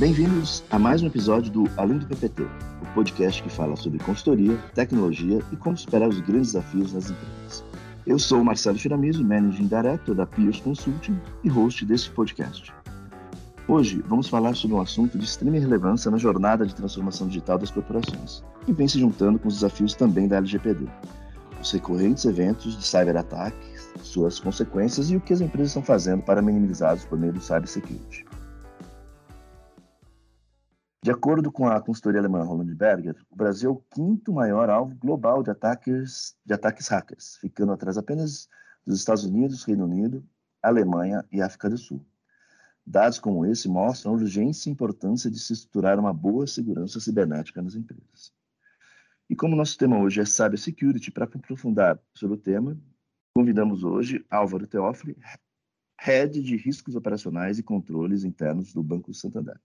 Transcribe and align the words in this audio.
Bem-vindos 0.00 0.64
a 0.70 0.78
mais 0.78 1.02
um 1.02 1.08
episódio 1.08 1.52
do 1.52 1.70
Além 1.76 1.98
do 1.98 2.06
PPT, 2.06 2.44
o 2.44 2.94
podcast 2.94 3.42
que 3.42 3.50
fala 3.50 3.76
sobre 3.76 3.98
consultoria, 3.98 4.56
tecnologia 4.74 5.42
e 5.52 5.56
como 5.56 5.76
superar 5.76 6.08
os 6.08 6.18
grandes 6.20 6.54
desafios 6.54 6.94
nas 6.94 7.10
empresas. 7.10 7.62
Eu 8.06 8.18
sou 8.18 8.40
o 8.40 8.44
Marcelo 8.46 8.78
Firamizo, 8.78 9.22
Managing 9.22 9.66
Director 9.66 10.14
da 10.14 10.24
Piers 10.24 10.58
Consulting 10.58 11.20
e 11.44 11.50
host 11.50 11.84
deste 11.84 12.10
podcast. 12.12 12.72
Hoje 13.68 14.02
vamos 14.08 14.26
falar 14.26 14.54
sobre 14.54 14.74
um 14.74 14.80
assunto 14.80 15.18
de 15.18 15.26
extrema 15.26 15.58
relevância 15.58 16.10
na 16.10 16.16
jornada 16.16 16.64
de 16.64 16.74
transformação 16.74 17.28
digital 17.28 17.58
das 17.58 17.70
corporações, 17.70 18.42
que 18.64 18.72
vem 18.72 18.88
se 18.88 18.98
juntando 18.98 19.38
com 19.38 19.48
os 19.48 19.56
desafios 19.56 19.92
também 19.92 20.26
da 20.26 20.38
LGPD. 20.38 20.86
Os 21.60 21.70
recorrentes 21.72 22.24
eventos 22.24 22.74
de 22.74 22.86
cyberataques, 22.86 23.92
suas 24.02 24.40
consequências 24.40 25.10
e 25.10 25.16
o 25.16 25.20
que 25.20 25.34
as 25.34 25.42
empresas 25.42 25.68
estão 25.68 25.82
fazendo 25.82 26.22
para 26.22 26.40
minimizá-los 26.40 27.04
por 27.04 27.18
meio 27.18 27.34
do 27.34 27.40
cybersecurity. 27.42 28.29
De 31.02 31.10
acordo 31.10 31.50
com 31.50 31.66
a 31.66 31.80
consultoria 31.80 32.20
alemã 32.20 32.42
Roland 32.44 32.74
Berger, 32.74 33.16
o 33.30 33.34
Brasil 33.34 33.70
é 33.70 33.72
o 33.72 33.76
quinto 33.76 34.34
maior 34.34 34.68
alvo 34.68 34.94
global 34.96 35.42
de 35.42 35.50
ataques, 35.50 36.36
de 36.44 36.52
ataques 36.52 36.88
hackers, 36.88 37.38
ficando 37.38 37.72
atrás 37.72 37.96
apenas 37.96 38.50
dos 38.86 38.98
Estados 38.98 39.24
Unidos, 39.24 39.64
Reino 39.64 39.84
Unido, 39.84 40.22
Alemanha 40.62 41.24
e 41.32 41.40
África 41.40 41.70
do 41.70 41.78
Sul. 41.78 42.04
Dados 42.84 43.18
como 43.18 43.46
esse 43.46 43.66
mostram 43.66 44.12
a 44.12 44.16
urgência 44.16 44.68
e 44.68 44.72
importância 44.72 45.30
de 45.30 45.38
se 45.38 45.54
estruturar 45.54 45.98
uma 45.98 46.12
boa 46.12 46.46
segurança 46.46 47.00
cibernética 47.00 47.62
nas 47.62 47.74
empresas. 47.74 48.30
E 49.28 49.34
como 49.34 49.56
nosso 49.56 49.78
tema 49.78 49.98
hoje 49.98 50.20
é 50.20 50.26
Cybersecurity, 50.26 51.10
para 51.10 51.24
aprofundar 51.24 51.98
sobre 52.12 52.36
o 52.36 52.40
tema, 52.40 52.78
convidamos 53.34 53.84
hoje 53.84 54.22
Álvaro 54.28 54.66
Teófilo, 54.66 55.16
Head 55.98 56.42
de 56.42 56.56
Riscos 56.56 56.94
Operacionais 56.94 57.58
e 57.58 57.62
Controles 57.62 58.22
Internos 58.22 58.74
do 58.74 58.82
Banco 58.82 59.14
Santander. 59.14 59.58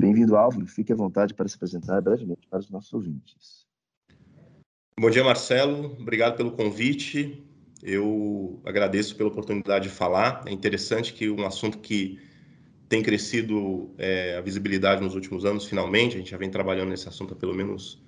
Bem-vindo, 0.00 0.36
Álvaro. 0.36 0.66
Fique 0.66 0.92
à 0.92 0.96
vontade 0.96 1.34
para 1.34 1.48
se 1.48 1.56
apresentar 1.56 2.00
brevemente 2.00 2.46
para 2.48 2.58
os 2.58 2.70
nossos 2.70 2.92
ouvintes. 2.92 3.64
Bom 4.98 5.10
dia, 5.10 5.24
Marcelo. 5.24 5.96
Obrigado 6.00 6.36
pelo 6.36 6.52
convite. 6.52 7.44
Eu 7.82 8.60
agradeço 8.64 9.16
pela 9.16 9.28
oportunidade 9.28 9.88
de 9.88 9.94
falar. 9.94 10.42
É 10.46 10.52
interessante 10.52 11.12
que 11.12 11.28
um 11.28 11.44
assunto 11.46 11.78
que 11.78 12.18
tem 12.88 13.02
crescido 13.02 13.92
é, 13.98 14.36
a 14.36 14.40
visibilidade 14.40 15.02
nos 15.02 15.14
últimos 15.14 15.44
anos, 15.44 15.66
finalmente, 15.66 16.14
a 16.14 16.18
gente 16.18 16.30
já 16.30 16.36
vem 16.36 16.50
trabalhando 16.50 16.90
nesse 16.90 17.08
assunto 17.08 17.34
há 17.34 17.36
pelo 17.36 17.54
menos 17.54 18.02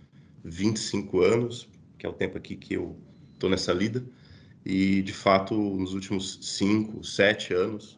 25 0.45 1.21
anos, 1.21 1.69
que 1.98 2.06
é 2.06 2.09
o 2.09 2.12
tempo 2.12 2.39
aqui 2.39 2.56
que 2.56 2.75
eu 2.75 2.97
estou 3.33 3.50
nessa 3.50 3.73
lida, 3.73 4.05
e 4.65 5.03
de 5.03 5.12
fato, 5.12 5.55
nos 5.55 5.93
últimos 5.93 6.39
5, 6.41 7.03
7 7.03 7.55
anos, 7.55 7.95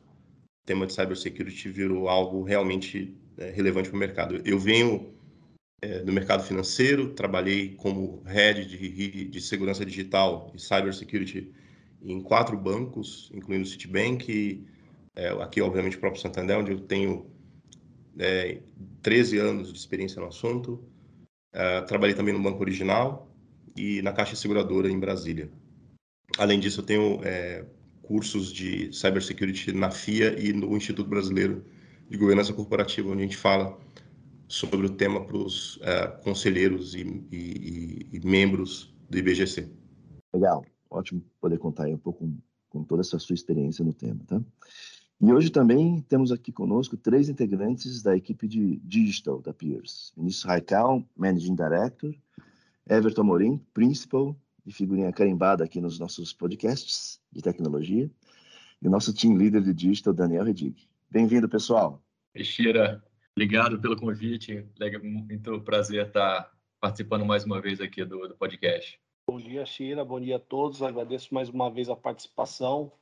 o 0.62 0.66
tema 0.66 0.86
de 0.86 0.92
cybersecurity 0.92 1.68
virou 1.68 2.08
algo 2.08 2.42
realmente 2.42 3.16
é, 3.38 3.50
relevante 3.50 3.88
para 3.88 3.96
o 3.96 3.98
mercado. 3.98 4.42
Eu 4.44 4.58
venho 4.58 5.14
é, 5.80 6.00
do 6.00 6.12
mercado 6.12 6.42
financeiro, 6.42 7.14
trabalhei 7.14 7.74
como 7.76 8.22
head 8.24 8.66
de, 8.66 9.24
de 9.26 9.40
segurança 9.40 9.84
digital 9.84 10.52
e 10.54 10.60
cybersecurity 10.60 11.52
em 12.02 12.20
quatro 12.20 12.56
bancos, 12.56 13.30
incluindo 13.34 13.64
o 13.64 13.66
Citibank, 13.66 14.30
e, 14.30 14.66
é, 15.14 15.28
aqui, 15.42 15.60
obviamente, 15.60 15.96
o 15.96 16.00
próprio 16.00 16.20
Santander, 16.20 16.58
onde 16.58 16.72
eu 16.72 16.80
tenho 16.80 17.26
é, 18.18 18.60
13 19.02 19.38
anos 19.38 19.72
de 19.72 19.78
experiência 19.78 20.20
no 20.20 20.28
assunto. 20.28 20.82
É, 21.52 21.80
trabalhei 21.82 22.14
também 22.14 22.34
no 22.34 22.42
Banco 22.42 22.60
Original 22.60 23.28
e 23.76 24.02
na 24.02 24.12
Caixa 24.12 24.36
Seguradora 24.36 24.90
em 24.90 24.98
Brasília. 24.98 25.50
Além 26.36 26.60
disso, 26.60 26.80
eu 26.80 26.84
tenho 26.84 27.20
é, 27.24 27.64
cursos 28.02 28.52
de 28.52 28.92
cybersecurity 28.92 29.72
na 29.72 29.90
FIA 29.90 30.38
e 30.38 30.52
no 30.52 30.76
Instituto 30.76 31.08
Brasileiro 31.08 31.64
de 32.08 32.16
governança 32.16 32.52
corporativa, 32.52 33.08
onde 33.10 33.20
a 33.20 33.26
gente 33.26 33.36
fala 33.36 33.78
sobre 34.48 34.86
o 34.86 34.90
tema 34.90 35.24
para 35.24 35.36
os 35.36 35.76
uh, 35.76 36.22
conselheiros 36.24 36.94
e, 36.94 37.02
e, 37.30 38.08
e, 38.12 38.20
membros 38.26 38.94
do 39.08 39.18
IBGC. 39.18 39.70
Legal, 40.32 40.64
ótimo 40.90 41.22
poder 41.40 41.58
contar 41.58 41.84
aí 41.84 41.94
um 41.94 41.98
pouco 41.98 42.20
com, 42.20 42.38
com 42.70 42.84
toda 42.84 43.02
essa 43.02 43.18
sua 43.18 43.34
experiência 43.34 43.84
no 43.84 43.92
tema, 43.92 44.20
tá? 44.26 44.40
E 45.20 45.32
hoje 45.32 45.50
também 45.50 46.00
temos 46.08 46.30
aqui 46.30 46.52
conosco 46.52 46.96
três 46.96 47.28
integrantes 47.28 48.02
da 48.02 48.16
equipe 48.16 48.46
de 48.46 48.76
Digital 48.84 49.42
da 49.42 49.52
Peers. 49.52 50.12
Vinícius 50.16 50.44
Raical, 50.44 51.04
Managing 51.16 51.56
Director, 51.56 52.14
Everton 52.88 53.24
Morim, 53.24 53.60
Principal, 53.74 54.36
de 54.64 54.72
figurinha 54.72 55.12
carimbada 55.12 55.64
aqui 55.64 55.80
nos 55.80 55.98
nossos 55.98 56.32
podcasts 56.32 57.20
de 57.32 57.42
tecnologia, 57.42 58.08
e 58.80 58.86
o 58.86 58.90
nosso 58.90 59.12
Team 59.12 59.34
Leader 59.34 59.60
de 59.60 59.74
Digital, 59.74 60.14
Daniel 60.14 60.44
Redig. 60.44 60.88
Bem-vindo, 61.10 61.48
pessoal. 61.48 62.02
Teixeira, 62.34 63.02
obrigado 63.34 63.80
pelo 63.80 63.98
convite. 63.98 64.68
Muito 65.02 65.58
prazer 65.62 66.06
estar 66.06 66.52
participando 66.78 67.24
mais 67.24 67.44
uma 67.44 67.62
vez 67.62 67.80
aqui 67.80 68.04
do, 68.04 68.28
do 68.28 68.36
podcast. 68.36 69.00
Bom 69.26 69.38
dia, 69.38 69.64
Shira. 69.64 70.04
Bom 70.04 70.20
dia 70.20 70.36
a 70.36 70.38
todos. 70.38 70.82
Agradeço 70.82 71.32
mais 71.32 71.48
uma 71.48 71.70
vez 71.70 71.88
a 71.88 71.96
participação. 71.96 72.92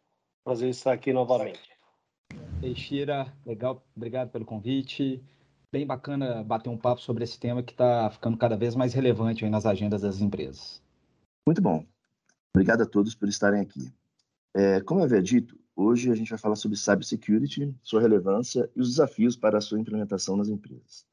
Prazer 0.45 0.71
estar 0.71 0.93
aqui 0.93 1.13
novamente. 1.13 1.69
Teixeira, 2.61 3.33
legal. 3.45 3.85
Obrigado 3.97 4.31
pelo 4.31 4.45
convite. 4.45 5.21
Bem 5.73 5.85
bacana 5.85 6.45
bater 6.45 6.71
um 6.71 6.79
papo 6.79 7.01
sobre 7.01 7.25
esse 7.25 7.41
tema 7.41 7.61
que 7.61 7.73
está 7.73 8.09
ficando 8.09 8.37
cada 8.37 8.57
vez 8.57 8.77
mais 8.77 8.95
relevante 8.95 9.49
nas 9.51 9.67
agendas 9.67 10.03
das 10.03 10.21
empresas. 10.21 10.81
Muito 11.45 11.61
bom. 11.61 11.85
Obrigado 12.55 12.83
a 12.83 12.87
todos 12.87 13.17
por 13.17 13.29
estarem 13.29 13.61
aqui. 13.61 13.93
É, 14.55 14.81
como 14.81 15.01
eu 15.01 15.05
havia 15.05 15.21
dito, 15.21 15.59
Hoje 15.79 16.11
a 16.11 16.15
gente 16.15 16.31
vai 16.31 16.39
falar 16.39 16.57
sobre 16.57 16.79
cybersecurity, 16.79 17.75
sua 17.83 18.01
relevância 18.01 18.71
e 18.75 18.81
os 18.81 18.89
desafios 18.89 19.37
para 19.37 19.59
a 19.59 19.61
sua 19.61 19.79
implementação 19.79 20.35
nas 20.35 20.49
empresas. 20.49 21.05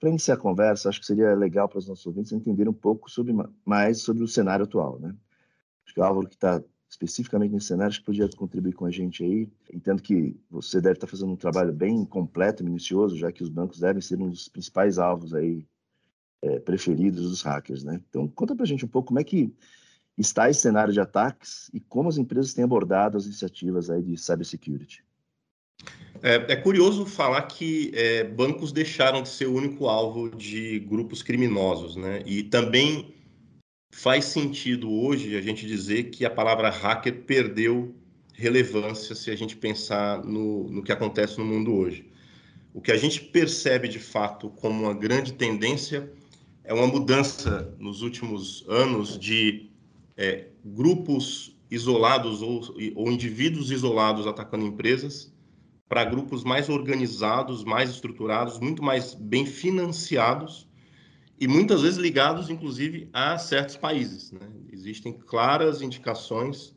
Para 0.00 0.08
iniciar 0.08 0.34
a 0.34 0.38
conversa, 0.38 0.88
acho 0.88 0.98
que 0.98 1.06
seria 1.06 1.34
legal 1.34 1.68
para 1.68 1.78
os 1.78 1.86
nossos 1.86 2.06
ouvintes 2.06 2.32
entenderem 2.32 2.70
um 2.70 2.74
pouco 2.74 3.10
sobre, 3.10 3.34
mais 3.66 4.00
sobre 4.00 4.24
o 4.24 4.26
cenário 4.26 4.64
atual. 4.64 4.98
Né? 4.98 5.14
Acho 5.84 5.94
que 5.94 6.00
o 6.00 6.02
Álvaro, 6.04 6.26
que 6.26 6.34
está 6.34 6.62
especificamente 6.88 7.52
nesse 7.52 7.66
cenário, 7.66 7.90
acho 7.90 8.00
que 8.00 8.06
podia 8.06 8.28
contribuir 8.30 8.72
com 8.72 8.86
a 8.86 8.90
gente 8.90 9.22
aí. 9.22 9.46
Entendo 9.72 10.02
que 10.02 10.34
você 10.50 10.80
deve 10.80 10.94
estar 10.94 11.06
fazendo 11.06 11.30
um 11.30 11.36
trabalho 11.36 11.72
bem 11.72 12.02
completo 12.06 12.64
minucioso, 12.64 13.16
já 13.16 13.30
que 13.30 13.42
os 13.42 13.50
bancos 13.50 13.78
devem 13.78 14.00
ser 14.00 14.18
um 14.18 14.30
dos 14.30 14.48
principais 14.48 14.98
alvos 14.98 15.34
aí 15.34 15.66
é, 16.40 16.58
preferidos 16.60 17.28
dos 17.28 17.42
hackers. 17.42 17.84
Né? 17.84 18.00
Então, 18.08 18.26
conta 18.26 18.56
para 18.56 18.64
a 18.64 18.66
gente 18.66 18.86
um 18.86 18.88
pouco 18.88 19.08
como 19.08 19.20
é 19.20 19.24
que 19.24 19.54
está 20.16 20.50
esse 20.50 20.60
cenário 20.60 20.92
de 20.92 21.00
ataques 21.00 21.70
e 21.72 21.80
como 21.80 22.08
as 22.08 22.18
empresas 22.18 22.52
têm 22.52 22.64
abordado 22.64 23.16
as 23.16 23.24
iniciativas 23.24 23.90
aí 23.90 24.02
de 24.02 24.16
cybersecurity? 24.16 25.04
É, 26.22 26.52
é 26.52 26.56
curioso 26.56 27.04
falar 27.04 27.42
que 27.42 27.90
é, 27.94 28.22
bancos 28.22 28.70
deixaram 28.70 29.22
de 29.22 29.28
ser 29.28 29.46
o 29.46 29.54
único 29.54 29.88
alvo 29.88 30.30
de 30.30 30.78
grupos 30.80 31.22
criminosos, 31.22 31.96
né? 31.96 32.22
E 32.24 32.44
também 32.44 33.14
faz 33.90 34.26
sentido 34.26 34.90
hoje 34.90 35.36
a 35.36 35.40
gente 35.40 35.66
dizer 35.66 36.04
que 36.04 36.24
a 36.24 36.30
palavra 36.30 36.70
hacker 36.70 37.22
perdeu 37.22 37.94
relevância 38.34 39.14
se 39.14 39.30
a 39.30 39.36
gente 39.36 39.56
pensar 39.56 40.24
no, 40.24 40.68
no 40.68 40.82
que 40.82 40.92
acontece 40.92 41.38
no 41.38 41.44
mundo 41.44 41.74
hoje. 41.74 42.10
O 42.72 42.80
que 42.80 42.92
a 42.92 42.96
gente 42.96 43.20
percebe 43.20 43.88
de 43.88 43.98
fato 43.98 44.48
como 44.48 44.84
uma 44.84 44.94
grande 44.94 45.34
tendência 45.34 46.10
é 46.64 46.72
uma 46.72 46.86
mudança 46.86 47.74
nos 47.78 48.00
últimos 48.00 48.64
anos 48.68 49.18
de 49.18 49.71
é, 50.16 50.48
grupos 50.64 51.56
isolados 51.70 52.42
ou, 52.42 52.60
ou 52.94 53.10
indivíduos 53.10 53.70
isolados 53.70 54.26
atacando 54.26 54.66
empresas 54.66 55.32
para 55.88 56.04
grupos 56.04 56.42
mais 56.44 56.68
organizados, 56.68 57.64
mais 57.64 57.90
estruturados, 57.90 58.58
muito 58.58 58.82
mais 58.82 59.14
bem 59.14 59.44
financiados 59.44 60.68
e 61.38 61.48
muitas 61.48 61.82
vezes 61.82 61.98
ligados, 61.98 62.48
inclusive, 62.48 63.10
a 63.12 63.36
certos 63.36 63.76
países. 63.76 64.32
Né? 64.32 64.40
Existem 64.70 65.12
claras 65.12 65.82
indicações 65.82 66.74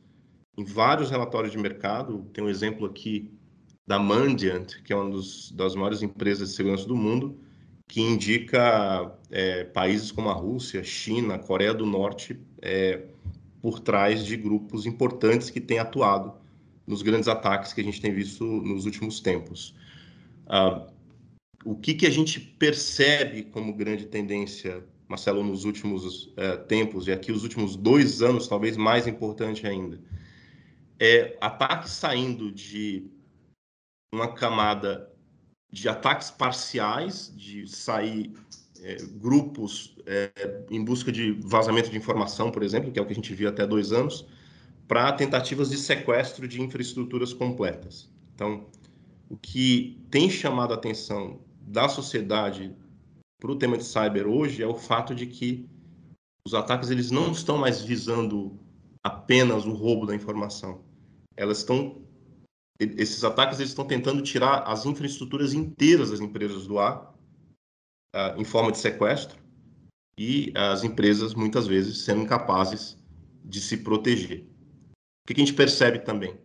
em 0.58 0.64
vários 0.64 1.10
relatórios 1.10 1.52
de 1.52 1.58
mercado. 1.58 2.28
Tem 2.34 2.44
um 2.44 2.50
exemplo 2.50 2.86
aqui 2.86 3.32
da 3.86 4.00
Mandiant, 4.00 4.82
que 4.84 4.92
é 4.92 4.96
uma 4.96 5.10
dos, 5.10 5.52
das 5.52 5.76
maiores 5.76 6.02
empresas 6.02 6.50
de 6.50 6.56
segurança 6.56 6.88
do 6.88 6.96
mundo, 6.96 7.40
que 7.88 8.02
indica 8.02 9.16
é, 9.30 9.64
países 9.66 10.12
como 10.12 10.30
a 10.30 10.34
Rússia, 10.34 10.84
China, 10.84 11.38
Coreia 11.38 11.74
do 11.74 11.86
Norte 11.86 12.40
é, 12.62 13.04
por 13.66 13.80
trás 13.80 14.24
de 14.24 14.38
grupos 14.38 14.86
importantes 14.86 15.50
que 15.50 15.60
têm 15.60 15.80
atuado 15.80 16.36
nos 16.86 17.02
grandes 17.02 17.28
ataques 17.28 17.74
que 17.74 17.82
a 17.82 17.84
gente 17.84 18.00
tem 18.00 18.14
visto 18.14 18.46
nos 18.46 18.86
últimos 18.86 19.20
tempos. 19.20 19.74
Uh, 20.46 20.88
o 21.66 21.76
que, 21.76 21.96
que 21.96 22.06
a 22.06 22.12
gente 22.12 22.40
percebe 22.40 23.42
como 23.42 23.74
grande 23.74 24.06
tendência, 24.06 24.86
Marcelo, 25.08 25.44
nos 25.44 25.64
últimos 25.66 26.28
uh, 26.28 26.64
tempos, 26.68 27.08
e 27.08 27.12
aqui 27.12 27.32
os 27.32 27.42
últimos 27.42 27.76
dois 27.76 28.22
anos, 28.22 28.48
talvez 28.48 28.78
mais 28.78 29.08
importante 29.08 29.66
ainda, 29.66 30.00
é 31.00 31.36
ataques 31.42 31.90
saindo 31.90 32.52
de 32.52 33.10
uma 34.14 34.32
camada 34.32 35.12
de 35.74 35.90
ataques 35.90 36.30
parciais, 36.30 37.34
de 37.36 37.68
sair 37.68 38.32
é, 38.86 38.98
grupos 39.16 39.98
é, 40.06 40.32
em 40.70 40.84
busca 40.86 41.12
de 41.12 41.32
vazamento 41.32 41.90
de 41.90 41.98
informação, 41.98 42.52
por 42.52 42.62
exemplo, 42.62 42.92
que 42.92 43.00
é 43.00 43.02
o 43.02 43.06
que 43.06 43.14
a 43.14 43.16
gente 43.16 43.34
viu 43.34 43.50
até 43.50 43.66
dois 43.66 43.92
anos, 43.92 44.28
para 44.88 45.12
tentativas 45.12 45.72
de 45.72 45.78
sequestro 45.78 46.48
de 46.48 46.62
infraestruturas 46.62 47.34
completas. 47.34 48.08
Então, 48.36 48.68
o 49.28 49.36
que 49.36 50.00
tem 50.12 50.30
chamado 50.30 50.72
a 50.72 50.76
atenção 50.76 51.40
da 51.62 51.90
sociedade 51.90 52.76
para 53.42 53.52
o 53.52 53.56
tema 53.56 53.76
de 53.76 53.84
cyber 53.84 54.28
hoje 54.28 54.62
é 54.62 54.68
o 54.68 54.76
fato 54.76 55.16
de 55.16 55.26
que 55.26 55.68
os 56.46 56.54
ataques 56.54 56.92
eles 56.92 57.10
não 57.10 57.32
estão 57.32 57.58
mais 57.58 57.82
visando 57.82 58.60
apenas 59.04 59.66
o 59.66 59.74
roubo 59.74 60.06
da 60.06 60.14
informação. 60.14 60.82
Elas 61.36 61.58
estão 61.58 62.04
esses 62.78 63.24
ataques 63.24 63.58
eles 63.58 63.72
estão 63.72 63.86
tentando 63.86 64.22
tirar 64.22 64.60
as 64.68 64.86
infraestruturas 64.86 65.54
inteiras 65.54 66.12
das 66.12 66.20
empresas 66.20 66.68
do 66.68 66.78
ar 66.78 67.15
uh, 68.16 68.40
em 68.40 68.46
forma 68.46 68.72
de 68.72 68.78
sequestro 68.78 69.38
e 70.18 70.54
as 70.56 70.84
empresas 70.84 71.34
muitas 71.34 71.68
vezes 71.68 72.04
sendo 72.04 72.22
incapazes 72.22 72.98
de 73.44 73.60
se 73.60 73.78
proteger. 73.78 74.42
O 74.42 75.28
que 75.28 75.34
a 75.34 75.46
gente 75.46 75.54
percebe 75.54 76.00
também? 76.00 76.38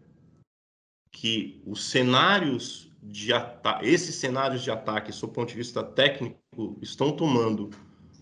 Que 1.12 1.62
os 1.64 1.84
cenários 1.88 2.90
de 3.02 3.32
ataque, 3.32 3.86
esses 3.86 4.16
cenários 4.16 4.62
de 4.62 4.70
ataque, 4.70 5.12
sob 5.12 5.30
o 5.30 5.34
ponto 5.34 5.50
de 5.50 5.56
vista 5.56 5.82
técnico, 5.82 6.36
estão 6.82 7.12
tomando 7.12 7.70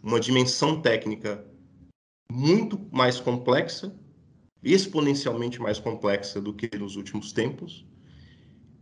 uma 0.02 0.20
dimensão 0.20 0.80
técnica 0.80 1.44
muito 2.30 2.78
mais 2.92 3.18
complexa, 3.18 3.96
exponencialmente 4.62 5.60
mais 5.60 5.78
complexa 5.78 6.40
do 6.40 6.52
que 6.52 6.76
nos 6.76 6.96
últimos 6.96 7.32
tempos, 7.32 7.86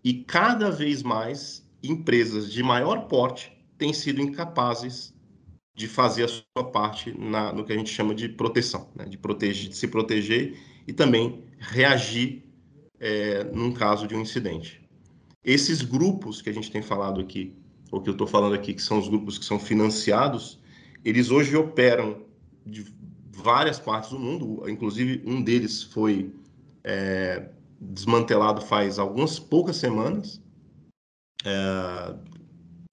e 0.02 0.24
cada 0.24 0.70
vez 0.70 1.02
mais 1.02 1.66
empresas 1.82 2.52
de 2.52 2.62
maior 2.62 3.06
porte 3.06 3.55
têm 3.78 3.92
sido 3.92 4.20
incapazes 4.20 5.14
de 5.74 5.86
fazer 5.86 6.24
a 6.24 6.28
sua 6.28 6.70
parte 6.72 7.14
na, 7.18 7.52
no 7.52 7.64
que 7.64 7.72
a 7.72 7.76
gente 7.76 7.90
chama 7.90 8.14
de 8.14 8.28
proteção, 8.28 8.88
né? 8.94 9.04
de, 9.04 9.18
proteger, 9.18 9.68
de 9.68 9.76
se 9.76 9.86
proteger 9.86 10.58
e 10.86 10.92
também 10.92 11.44
reagir 11.58 12.44
é, 12.98 13.44
num 13.44 13.72
caso 13.72 14.06
de 14.06 14.14
um 14.14 14.20
incidente. 14.20 14.80
Esses 15.44 15.82
grupos 15.82 16.40
que 16.40 16.48
a 16.48 16.52
gente 16.52 16.70
tem 16.70 16.82
falado 16.82 17.20
aqui, 17.20 17.54
ou 17.92 18.00
que 18.00 18.08
eu 18.08 18.12
estou 18.12 18.26
falando 18.26 18.54
aqui, 18.54 18.72
que 18.72 18.82
são 18.82 18.98
os 18.98 19.08
grupos 19.08 19.38
que 19.38 19.44
são 19.44 19.60
financiados, 19.60 20.58
eles 21.04 21.30
hoje 21.30 21.54
operam 21.54 22.22
de 22.64 22.86
várias 23.30 23.78
partes 23.78 24.10
do 24.10 24.18
mundo, 24.18 24.68
inclusive 24.68 25.22
um 25.26 25.42
deles 25.42 25.82
foi 25.82 26.34
é, 26.82 27.50
desmantelado 27.80 28.60
faz 28.62 28.98
algumas 28.98 29.38
poucas 29.38 29.76
semanas, 29.76 30.40
é, 31.44 32.16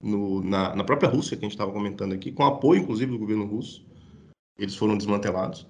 no, 0.04 0.42
na, 0.42 0.76
na, 0.76 0.84
própria 0.84 1.08
Rússia, 1.08 1.36
que 1.36 1.44
a 1.44 1.46
gente 1.46 1.54
estava 1.54 1.72
comentando 1.72 2.12
aqui, 2.12 2.30
com 2.30 2.44
apoio, 2.44 2.82
inclusive, 2.82 3.10
do 3.10 3.18
governo 3.18 3.46
russo, 3.46 3.86
eles 4.58 4.76
foram 4.76 4.96
desmantelados. 4.96 5.66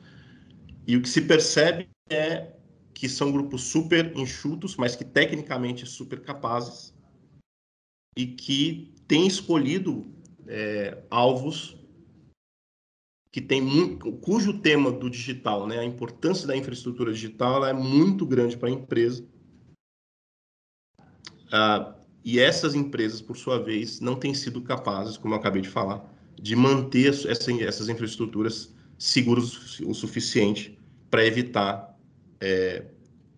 E 0.86 0.96
o 0.96 1.02
que 1.02 1.08
se 1.08 1.22
percebe 1.22 1.88
é 2.10 2.52
que 2.92 3.08
são 3.08 3.30
grupos 3.30 3.62
super 3.62 4.16
enxutos, 4.16 4.76
mas 4.76 4.96
que 4.96 5.04
tecnicamente 5.04 5.86
super 5.86 6.20
capazes 6.20 6.92
e 8.16 8.26
que 8.26 8.92
têm 9.06 9.26
escolhido 9.26 10.06
é, 10.46 11.02
alvos 11.10 11.76
que 13.30 13.40
tem 13.40 13.60
muito, 13.60 14.12
cujo 14.12 14.60
tema 14.60 14.92
do 14.92 15.10
digital, 15.10 15.66
né, 15.66 15.78
a 15.80 15.84
importância 15.84 16.46
da 16.46 16.56
infraestrutura 16.56 17.12
digital 17.12 17.64
é 17.66 17.72
muito 17.72 18.24
grande 18.24 18.56
para 18.56 18.68
a 18.68 18.72
empresa. 18.72 19.26
Ah, 21.50 21.96
e 22.24 22.40
essas 22.40 22.74
empresas, 22.74 23.20
por 23.20 23.36
sua 23.36 23.58
vez, 23.58 24.00
não 24.00 24.16
têm 24.16 24.32
sido 24.32 24.62
capazes, 24.62 25.18
como 25.18 25.34
eu 25.34 25.38
acabei 25.38 25.60
de 25.60 25.68
falar, 25.68 26.10
de 26.40 26.56
manter 26.56 27.10
essa, 27.10 27.52
essas 27.62 27.88
infraestruturas 27.88 28.74
seguras 28.98 29.80
o 29.80 29.92
suficiente 29.92 30.78
para 31.10 31.24
evitar 31.26 31.98
é, 32.40 32.86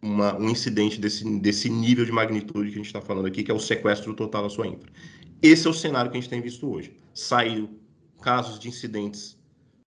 uma, 0.00 0.36
um 0.38 0.48
incidente 0.48 1.00
desse, 1.00 1.24
desse 1.40 1.68
nível 1.68 2.04
de 2.04 2.12
magnitude 2.12 2.68
que 2.68 2.74
a 2.74 2.78
gente 2.78 2.86
está 2.86 3.00
falando 3.00 3.26
aqui, 3.26 3.42
que 3.42 3.50
é 3.50 3.54
o 3.54 3.58
sequestro 3.58 4.14
total 4.14 4.44
da 4.44 4.50
sua 4.50 4.66
infra. 4.66 4.90
Esse 5.42 5.66
é 5.66 5.70
o 5.70 5.74
cenário 5.74 6.10
que 6.10 6.16
a 6.16 6.20
gente 6.20 6.30
tem 6.30 6.40
visto 6.40 6.70
hoje. 6.70 6.96
Saiu 7.12 7.80
casos 8.22 8.58
de 8.58 8.68
incidentes 8.68 9.36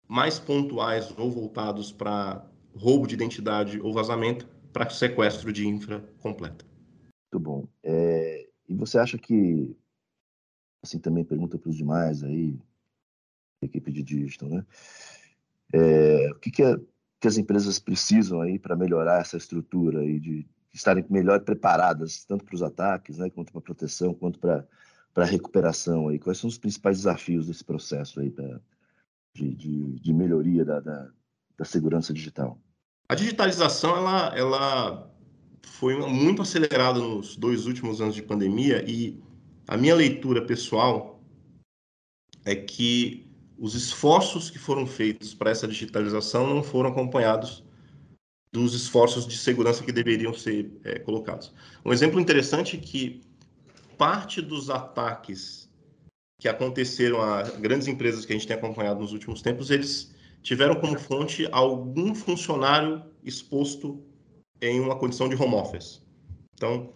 mais 0.08 0.40
pontuais 0.40 1.14
ou 1.18 1.30
voltados 1.30 1.92
para 1.92 2.46
roubo 2.76 3.08
de 3.08 3.14
identidade 3.14 3.80
ou 3.82 3.94
vazamento 3.94 4.48
para 4.72 4.90
sequestro 4.90 5.52
de 5.52 5.68
infra 5.68 6.04
completa. 6.20 6.66
Muito 7.32 7.44
bom. 7.44 7.68
E 8.76 8.78
você 8.78 9.00
acha 9.00 9.18
que, 9.18 9.74
assim, 10.84 11.00
também 11.00 11.24
pergunta 11.24 11.58
para 11.58 11.70
os 11.70 11.78
demais 11.78 12.24
aí, 12.24 12.60
equipe 13.62 13.90
de 13.90 14.04
digital, 14.04 14.50
né? 14.50 14.66
É, 15.74 16.30
o 16.30 16.36
que, 16.36 16.52
que, 16.52 16.62
é, 16.62 16.76
que, 17.22 17.28
as 17.28 17.38
empresas 17.38 17.80
precisam 17.80 18.42
aí 18.42 18.60
para 18.60 18.76
melhorar 18.76 19.22
essa 19.22 19.38
estrutura 19.38 20.02
aí 20.02 20.20
de 20.20 20.46
estarem 20.74 21.06
melhor 21.10 21.40
preparadas 21.40 22.26
tanto 22.26 22.44
para 22.44 22.54
os 22.54 22.62
ataques, 22.62 23.18
né, 23.18 23.30
quanto 23.30 23.54
para 23.54 23.62
proteção, 23.62 24.14
quanto 24.14 24.40
para 24.40 24.68
para 25.14 25.24
recuperação 25.24 26.10
aí? 26.10 26.20
Quais 26.20 26.38
são 26.38 26.50
os 26.50 26.58
principais 26.58 26.98
desafios 26.98 27.48
desse 27.48 27.64
processo 27.64 28.20
aí 28.20 28.36
de, 29.34 29.56
de, 29.56 30.00
de 30.02 30.14
melhoria 30.14 30.66
da, 30.66 30.82
da, 30.82 31.10
da, 31.58 31.64
segurança 31.64 32.12
digital? 32.12 32.60
A 33.08 33.16
digitalização 33.16 33.96
ela, 33.96 34.38
ela 34.38 35.15
foi 35.66 35.96
muito 35.96 36.42
acelerada 36.42 37.00
nos 37.00 37.36
dois 37.36 37.66
últimos 37.66 38.00
anos 38.00 38.16
de 38.16 38.22
pandemia 38.22 38.84
e 38.88 39.20
a 39.68 39.76
minha 39.76 39.96
leitura 39.96 40.42
pessoal 40.46 41.20
é 42.46 42.56
que 42.56 43.28
os 43.58 43.74
esforços 43.74 44.50
que 44.50 44.60
foram 44.60 44.86
feitos 44.86 45.34
para 45.34 45.50
essa 45.50 45.68
digitalização 45.68 46.48
não 46.48 46.62
foram 46.62 46.92
acompanhados 46.92 47.64
dos 48.52 48.74
esforços 48.74 49.28
de 49.28 49.38
segurança 49.38 49.84
que 49.84 49.92
deveriam 49.92 50.34
ser 50.34 50.72
é, 50.84 51.00
colocados. 51.00 51.52
Um 51.84 51.92
exemplo 51.92 52.20
interessante 52.20 52.78
é 52.78 52.80
que 52.80 53.22
parte 53.98 54.42
dos 54.42 54.70
ataques 54.70 55.70
que 56.40 56.48
aconteceram 56.48 57.22
a 57.22 57.44
grandes 57.44 57.88
empresas 57.88 58.26
que 58.26 58.34
a 58.34 58.36
gente 58.36 58.48
tem 58.48 58.56
acompanhado 58.56 59.00
nos 59.00 59.14
últimos 59.14 59.42
tempos, 59.42 59.72
eles 59.72 60.14
tiveram 60.42 60.76
como 60.76 61.00
fonte 61.00 61.48
algum 61.52 62.14
funcionário 62.14 63.04
exposto 63.24 64.04
em 64.62 64.80
uma 64.80 64.96
condição 64.96 65.28
de 65.28 65.36
home 65.36 65.56
office. 65.56 66.02
Então, 66.54 66.94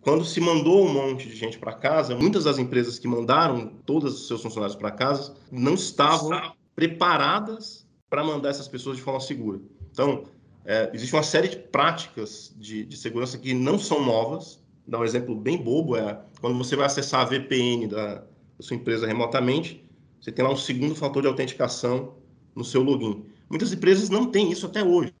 quando 0.00 0.24
se 0.24 0.40
mandou 0.40 0.84
um 0.84 0.92
monte 0.92 1.28
de 1.28 1.36
gente 1.36 1.58
para 1.58 1.72
casa, 1.72 2.16
muitas 2.16 2.44
das 2.44 2.58
empresas 2.58 2.98
que 2.98 3.06
mandaram 3.06 3.68
todos 3.86 4.22
os 4.22 4.26
seus 4.26 4.42
funcionários 4.42 4.76
para 4.76 4.90
casa 4.90 5.34
não 5.50 5.74
estavam 5.74 6.52
preparadas 6.74 7.86
para 8.10 8.24
mandar 8.24 8.50
essas 8.50 8.68
pessoas 8.68 8.96
de 8.96 9.02
forma 9.02 9.20
segura. 9.20 9.60
Então, 9.92 10.24
é, 10.64 10.90
existe 10.92 11.14
uma 11.14 11.22
série 11.22 11.48
de 11.48 11.56
práticas 11.56 12.52
de, 12.56 12.84
de, 12.84 12.96
segurança 12.96 13.38
que 13.38 13.54
não 13.54 13.78
são 13.78 14.04
novas. 14.04 14.60
Dá 14.86 14.98
um 14.98 15.04
exemplo 15.04 15.36
bem 15.36 15.56
bobo 15.56 15.96
é 15.96 16.20
quando 16.40 16.58
você 16.58 16.74
vai 16.74 16.86
acessar 16.86 17.20
a 17.20 17.24
VPN 17.24 17.86
da, 17.86 18.14
da 18.16 18.24
sua 18.58 18.76
empresa 18.76 19.06
remotamente, 19.06 19.88
você 20.20 20.32
tem 20.32 20.44
lá 20.44 20.50
um 20.50 20.56
segundo 20.56 20.94
fator 20.94 21.22
de 21.22 21.28
autenticação 21.28 22.16
no 22.54 22.64
seu 22.64 22.82
login. 22.82 23.24
Muitas 23.48 23.72
empresas 23.72 24.10
não 24.10 24.26
têm 24.26 24.50
isso 24.50 24.66
até 24.66 24.82
hoje 24.82 25.12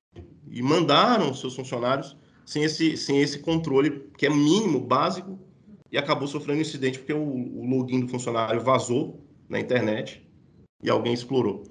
e 0.52 0.62
mandaram 0.62 1.32
seus 1.32 1.56
funcionários 1.56 2.14
sem 2.44 2.62
esse, 2.64 2.96
sem 2.96 3.20
esse 3.20 3.38
controle, 3.38 4.04
que 4.18 4.26
é 4.26 4.30
mínimo, 4.30 4.78
básico, 4.80 5.38
e 5.90 5.96
acabou 5.96 6.28
sofrendo 6.28 6.58
um 6.58 6.62
incidente 6.62 6.98
porque 6.98 7.12
o, 7.12 7.22
o 7.22 7.66
login 7.66 8.00
do 8.00 8.08
funcionário 8.08 8.60
vazou 8.60 9.20
na 9.48 9.58
internet 9.58 10.26
e 10.82 10.90
alguém 10.90 11.14
explorou. 11.14 11.64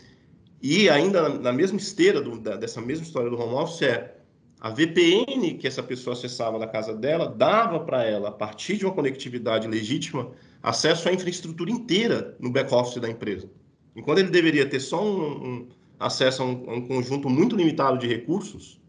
E 0.61 0.89
ainda 0.89 1.29
na 1.29 1.53
mesma 1.53 1.77
esteira 1.77 2.21
do, 2.21 2.39
da, 2.39 2.55
dessa 2.55 2.81
mesma 2.81 3.03
história 3.03 3.29
do 3.29 3.39
home 3.39 3.53
office 3.53 3.83
é 3.83 4.17
a 4.59 4.69
VPN 4.69 5.55
que 5.55 5.67
essa 5.67 5.81
pessoa 5.81 6.15
acessava 6.15 6.59
da 6.59 6.67
casa 6.67 6.93
dela 6.93 7.27
dava 7.27 7.79
para 7.79 8.03
ela, 8.03 8.29
a 8.29 8.31
partir 8.31 8.77
de 8.77 8.85
uma 8.85 8.93
conectividade 8.93 9.67
legítima, 9.67 10.31
acesso 10.61 11.09
à 11.09 11.13
infraestrutura 11.13 11.71
inteira 11.71 12.35
no 12.39 12.51
back-office 12.51 13.01
da 13.01 13.09
empresa. 13.09 13.49
Enquanto 13.95 14.19
ele 14.19 14.29
deveria 14.29 14.67
ter 14.67 14.79
só 14.79 15.03
um, 15.03 15.47
um 15.47 15.67
acesso 16.01 16.43
a 16.43 16.45
um, 16.45 16.69
a 16.69 16.73
um 16.73 16.87
conjunto 16.87 17.29
muito 17.29 17.55
limitado 17.55 17.97
de 17.97 18.07
recursos, 18.07 18.81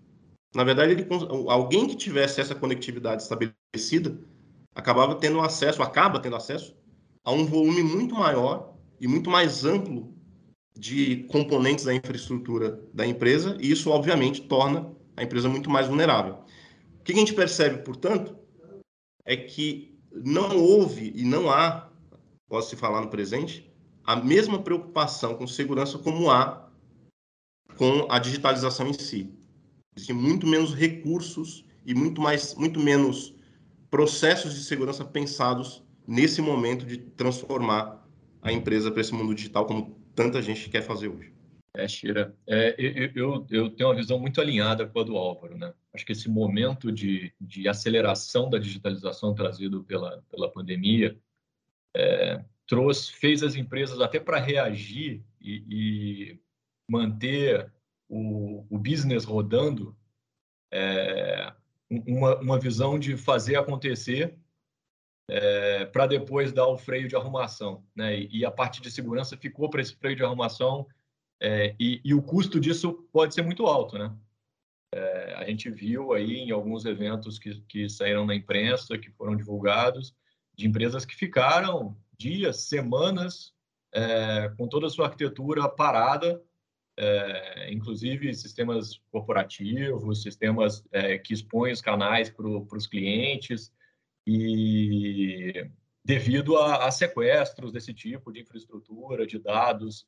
na 0.55 0.65
verdade, 0.65 0.93
ele, 0.93 1.07
alguém 1.49 1.87
que 1.87 1.97
tivesse 1.97 2.41
essa 2.41 2.55
conectividade 2.55 3.23
estabelecida 3.23 4.19
acabava 4.75 5.15
tendo 5.15 5.41
acesso, 5.41 5.83
acaba 5.83 6.21
tendo 6.21 6.37
acesso 6.37 6.77
a 7.25 7.31
um 7.31 7.45
volume 7.47 7.83
muito 7.83 8.15
maior 8.15 8.75
e 9.01 9.07
muito 9.07 9.31
mais 9.31 9.65
amplo 9.65 10.13
de 10.77 11.25
componentes 11.25 11.85
da 11.85 11.95
infraestrutura 11.95 12.83
da 12.93 13.07
empresa, 13.07 13.57
e 13.61 13.71
isso, 13.71 13.91
obviamente, 13.91 14.43
torna 14.43 14.91
a 15.17 15.23
empresa 15.23 15.49
muito 15.49 15.71
mais 15.71 15.87
vulnerável. 15.87 16.39
O 17.01 17.05
que 17.05 17.13
a 17.13 17.17
gente 17.17 17.35
percebe, 17.35 17.83
portanto, 17.83 18.37
é 19.25 19.37
que 19.37 19.99
não 20.13 20.59
houve 20.59 21.13
e 21.15 21.25
não 21.25 21.51
há, 21.51 21.89
posso 22.49 22.71
se 22.71 22.77
falar 22.77 23.01
no 23.01 23.09
presente, 23.09 23.71
a 24.05 24.17
mesma 24.17 24.63
preocupação 24.63 25.35
com 25.35 25.47
segurança 25.47 25.99
como 25.99 26.31
há 26.31 26.62
com 27.77 28.07
a 28.11 28.19
digitalização 28.19 28.89
em 28.89 28.93
si. 28.93 29.31
Existem 29.97 30.17
muito 30.17 30.47
menos 30.47 30.75
recursos 30.75 31.65
e 31.85 31.95
muito, 31.95 32.21
mais, 32.21 32.55
muito 32.55 32.81
menos 32.81 33.35
processos 33.91 34.55
de 34.55 34.63
segurança 34.63 35.05
pensados 35.05 35.83
nesse 36.07 36.41
momento 36.41 36.85
de 36.87 36.97
transformar 36.97 38.07
a 38.41 38.53
empresa 38.53 38.91
para 38.91 39.01
esse 39.01 39.15
mundo 39.15 39.35
digital, 39.35 39.67
como 39.67 39.97
tanta 40.15 40.43
gente 40.43 40.69
quer 40.69 40.83
fazer 40.83 41.09
hoje. 41.09 41.33
É, 41.75 41.89
Shira, 41.89 42.37
é, 42.47 42.75
eu, 43.15 43.47
eu, 43.51 43.71
tenho 43.71 43.89
uma 43.89 43.97
visão 43.97 44.19
muito 44.19 44.41
alinhada 44.41 44.87
com 44.87 45.01
a 45.01 45.05
do 45.05 45.17
Álvaro. 45.17 45.57
Né? 45.57 45.73
Acho 45.95 46.05
que 46.05 46.13
esse 46.13 46.29
momento 46.29 46.93
de, 46.93 47.33
de 47.41 47.67
aceleração 47.67 48.51
da 48.51 48.59
digitalização 48.59 49.35
trazido 49.35 49.83
pela, 49.85 50.23
pela 50.31 50.51
pandemia 50.53 51.19
é, 51.97 52.45
trouxe, 52.67 53.13
fez 53.13 53.43
as 53.43 53.55
empresas 53.55 54.01
até 54.01 54.21
para 54.21 54.39
reagir 54.39 55.23
e, 55.41 55.65
e, 55.69 56.41
manter 56.93 57.73
o, 58.09 58.67
o 58.69 58.79
business 58.79 59.25
rodando, 59.25 59.97
é, 60.71 61.51
uma, 61.91 62.39
uma 62.39 62.59
visão 62.59 62.99
de 62.99 63.17
fazer 63.17 63.57
acontecer 63.57 64.37
é, 65.29 65.87
para 65.87 66.07
depois 66.07 66.53
dar 66.53 66.67
o 66.67 66.77
freio 66.77 67.09
de 67.09 67.17
arrumação. 67.17 67.83
Né? 67.97 68.21
E, 68.21 68.41
e, 68.41 68.45
a 68.45 68.51
parte 68.51 68.83
de 68.83 68.91
segurança 68.91 69.37
ficou 69.37 69.71
para 69.71 69.81
esse 69.81 69.97
freio 69.97 70.17
de 70.17 70.23
arrumação 70.23 70.87
é, 71.41 71.75
e, 71.81 72.01
e, 72.05 72.13
o 72.13 72.23
custo 72.23 72.61
disso 72.61 73.09
pode 73.11 73.35
ser 73.35 73.43
muito 73.43 73.67
alto. 73.67 73.99
Né? 73.99 74.15
É, 74.95 75.35
a 75.35 75.45
gente 75.47 75.71
viu 75.71 76.13
aí 76.13 76.35
em 76.35 76.51
alguns 76.51 76.85
eventos 76.85 77.39
que, 77.39 77.61
que 77.63 77.89
saíram 77.89 78.27
na 78.27 78.35
imprensa, 78.35 78.99
que 78.99 79.11
foram 79.11 79.35
divulgados, 79.35 80.15
de 80.55 80.67
empresas 80.67 81.07
que 81.07 81.17
ficaram 81.17 81.97
dias, 82.19 82.65
semanas, 82.65 83.55
é, 83.95 84.51
com 84.57 84.69
toda 84.69 84.87
a 84.87 84.91
sua 84.91 85.07
arquitetura 85.07 85.69
parada, 85.69 86.43
é, 86.97 87.73
inclusive 87.73 88.35
sistemas 88.35 89.01
corporativos, 89.11 90.23
sistemas 90.23 90.85
é, 90.93 91.19
que 91.19 91.33
expõem 91.33 91.73
os 91.73 91.81
canais 91.81 92.29
para 92.29 92.47
os 92.47 92.87
clientes, 92.87 93.73
e 94.27 95.69
devido 96.05 96.57
a, 96.57 96.87
a, 96.87 96.91
sequestros 96.91 97.73
desse 97.73 97.93
tipo 97.93 98.33
de 98.33 98.41
infraestrutura, 98.41 99.27
de 99.27 99.39
dados, 99.39 100.07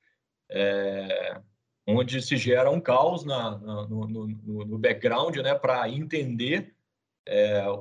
é, 0.50 1.40
onde 1.86 2.20
se 2.22 2.36
gera 2.36 2.70
um 2.70 2.80
caos 2.80 3.24
na, 3.24 3.58
na, 3.58 3.88
no, 3.88 4.06
no, 4.06 4.26
no, 4.64 4.78
background 4.78 5.36
né, 5.36 5.54
para 5.54 5.88
entender 5.88 6.74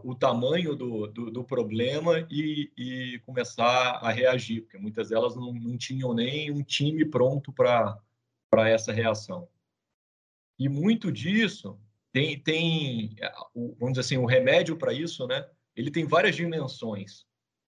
o 0.04 0.16
tamanho 0.16 0.74
do, 0.74 1.06
do, 1.08 1.30
do 1.30 1.44
problema 1.44 2.26
e, 2.32 2.72
e, 2.78 3.20
começar 3.26 4.00
a 4.02 4.10
reagir, 4.10 4.62
porque 4.62 4.78
muitas 4.78 5.10
delas 5.10 5.36
não, 5.36 5.54
não 5.54 5.78
tinham 5.78 6.14
nem 6.14 6.50
um 6.50 6.64
time 6.64 7.04
pronto 7.04 7.52
para 7.52 8.00
essa 8.62 8.92
reação. 8.92 9.48
E 10.60 10.70
muito 10.70 11.12
disso 11.12 11.80
tem, 12.12 12.40
tem 12.40 13.16
vamos 13.56 13.94
dizer 13.94 14.02
assim, 14.02 14.18
o 14.18 14.26
remédio 14.26 14.78
para 14.78 14.94
isso, 14.94 15.26
né? 15.28 15.50
Ele 15.76 15.90
tem 15.90 16.06
várias 16.06 16.36
dimensões. 16.36 17.26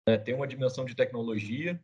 Né? 0.07 0.17
Tem 0.17 0.35
uma 0.35 0.47
dimensão 0.47 0.85
de 0.85 0.95
tecnologia, 0.95 1.81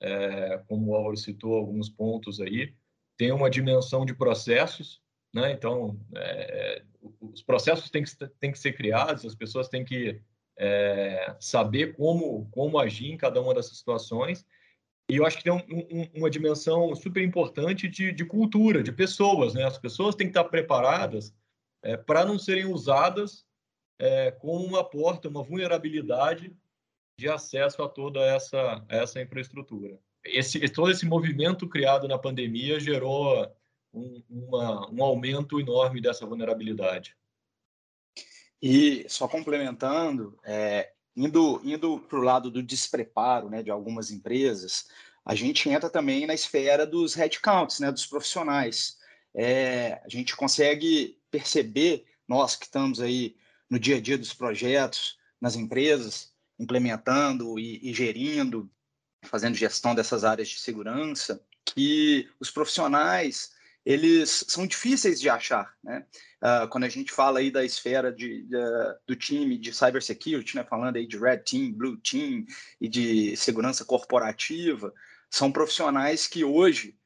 é, 0.00 0.58
como 0.68 0.90
o 0.90 0.94
Álvaro 0.94 1.16
citou 1.16 1.54
alguns 1.54 1.88
pontos 1.88 2.40
aí. 2.40 2.74
Tem 3.16 3.32
uma 3.32 3.48
dimensão 3.48 4.04
de 4.04 4.14
processos, 4.14 5.00
né? 5.32 5.52
Então, 5.52 5.98
é, 6.14 6.82
os 7.20 7.42
processos 7.42 7.90
têm 7.90 8.04
que, 8.04 8.14
têm 8.38 8.52
que 8.52 8.58
ser 8.58 8.74
criados, 8.74 9.24
as 9.24 9.34
pessoas 9.34 9.68
têm 9.68 9.84
que 9.84 10.20
é, 10.58 11.34
saber 11.40 11.96
como, 11.96 12.48
como 12.50 12.78
agir 12.78 13.10
em 13.10 13.16
cada 13.16 13.40
uma 13.40 13.54
dessas 13.54 13.78
situações. 13.78 14.46
E 15.10 15.16
eu 15.16 15.26
acho 15.26 15.36
que 15.36 15.44
tem 15.44 15.52
um, 15.52 15.58
um, 15.58 16.08
uma 16.14 16.30
dimensão 16.30 16.94
super 16.94 17.22
importante 17.22 17.88
de, 17.88 18.10
de, 18.10 18.24
cultura, 18.24 18.82
de 18.82 18.90
pessoas. 18.90 19.54
Né? 19.54 19.64
As 19.64 19.78
pessoas 19.78 20.14
têm 20.14 20.26
que 20.26 20.30
estar 20.30 20.44
preparadas 20.44 21.34
é, 21.82 21.96
para 21.96 22.24
não 22.24 22.38
serem 22.38 22.64
usadas 22.64 23.46
é, 23.98 24.30
como 24.30 24.64
uma 24.64 24.82
porta, 24.82 25.28
uma 25.28 25.42
vulnerabilidade 25.42 26.56
de 27.18 27.28
acesso 27.28 27.82
a 27.82 27.88
toda 27.88 28.20
essa, 28.20 28.84
essa 28.88 29.20
infraestrutura. 29.20 29.98
Esse, 30.24 30.66
todo 30.70 30.90
esse 30.90 31.04
movimento 31.04 31.68
criado 31.68 32.08
na 32.08 32.18
pandemia 32.18 32.80
gerou 32.80 33.46
um, 33.92 34.22
uma, 34.28 34.90
um 34.90 35.04
aumento 35.04 35.60
enorme 35.60 36.00
dessa 36.00 36.26
vulnerabilidade. 36.26 37.16
E 38.60 39.04
só 39.08 39.28
complementando, 39.28 40.38
é, 40.42 40.94
indo 41.16 41.60
indo 41.64 41.98
para 42.00 42.18
o 42.18 42.22
lado 42.22 42.50
do 42.50 42.62
despreparo 42.62 43.48
né, 43.48 43.62
de 43.62 43.70
algumas 43.70 44.10
empresas, 44.10 44.86
a 45.24 45.34
gente 45.34 45.68
entra 45.68 45.88
também 45.88 46.26
na 46.26 46.34
esfera 46.34 46.86
dos 46.86 47.14
headcounts, 47.14 47.80
né, 47.80 47.90
dos 47.90 48.06
profissionais. 48.06 48.98
É, 49.34 50.00
a 50.04 50.08
gente 50.08 50.36
consegue 50.36 51.18
perceber, 51.30 52.04
nós 52.28 52.56
que 52.56 52.66
estamos 52.66 53.00
aí 53.00 53.36
no 53.68 53.78
dia 53.78 53.96
a 53.96 54.00
dia 54.00 54.18
dos 54.18 54.34
projetos, 54.34 55.18
nas 55.40 55.56
empresas, 55.56 56.32
implementando 56.58 57.58
e, 57.58 57.90
e 57.90 57.92
gerindo, 57.94 58.70
fazendo 59.22 59.56
gestão 59.56 59.94
dessas 59.94 60.24
áreas 60.24 60.48
de 60.48 60.58
segurança, 60.58 61.42
que 61.64 62.28
os 62.38 62.50
profissionais 62.50 63.53
eles 63.84 64.44
são 64.48 64.66
difíceis 64.66 65.20
de 65.20 65.28
achar, 65.28 65.74
né? 65.82 66.04
Uh, 66.42 66.68
quando 66.68 66.84
a 66.84 66.88
gente 66.88 67.10
fala 67.10 67.38
aí 67.38 67.50
da 67.50 67.64
esfera 67.64 68.12
de, 68.12 68.42
de, 68.42 68.58
do 69.06 69.16
time 69.16 69.58
de 69.58 69.72
cybersecurity, 69.72 70.56
né? 70.56 70.64
Falando 70.64 70.96
aí 70.96 71.06
de 71.06 71.18
red 71.18 71.38
team, 71.38 71.72
blue 71.72 71.96
team 71.98 72.44
e 72.80 72.88
de 72.88 73.36
segurança 73.36 73.84
corporativa, 73.84 74.92
são 75.30 75.50
profissionais 75.50 76.26
que 76.26 76.44
hoje 76.44 76.96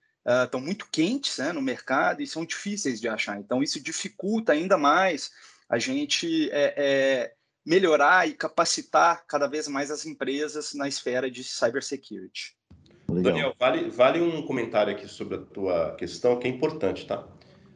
estão 0.45 0.61
uh, 0.61 0.63
muito 0.63 0.89
quentes 0.91 1.39
né, 1.39 1.53
no 1.53 1.63
mercado 1.63 2.21
e 2.21 2.27
são 2.27 2.45
difíceis 2.45 3.01
de 3.01 3.09
achar. 3.09 3.39
Então 3.39 3.63
isso 3.63 3.81
dificulta 3.81 4.53
ainda 4.53 4.77
mais 4.77 5.31
a 5.69 5.79
gente 5.79 6.51
é, 6.51 6.75
é, 6.77 7.35
melhorar 7.65 8.29
e 8.29 8.35
capacitar 8.35 9.25
cada 9.27 9.47
vez 9.47 9.69
mais 9.69 9.91
as 9.91 10.05
empresas 10.05 10.75
na 10.75 10.89
esfera 10.89 11.31
de 11.31 11.45
cybersecurity. 11.45 12.58
Legal. 13.11 13.33
Daniel, 13.33 13.55
vale, 13.59 13.91
vale 13.91 14.21
um 14.21 14.43
comentário 14.43 14.93
aqui 14.93 15.09
sobre 15.09 15.37
a 15.37 15.39
tua 15.39 15.95
questão 15.97 16.39
que 16.39 16.47
é 16.47 16.51
importante, 16.51 17.07
tá? 17.07 17.27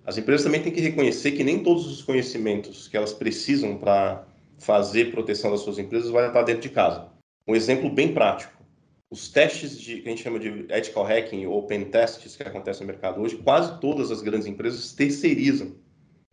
As 0.05 0.19
empresas 0.19 0.45
também 0.45 0.63
têm 0.63 0.73
que 0.73 0.81
reconhecer 0.81 1.33
que 1.33 1.43
nem 1.43 1.63
todos 1.63 1.87
os 1.87 2.03
conhecimentos 2.03 2.87
que 2.87 2.97
elas 2.97 3.13
precisam 3.13 3.79
para 3.79 4.27
fazer 4.59 5.11
proteção 5.11 5.51
das 5.51 5.61
suas 5.61 5.79
empresas 5.79 6.11
vai 6.11 6.27
estar 6.27 6.43
dentro 6.43 6.63
de 6.63 6.69
casa. 6.69 7.09
Um 7.47 7.55
exemplo 7.55 7.89
bem 7.89 8.13
prático. 8.13 8.63
Os 9.11 9.29
testes 9.29 9.79
de, 9.79 10.01
que 10.01 10.09
a 10.09 10.11
gente 10.11 10.23
chama 10.23 10.39
de 10.39 10.67
ethical 10.71 11.05
hacking 11.05 11.47
ou 11.47 11.67
pen 11.67 11.85
tests 11.85 12.37
que 12.37 12.43
acontecem 12.43 12.87
no 12.87 12.93
mercado 12.93 13.21
hoje, 13.21 13.37
quase 13.37 13.81
todas 13.81 14.11
as 14.11 14.23
grandes 14.23 14.47
empresas 14.47 14.93
terceirizam 14.93 15.77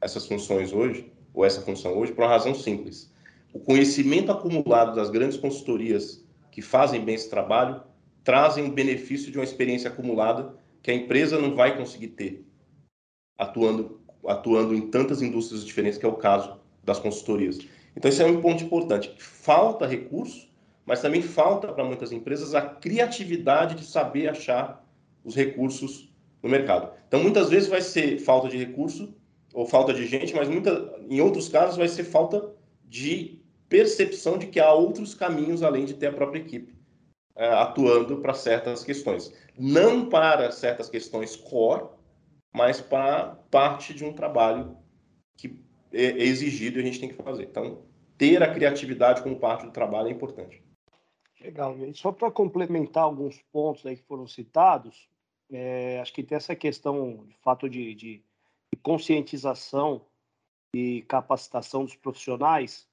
essas 0.02 0.28
funções 0.28 0.74
hoje 0.74 1.12
ou 1.34 1.46
essa 1.46 1.62
função 1.62 1.98
hoje, 1.98 2.12
por 2.12 2.24
uma 2.24 2.30
razão 2.30 2.56
simples. 2.56 3.14
O 3.54 3.60
conhecimento 3.60 4.32
acumulado 4.32 4.96
das 4.96 5.10
grandes 5.10 5.38
consultorias 5.38 6.26
que 6.52 6.62
fazem 6.62 7.04
bem 7.04 7.16
esse 7.16 7.30
trabalho 7.30 7.82
trazem 8.30 8.68
o 8.68 8.72
benefício 8.72 9.32
de 9.32 9.40
uma 9.40 9.44
experiência 9.44 9.90
acumulada 9.90 10.54
que 10.84 10.92
a 10.92 10.94
empresa 10.94 11.42
não 11.42 11.56
vai 11.56 11.76
conseguir 11.76 12.10
ter 12.10 12.46
atuando, 13.36 14.02
atuando 14.24 14.76
em 14.76 14.82
tantas 14.82 15.24
indústrias 15.24 15.66
diferentes, 15.66 15.98
que 15.98 16.06
é 16.06 16.08
o 16.08 16.14
caso 16.14 16.60
das 16.84 17.00
consultorias. 17.00 17.58
Então, 17.98 18.08
esse 18.08 18.22
é 18.22 18.26
um 18.28 18.40
ponto 18.40 18.64
importante. 18.64 19.16
Falta 19.18 19.88
recurso, 19.88 20.48
mas 20.86 21.02
também 21.02 21.24
falta 21.24 21.70
para 21.70 21.84
muitas 21.84 22.12
empresas 22.12 22.54
a 22.54 22.62
criatividade 22.62 23.74
de 23.74 23.84
saber 23.84 24.30
achar 24.30 24.88
os 25.26 25.36
recursos 25.36 26.14
no 26.44 26.52
mercado. 26.52 26.92
Então, 27.08 27.24
muitas 27.24 27.50
vezes 27.50 27.68
vai 27.68 27.82
ser 27.82 28.20
falta 28.20 28.48
de 28.48 28.58
recurso 28.58 29.12
ou 29.56 29.66
falta 29.66 29.92
de 29.92 30.06
gente, 30.06 30.36
mas 30.36 30.48
muita, 30.48 31.00
em 31.10 31.20
outros 31.20 31.50
casos 31.50 31.78
vai 31.78 31.88
ser 31.88 32.04
falta 32.04 32.48
de 32.88 33.42
percepção 33.68 34.38
de 34.38 34.46
que 34.46 34.60
há 34.60 34.72
outros 34.72 35.16
caminhos 35.16 35.64
além 35.64 35.84
de 35.84 35.96
ter 35.96 36.06
a 36.06 36.14
própria 36.14 36.42
equipe 36.42 36.79
atuando 37.48 38.18
para 38.18 38.34
certas 38.34 38.84
questões. 38.84 39.34
Não 39.58 40.10
para 40.10 40.52
certas 40.52 40.90
questões 40.90 41.36
core, 41.36 41.88
mas 42.54 42.82
para 42.82 43.38
parte 43.50 43.94
de 43.94 44.04
um 44.04 44.14
trabalho 44.14 44.78
que 45.38 45.64
é, 45.94 46.06
é 46.06 46.24
exigido 46.24 46.80
e 46.80 46.82
a 46.82 46.86
gente 46.86 47.00
tem 47.00 47.10
que 47.10 47.24
fazer. 47.24 47.44
Então, 47.44 47.84
ter 48.18 48.44
a 48.44 48.54
criatividade 48.54 49.22
como 49.22 49.40
parte 49.40 49.66
do 49.66 49.72
trabalho 49.72 50.10
é 50.10 50.12
importante. 50.12 50.62
Legal. 51.42 51.78
E 51.78 51.94
só 51.94 52.12
para 52.12 52.32
complementar 52.32 53.04
alguns 53.04 53.42
pontos 53.52 53.86
aí 53.86 53.96
que 53.96 54.04
foram 54.04 54.28
citados, 54.28 55.08
é, 55.52 56.00
acho 56.02 56.14
que 56.14 56.24
tem 56.24 56.36
essa 56.36 56.56
questão, 56.56 57.26
de 57.26 57.36
fato 57.38 57.70
de, 57.70 57.96
de 57.96 58.24
de 58.72 58.80
conscientização 58.82 60.06
e 60.74 61.02
capacitação 61.04 61.84
dos 61.84 61.96
profissionais, 61.96 62.88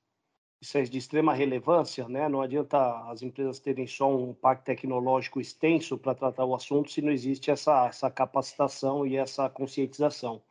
isso 0.61 0.79
é 0.79 0.83
de 0.83 0.99
extrema 0.99 1.35
relevância, 1.35 2.09
né? 2.09 2.29
Não 2.29 2.41
adianta 2.41 2.79
as 3.11 3.23
empresas 3.23 3.59
terem 3.59 3.87
só 3.87 4.11
um 4.11 4.33
parque 4.33 4.65
tecnológico 4.65 5.41
extenso 5.41 5.99
para 5.99 6.15
tratar 6.15 6.45
o 6.45 6.55
assunto 6.55 6.91
se 6.91 7.03
não 7.03 7.13
existe 7.13 7.51
essa, 7.51 7.87
essa 7.87 8.11
capacitação 8.11 9.07
e 9.07 9.17
essa 9.17 9.49
conscientização. 9.49 10.43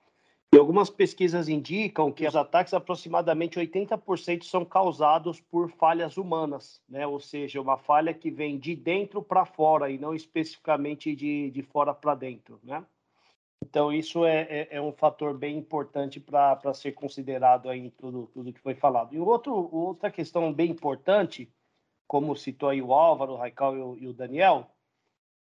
E 0.54 0.58
algumas 0.58 0.90
pesquisas 0.90 1.50
indicam 1.50 2.12
que 2.12 2.26
os 2.26 2.36
ataques, 2.36 2.74
aproximadamente 2.74 3.60
80%, 3.60 4.44
são 4.44 4.64
causados 4.64 5.42
por 5.42 5.70
falhas 5.72 6.18
humanas, 6.18 6.82
né? 6.88 7.06
Ou 7.06 7.20
seja, 7.20 7.60
uma 7.60 7.78
falha 7.78 8.14
que 8.14 8.32
vem 8.32 8.58
de 8.58 8.76
dentro 8.76 9.22
para 9.22 9.46
fora 9.46 9.90
e 9.90 9.98
não 9.98 10.14
especificamente 10.14 11.14
de, 11.16 11.52
de 11.52 11.62
fora 11.62 11.94
para 11.94 12.16
dentro, 12.16 12.60
né? 12.64 12.86
Então, 13.64 13.92
isso 13.92 14.26
é, 14.26 14.42
é, 14.42 14.68
é 14.72 14.82
um 14.82 14.92
fator 14.92 15.38
bem 15.38 15.58
importante 15.58 16.20
para 16.20 16.74
ser 16.74 16.94
considerado 16.94 17.70
aí 17.70 17.80
em 17.80 17.90
tudo, 17.90 18.30
tudo 18.34 18.54
que 18.54 18.60
foi 18.60 18.76
falado. 18.76 19.14
E 19.14 19.20
outro, 19.20 19.54
outra 19.74 20.12
questão 20.12 20.54
bem 20.54 20.72
importante, 20.72 21.52
como 22.08 22.36
citou 22.36 22.70
aí 22.70 22.82
o 22.82 22.94
Álvaro, 22.94 23.34
o 23.34 23.38
Raical 23.38 23.76
e 23.76 23.82
o, 23.82 23.98
e 23.98 24.08
o 24.08 24.14
Daniel, 24.14 24.70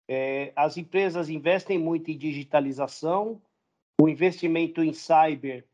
é, 0.09 0.53
as 0.57 0.77
empresas 0.77 1.29
investem 1.29 1.79
muito 1.79 2.11
em 2.11 2.17
digitalização, 2.17 3.41
o 4.01 4.09
investimento 4.09 4.83
em 4.83 4.93
cyber, 4.93 5.65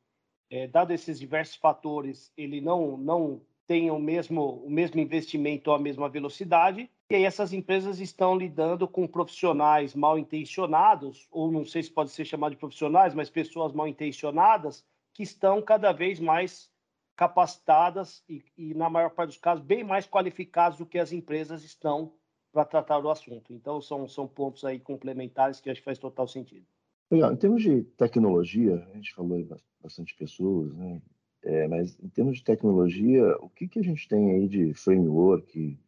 é, 0.51 0.67
dado 0.67 0.93
esses 0.93 1.19
diversos 1.19 1.57
fatores, 1.57 2.33
ele 2.37 2.61
não, 2.61 2.97
não 2.97 3.41
tem 3.67 3.91
o 3.91 3.99
mesmo, 3.99 4.63
o 4.65 4.71
mesmo 4.71 5.01
investimento 5.01 5.71
ou 5.71 5.77
a 5.77 5.79
mesma 5.79 6.09
velocidade, 6.09 6.91
E 7.11 7.15
aí 7.15 7.25
essas 7.25 7.55
empresas 7.55 8.01
estão 8.01 8.37
lidando 8.37 8.87
com 8.87 9.07
profissionais 9.07 9.95
mal 9.95 10.19
intencionados, 10.19 11.27
ou 11.31 11.51
não 11.51 11.65
sei 11.65 11.83
se 11.83 11.91
pode 11.91 12.11
ser 12.11 12.27
chamado 12.27 12.53
de 12.53 12.59
profissionais, 12.59 13.15
mas 13.15 13.31
pessoas 13.31 13.73
mal 13.73 13.89
intencionadas, 13.89 14.85
que 15.15 15.23
estão 15.23 15.63
cada 15.63 15.91
vez 15.91 16.21
mais 16.21 16.71
capacitadas 17.17 18.23
e, 18.29 18.45
e, 18.57 18.75
na 18.75 18.91
maior 18.91 19.11
parte 19.11 19.31
dos 19.31 19.39
casos, 19.39 19.65
bem 19.65 19.83
mais 19.83 20.07
qualificados 20.07 20.79
do 20.79 20.87
que 20.87 20.99
as 20.99 21.11
empresas 21.11 21.65
estão 21.65 22.13
para 22.53 22.65
tratar 22.65 23.01
do 23.01 23.11
assunto. 23.11 23.55
Então, 23.55 23.81
são, 23.81 24.07
são 24.07 24.29
pontos 24.29 24.65
aí 24.65 24.79
complementares 24.79 25.61
que 25.61 25.71
acho 25.71 25.81
que 25.81 25.85
faz 25.87 25.99
total 25.99 26.29
sentido. 26.29 26.67
Legal. 27.11 27.33
Em 27.33 27.37
termos 27.37 27.63
de 27.63 27.83
tecnologia, 27.97 28.87
a 28.93 28.97
gente 28.97 29.15
falou 29.15 29.45
bastante 29.83 30.15
pessoas, 30.15 30.75
né? 30.75 31.01
É, 31.43 31.67
mas 31.69 31.99
em 32.01 32.09
termos 32.09 32.39
de 32.39 32.45
tecnologia, 32.45 33.35
o 33.41 33.49
que, 33.49 33.67
que 33.67 33.79
a 33.79 33.83
gente 33.83 34.07
tem 34.09 34.31
aí 34.33 34.49
de 34.49 34.75
framework, 34.75 35.79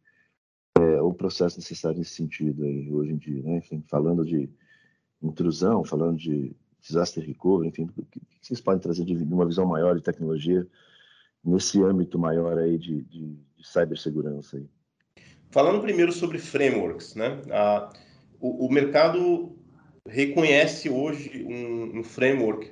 é, 0.81 1.01
o 1.01 1.13
processo 1.13 1.59
necessário 1.59 1.99
nesse 1.99 2.15
sentido 2.15 2.63
aí, 2.63 2.91
hoje 2.91 3.11
em 3.11 3.17
dia, 3.17 3.41
né? 3.43 3.57
Enfim, 3.57 3.83
falando 3.87 4.25
de 4.25 4.49
intrusão, 5.21 5.83
falando 5.83 6.17
de 6.17 6.55
disaster 6.81 7.23
recovery, 7.23 7.69
enfim, 7.69 7.89
o 7.95 8.05
que 8.05 8.21
vocês 8.41 8.59
podem 8.59 8.81
trazer 8.81 9.05
de 9.05 9.13
uma 9.13 9.45
visão 9.45 9.65
maior 9.65 9.95
de 9.95 10.01
tecnologia 10.01 10.67
nesse 11.43 11.81
âmbito 11.81 12.17
maior 12.17 12.57
aí 12.57 12.77
de, 12.77 13.03
de, 13.03 13.37
de 13.55 13.67
cibersegurança 13.67 14.57
aí? 14.57 14.65
Falando 15.51 15.81
primeiro 15.81 16.11
sobre 16.11 16.39
frameworks, 16.39 17.15
né? 17.15 17.39
O, 18.39 18.65
o, 18.65 18.71
mercado 18.71 19.55
reconhece 20.07 20.89
hoje 20.89 21.45
um, 21.47 21.99
um, 21.99 22.03
framework 22.03 22.71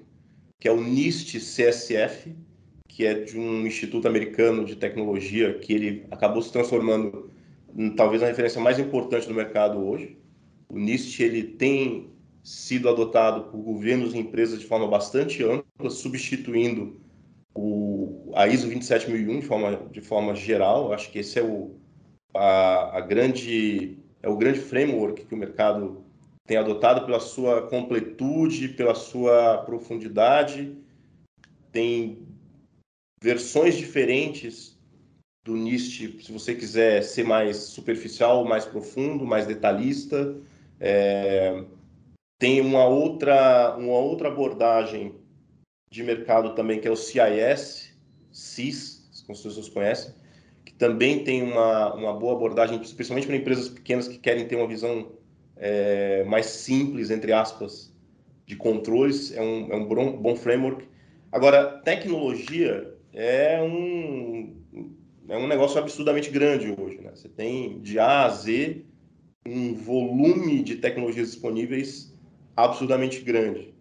que 0.60 0.68
é 0.68 0.72
o 0.72 0.82
NIST 0.82 1.38
CSF, 1.40 2.36
que 2.88 3.06
é 3.06 3.14
de 3.14 3.38
um 3.38 3.68
instituto 3.68 4.08
americano 4.08 4.66
de 4.66 4.76
tecnologia 4.76 5.54
que 5.60 5.74
ele 5.74 6.06
acabou 6.10 6.42
se 6.42 6.52
transformando 6.52 7.30
talvez 7.96 8.22
a 8.24 8.28
referência 8.28 8.62
mais 8.62 8.80
importante 8.80 9.28
do 9.28 9.34
mercado 9.34 9.80
hoje. 9.80 10.18
O 10.68 10.78
NIST 10.78 11.22
ele 11.22 11.44
tem 11.44 12.12
sido 12.44 12.90
adotado 12.90 13.52
por 13.52 13.58
governos 13.60 14.14
e 14.14 14.18
empresas 14.18 14.60
de 14.60 14.66
forma 14.66 14.88
bastante 14.88 15.44
ampla, 15.44 15.90
substituindo 15.90 17.00
o, 17.54 18.32
a 18.36 18.48
ISO 18.48 18.68
27001 18.68 19.40
de 19.40 19.46
forma, 19.46 19.76
de 19.92 20.02
forma 20.02 20.36
geral. 20.36 20.94
Acho 20.94 21.12
que 21.12 21.20
esse 21.20 21.40
é 21.40 21.44
o, 21.44 21.76
a, 22.34 22.98
a 22.98 23.02
grande, 23.02 23.98
é 24.22 24.30
o 24.30 24.38
grande 24.38 24.60
framework 24.60 25.26
que 25.26 25.36
o 25.36 25.38
mercado 25.38 26.04
tem 26.46 26.58
adotado 26.58 27.06
pela 27.06 27.20
sua 27.20 27.68
completude, 27.68 28.70
pela 28.70 28.96
sua 28.96 29.60
profundidade. 29.60 30.76
Tem 31.72 32.26
versões 33.22 33.76
diferentes 33.76 34.79
do 35.50 35.58
NIST, 35.58 36.24
se 36.24 36.32
você 36.32 36.54
quiser 36.54 37.02
ser 37.04 37.24
mais 37.24 37.58
superficial, 37.58 38.46
mais 38.46 38.66
profundo, 38.66 39.26
mais 39.26 39.48
detalhista. 39.48 40.36
É, 40.80 41.64
tem 42.38 42.62
uma 42.62 42.86
outra, 42.86 43.76
uma 43.76 43.98
outra 43.98 44.28
abordagem 44.28 45.16
de 45.90 46.04
mercado 46.04 46.54
também, 46.54 46.80
que 46.80 46.88
é 46.88 46.92
o 46.92 46.96
CIS, 46.96 47.92
CIS, 48.32 49.24
como 49.26 49.36
as 49.36 49.44
pessoas 49.44 49.68
conhecem, 49.68 50.14
que 50.64 50.74
também 50.74 51.24
tem 51.24 51.42
uma, 51.42 51.96
uma 51.96 52.14
boa 52.14 52.34
abordagem, 52.34 52.80
especialmente 52.80 53.26
para 53.26 53.36
empresas 53.36 53.68
pequenas 53.68 54.08
que 54.08 54.20
querem 54.20 54.48
ter 54.48 54.56
uma 54.56 54.68
visão 54.68 55.12
é, 55.58 56.24
mais 56.26 56.46
simples, 56.46 57.10
entre 57.10 57.34
aspas, 57.34 57.92
de 58.46 58.56
controles. 58.56 59.36
É 59.36 59.42
um, 59.42 59.74
é 59.74 59.76
um 59.76 59.86
bom, 59.86 60.16
bom 60.16 60.36
framework. 60.36 60.88
Agora, 61.32 61.82
tecnologia 61.84 62.96
é 63.14 63.60
um, 63.62 64.59
é 65.30 65.38
um 65.38 65.48
negócio 65.48 65.80
absurdamente 65.80 66.30
grande 66.30 66.76
hoje. 66.78 67.00
Né? 67.00 67.12
Você 67.12 67.30
tem 67.30 67.80
de 67.82 68.00
A 68.00 68.26
a 68.26 68.30
Z 68.30 68.84
um 69.46 69.74
volume 69.76 70.62
de 70.64 70.76
tecnologias 70.76 71.32
disponíveis 71.32 72.14
absurdamente 72.56 73.22
grande. 73.22 73.74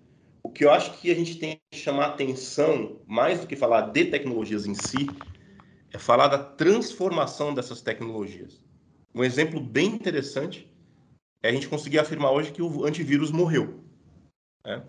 O 0.42 0.50
que 0.50 0.64
eu 0.64 0.70
acho 0.70 0.98
que 1.00 1.10
a 1.10 1.14
gente 1.14 1.38
tem 1.38 1.60
que 1.70 1.78
chamar 1.78 2.06
atenção, 2.06 3.00
mais 3.06 3.40
do 3.40 3.46
que 3.46 3.56
falar 3.56 3.90
de 3.90 4.04
tecnologias 4.04 4.66
em 4.66 4.74
si, 4.74 5.08
é 5.92 5.98
falar 5.98 6.28
da 6.28 6.38
transformação 6.38 7.52
dessas 7.52 7.80
tecnologias. 7.80 8.62
Um 9.14 9.24
exemplo 9.24 9.60
bem 9.60 9.86
interessante 9.86 10.72
é 11.42 11.48
a 11.48 11.52
gente 11.52 11.68
conseguir 11.68 11.98
afirmar 11.98 12.30
hoje 12.32 12.52
que 12.52 12.62
o 12.62 12.84
antivírus 12.84 13.30
morreu. 13.30 13.80
Né? 14.64 14.82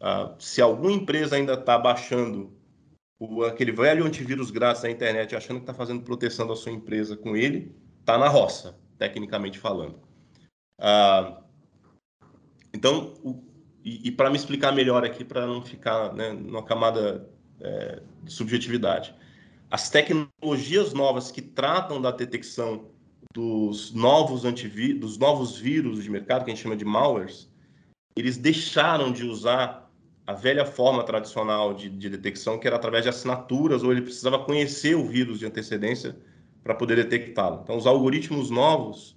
Ah, 0.00 0.34
se 0.38 0.60
alguma 0.60 0.92
empresa 0.92 1.36
ainda 1.36 1.54
está 1.54 1.78
baixando 1.78 2.52
o, 3.22 3.44
aquele 3.44 3.70
velho 3.70 4.04
antivírus 4.04 4.50
grátis 4.50 4.82
na 4.82 4.90
internet 4.90 5.36
achando 5.36 5.58
que 5.58 5.62
está 5.62 5.74
fazendo 5.74 6.02
proteção 6.02 6.46
da 6.46 6.56
sua 6.56 6.72
empresa 6.72 7.16
com 7.16 7.36
ele, 7.36 7.72
está 8.00 8.18
na 8.18 8.28
roça, 8.28 8.76
tecnicamente 8.98 9.60
falando. 9.60 10.00
Ah, 10.76 11.40
então, 12.74 13.14
o, 13.22 13.40
e, 13.84 14.08
e 14.08 14.10
para 14.10 14.28
me 14.28 14.36
explicar 14.36 14.72
melhor 14.72 15.04
aqui, 15.04 15.24
para 15.24 15.46
não 15.46 15.62
ficar 15.62 16.12
né, 16.12 16.32
numa 16.32 16.64
camada 16.64 17.28
é, 17.60 18.02
de 18.24 18.32
subjetividade, 18.32 19.14
as 19.70 19.88
tecnologias 19.88 20.92
novas 20.92 21.30
que 21.30 21.40
tratam 21.40 22.02
da 22.02 22.10
detecção 22.10 22.90
dos 23.32 23.92
novos 23.94 24.42
dos 24.42 25.16
novos 25.16 25.56
vírus 25.56 26.02
de 26.02 26.10
mercado, 26.10 26.44
que 26.44 26.50
a 26.50 26.54
gente 26.54 26.62
chama 26.62 26.76
de 26.76 26.84
malwares, 26.84 27.48
eles 28.16 28.36
deixaram 28.36 29.12
de 29.12 29.24
usar 29.24 29.81
a 30.32 30.34
velha 30.34 30.64
forma 30.64 31.02
tradicional 31.04 31.74
de, 31.74 31.90
de 31.90 32.08
detecção, 32.08 32.58
que 32.58 32.66
era 32.66 32.76
através 32.76 33.04
de 33.04 33.10
assinaturas, 33.10 33.82
ou 33.82 33.92
ele 33.92 34.00
precisava 34.00 34.38
conhecer 34.38 34.94
o 34.94 35.06
vírus 35.06 35.38
de 35.38 35.46
antecedência 35.46 36.16
para 36.64 36.74
poder 36.74 36.96
detectá-lo. 36.96 37.60
Então, 37.62 37.76
os 37.76 37.86
algoritmos 37.86 38.48
novos, 38.48 39.14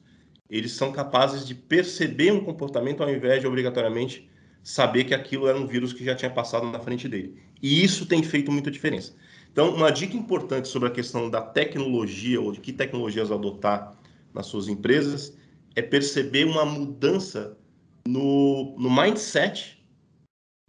eles 0.49 0.73
são 0.73 0.91
capazes 0.91 1.47
de 1.47 1.56
perceber 1.56 2.32
um 2.32 2.43
comportamento 2.43 3.01
ao 3.01 3.10
invés 3.10 3.39
de 3.39 3.47
obrigatoriamente 3.47 4.30
saber 4.62 5.06
que 5.06 5.13
aquilo 5.13 5.47
era 5.47 5.58
um 5.58 5.65
vírus 5.65 5.93
que 5.93 6.04
já 6.04 6.15
tinha 6.15 6.30
passado 6.30 6.65
na 6.69 6.80
frente 6.80 7.08
dele. 7.08 7.38
E 7.62 7.84
isso 7.84 8.06
tem 8.06 8.21
feito 8.21 8.51
muita 8.51 8.69
diferença. 8.69 9.15
Então, 9.51 9.73
uma 9.73 9.91
dica 9.91 10.17
importante 10.17 10.67
sobre 10.67 10.89
a 10.89 10.91
questão 10.91 11.30
da 11.30 11.41
tecnologia 11.41 12.41
ou 12.41 12.51
de 12.51 12.60
que 12.60 12.73
tecnologias 12.73 13.32
adotar 13.32 13.95
nas 14.34 14.47
suas 14.47 14.67
empresas 14.67 15.38
é 15.75 15.82
perceber 15.82 16.45
uma 16.45 16.65
mudança 16.65 17.58
no, 18.06 18.75
no 18.78 18.89
mindset 18.93 19.75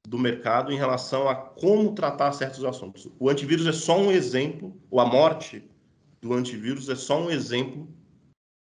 do 0.07 0.19
mercado 0.19 0.73
em 0.73 0.77
relação 0.77 1.29
a 1.29 1.35
como 1.35 1.93
tratar 1.93 2.31
certos 2.31 2.65
assuntos. 2.65 3.09
O 3.19 3.29
antivírus 3.29 3.67
é 3.67 3.73
só 3.73 3.99
um 3.99 4.13
exemplo, 4.13 4.73
ou 4.89 5.01
a 5.01 5.05
morte 5.05 5.65
do 6.23 6.33
antivírus 6.33 6.89
é 6.89 6.95
só 6.95 7.21
um 7.21 7.29
exemplo 7.29 7.89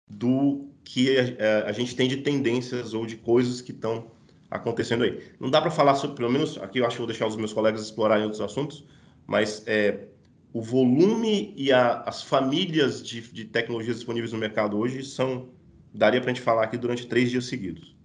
do 0.10 0.68
que 0.84 1.16
a, 1.20 1.70
a 1.70 1.72
gente 1.72 1.96
tem 1.96 2.10
de 2.10 2.18
tendências 2.18 2.96
ou 2.96 3.06
de 3.06 3.18
coisas 3.18 3.62
que 3.62 3.72
estão 3.72 4.10
acontecendo 4.50 5.04
aí. 5.04 5.22
Não 5.40 5.52
dá 5.52 5.62
para 5.62 5.70
falar 5.70 5.94
sobre, 5.94 6.16
pelo 6.16 6.32
menos 6.32 6.58
aqui 6.58 6.80
eu 6.80 6.86
acho 6.86 6.96
que 6.96 7.02
vou 7.02 7.08
deixar 7.08 7.28
os 7.28 7.36
meus 7.36 7.54
colegas 7.54 7.84
explorarem 7.84 8.24
outros 8.24 8.42
assuntos, 8.42 8.84
mas 9.28 9.62
é, 9.68 10.08
o 10.52 10.62
volume 10.62 11.54
e 11.56 11.72
a, 11.72 12.02
as 12.02 12.24
famílias 12.24 13.06
de, 13.06 13.22
de, 13.22 13.46
tecnologias 13.46 13.98
disponíveis 13.98 14.34
no 14.34 14.40
mercado 14.40 14.76
hoje 14.76 15.04
são, 15.04 15.50
daria 15.94 16.20
para 16.20 16.32
a 16.32 16.34
gente 16.34 16.44
falar 16.44 16.64
aqui 16.64 16.78
durante 16.78 17.06
três 17.06 17.30
dias 17.30 17.46
seguidos. 17.46 17.97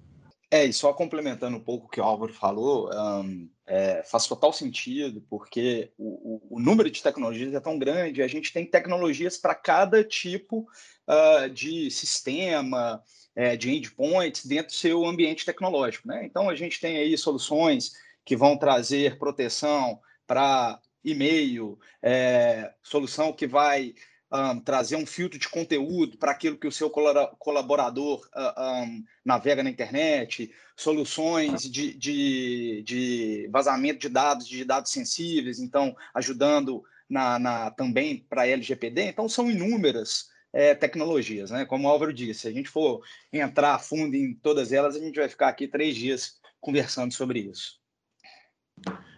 É, 0.52 0.66
e 0.66 0.72
só 0.72 0.92
complementando 0.92 1.56
um 1.56 1.60
pouco 1.60 1.86
o 1.86 1.88
que 1.88 1.98
o 1.98 2.04
Álvaro 2.04 2.34
falou, 2.34 2.90
um, 2.92 3.48
é, 3.66 4.02
faz 4.02 4.26
total 4.26 4.52
sentido, 4.52 5.24
porque 5.30 5.90
o, 5.96 6.50
o, 6.50 6.56
o, 6.56 6.60
número 6.60 6.90
de 6.90 7.02
tecnologias 7.02 7.54
é 7.54 7.58
tão 7.58 7.78
grande, 7.78 8.22
a 8.22 8.28
gente 8.28 8.52
tem 8.52 8.66
tecnologias 8.66 9.38
para 9.38 9.54
cada 9.54 10.04
tipo 10.04 10.68
uh, 11.08 11.48
de 11.48 11.90
sistema, 11.90 13.02
é, 13.34 13.56
de 13.56 13.74
endpoints 13.74 14.44
dentro 14.44 14.66
do 14.66 14.76
seu 14.76 15.06
ambiente 15.06 15.46
tecnológico. 15.46 16.06
Né? 16.06 16.22
Então, 16.26 16.50
a 16.50 16.54
gente 16.54 16.78
tem 16.78 16.98
aí 16.98 17.16
soluções 17.16 17.92
que 18.22 18.36
vão 18.36 18.54
trazer 18.54 19.18
proteção 19.18 20.02
para 20.26 20.78
e-mail, 21.02 21.78
é, 22.02 22.74
solução 22.82 23.32
que 23.32 23.46
vai 23.46 23.94
um, 24.32 24.60
trazer 24.60 24.96
um 24.96 25.04
filtro 25.04 25.38
de 25.38 25.48
conteúdo 25.48 26.16
para 26.16 26.32
aquilo 26.32 26.56
que 26.56 26.66
o 26.66 26.72
seu 26.72 26.88
colaborador 26.90 28.26
uh, 28.34 28.84
um, 28.84 29.04
navega 29.24 29.62
na 29.62 29.70
internet, 29.70 30.50
soluções 30.76 31.62
de, 31.62 31.94
de, 31.94 32.82
de, 32.84 33.48
vazamento 33.52 34.00
de 34.00 34.08
dados, 34.08 34.48
de 34.48 34.64
dados 34.64 34.90
sensíveis, 34.90 35.60
então 35.60 35.94
ajudando 36.14 36.82
na, 37.08 37.38
na 37.38 37.70
também 37.70 38.26
para 38.28 38.46
LGPD. 38.46 39.02
Então, 39.02 39.28
são 39.28 39.50
inúmeras 39.50 40.30
é, 40.52 40.74
tecnologias. 40.74 41.50
Né? 41.50 41.64
Como 41.64 41.86
o 41.86 41.90
Álvaro 41.90 42.12
disse, 42.12 42.40
se 42.40 42.48
a 42.48 42.52
gente 42.52 42.68
for 42.68 43.02
entrar 43.32 43.74
a 43.74 43.78
fundo 43.78 44.14
em 44.14 44.34
todas 44.34 44.72
elas, 44.72 44.96
a 44.96 45.00
gente 45.00 45.18
vai 45.18 45.28
ficar 45.28 45.48
aqui 45.48 45.68
três 45.68 45.94
dias 45.94 46.40
conversando 46.60 47.12
sobre 47.12 47.40
isso. 47.40 47.80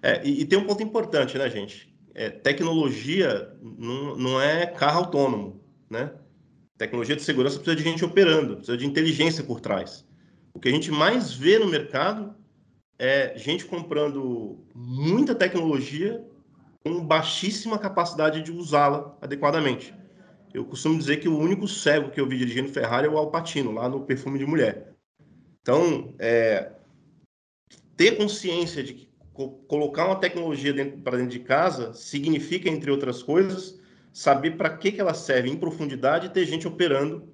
É, 0.03 0.23
e, 0.27 0.43
e, 0.43 0.45
tem 0.45 0.59
um 0.59 0.67
ponto 0.67 0.83
importante, 0.83 1.39
né, 1.39 1.49
gente? 1.49 1.94
É, 2.15 2.31
tecnologia 2.31 3.53
não, 3.61 4.17
não 4.17 4.41
é 4.41 4.67
carro 4.67 5.01
autônomo, 5.01 5.61
né? 5.91 6.13
Tecnologia 6.79 7.17
de 7.17 7.23
segurança 7.23 7.57
precisa 7.57 7.77
de 7.77 7.83
gente 7.83 8.05
operando, 8.05 8.57
precisa 8.57 8.77
de 8.77 8.87
inteligência 8.87 9.43
por 9.43 9.61
trás. 9.61 10.07
O 10.53 10.61
que 10.61 10.69
a 10.69 10.73
gente 10.73 10.91
mais 10.91 11.33
vê 11.33 11.59
no 11.59 11.67
mercado 11.67 12.35
é 12.99 13.37
gente 13.37 13.65
comprando 13.65 14.65
muita 14.75 15.35
tecnologia 15.35 16.25
com 16.85 17.05
baixíssima 17.05 17.79
capacidade 17.79 18.43
de 18.43 18.53
usá-la 18.53 19.17
adequadamente. 19.21 19.95
eu 20.53 20.65
costumo 20.65 20.97
dizer 20.97 21.17
que 21.17 21.29
o 21.29 21.37
único 21.37 21.67
cego 21.67 22.11
que 22.11 22.21
eu 22.21 22.29
vi 22.29 22.39
dirigindo 22.39 22.69
Ferrari 22.69 23.09
é 23.09 23.11
o 23.11 23.19
Alpatino, 23.19 23.73
lá 23.73 23.89
no 23.89 24.05
Perfume 24.05 24.39
de 24.39 24.47
Mulher. 24.47 24.95
Então, 25.61 26.15
é, 26.19 26.73
ter 27.97 28.17
consciência 28.17 28.83
de 28.83 28.95
que 28.95 29.14
colocar 29.35 30.07
uma 30.07 30.17
tecnologia 30.17 30.73
para 31.03 31.17
dentro 31.17 31.33
de 31.33 31.41
casa 31.41 31.93
significa, 31.93 32.69
entre 32.69 32.91
outras 32.91 33.23
coisas, 33.23 33.81
saber 34.13 34.53
para 34.53 34.71
que, 34.77 34.93
que 34.93 35.01
ela 35.01 35.13
serve 35.13 35.51
em 35.51 35.57
profundidade 35.57 36.27
e 36.27 36.31
ter 36.31 36.47
gente 36.47 36.69
operando, 36.69 37.29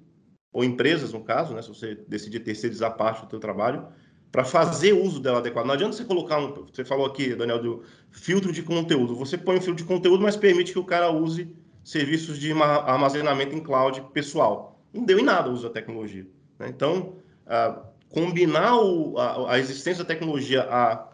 ou 0.51 0.63
empresas, 0.63 1.13
no 1.13 1.23
caso, 1.23 1.53
né, 1.53 1.61
se 1.61 1.69
você 1.69 1.95
decidir 2.07 2.39
terceirizar 2.39 2.97
parte 2.97 3.23
do 3.23 3.29
seu 3.29 3.39
trabalho, 3.39 3.87
para 4.31 4.43
fazer 4.43 4.93
uso 4.93 5.19
dela 5.19 5.39
adequado. 5.39 5.65
Não 5.65 5.73
adianta 5.73 5.95
você 5.95 6.05
colocar 6.05 6.39
um, 6.39 6.65
você 6.65 6.83
falou 6.83 7.05
aqui, 7.05 7.35
Daniel, 7.35 7.61
do 7.61 7.83
filtro 8.09 8.51
de 8.51 8.63
conteúdo. 8.63 9.15
Você 9.15 9.37
põe 9.37 9.57
um 9.57 9.61
filtro 9.61 9.83
de 9.83 9.87
conteúdo, 9.87 10.23
mas 10.23 10.37
permite 10.37 10.71
que 10.71 10.79
o 10.79 10.85
cara 10.85 11.11
use 11.11 11.53
serviços 11.83 12.39
de 12.39 12.51
armazenamento 12.51 13.55
em 13.55 13.59
cloud 13.59 14.01
pessoal. 14.13 14.81
Não 14.93 15.03
deu 15.03 15.19
em 15.19 15.23
nada 15.23 15.49
o 15.49 15.53
uso 15.53 15.63
da 15.63 15.69
tecnologia. 15.69 16.25
Né? 16.57 16.69
Então, 16.69 17.17
uh, 17.45 17.81
combinar 18.09 18.77
o, 18.77 19.17
a, 19.17 19.53
a, 19.53 19.59
existência 19.59 20.03
da 20.03 20.07
tecnologia 20.07 20.63
a 20.63 21.10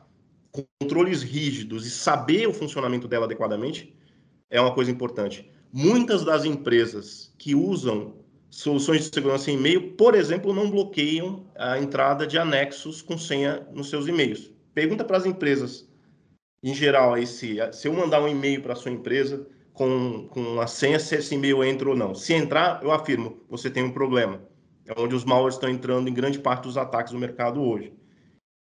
controles 0.79 1.21
rígidos 1.21 1.85
e 1.85 1.89
saber 1.89 2.47
o 2.47 2.53
funcionamento 2.53 3.07
dela 3.07 3.25
adequadamente 3.25 3.95
é 4.49 4.59
uma 4.59 4.73
coisa 4.73 4.91
importante. 4.91 5.49
Muitas 5.71 6.23
das 6.23 6.45
empresas 6.45 7.33
que 7.37 7.53
usam 7.53 8.15
soluções 8.49 9.01
de 9.01 9.13
segurança 9.13 9.51
em 9.51 9.55
e-mail, 9.55 9.93
por 9.93 10.15
exemplo, 10.15 10.53
não 10.53 10.69
bloqueiam 10.69 11.45
a 11.55 11.77
entrada 11.77 12.25
de 12.25 12.37
anexos 12.37 13.01
com 13.01 13.17
senha 13.17 13.67
nos 13.73 13.89
seus 13.89 14.07
e-mails. 14.07 14.51
Pergunta 14.73 15.03
para 15.03 15.17
as 15.17 15.25
empresas, 15.25 15.87
em 16.63 16.73
geral, 16.73 17.13
aí, 17.13 17.27
se, 17.27 17.57
se 17.71 17.87
eu 17.87 17.93
mandar 17.93 18.21
um 18.21 18.27
e-mail 18.27 18.61
para 18.61 18.73
a 18.73 18.75
sua 18.75 18.91
empresa 18.91 19.47
com, 19.73 20.27
com 20.29 20.59
a 20.59 20.67
senha, 20.67 20.99
se 20.99 21.15
esse 21.15 21.35
e-mail 21.35 21.63
entra 21.63 21.89
ou 21.89 21.95
não. 21.95 22.15
Se 22.15 22.33
entrar, 22.33 22.81
eu 22.83 22.91
afirmo, 22.91 23.41
você 23.49 23.69
tem 23.69 23.83
um 23.83 23.91
problema. 23.91 24.41
É 24.85 24.99
onde 24.99 25.13
os 25.13 25.23
malwares 25.23 25.55
estão 25.55 25.69
entrando 25.69 26.09
em 26.09 26.13
grande 26.13 26.39
parte 26.39 26.63
dos 26.63 26.77
ataques 26.77 27.11
do 27.13 27.19
mercado 27.19 27.61
hoje. 27.61 27.93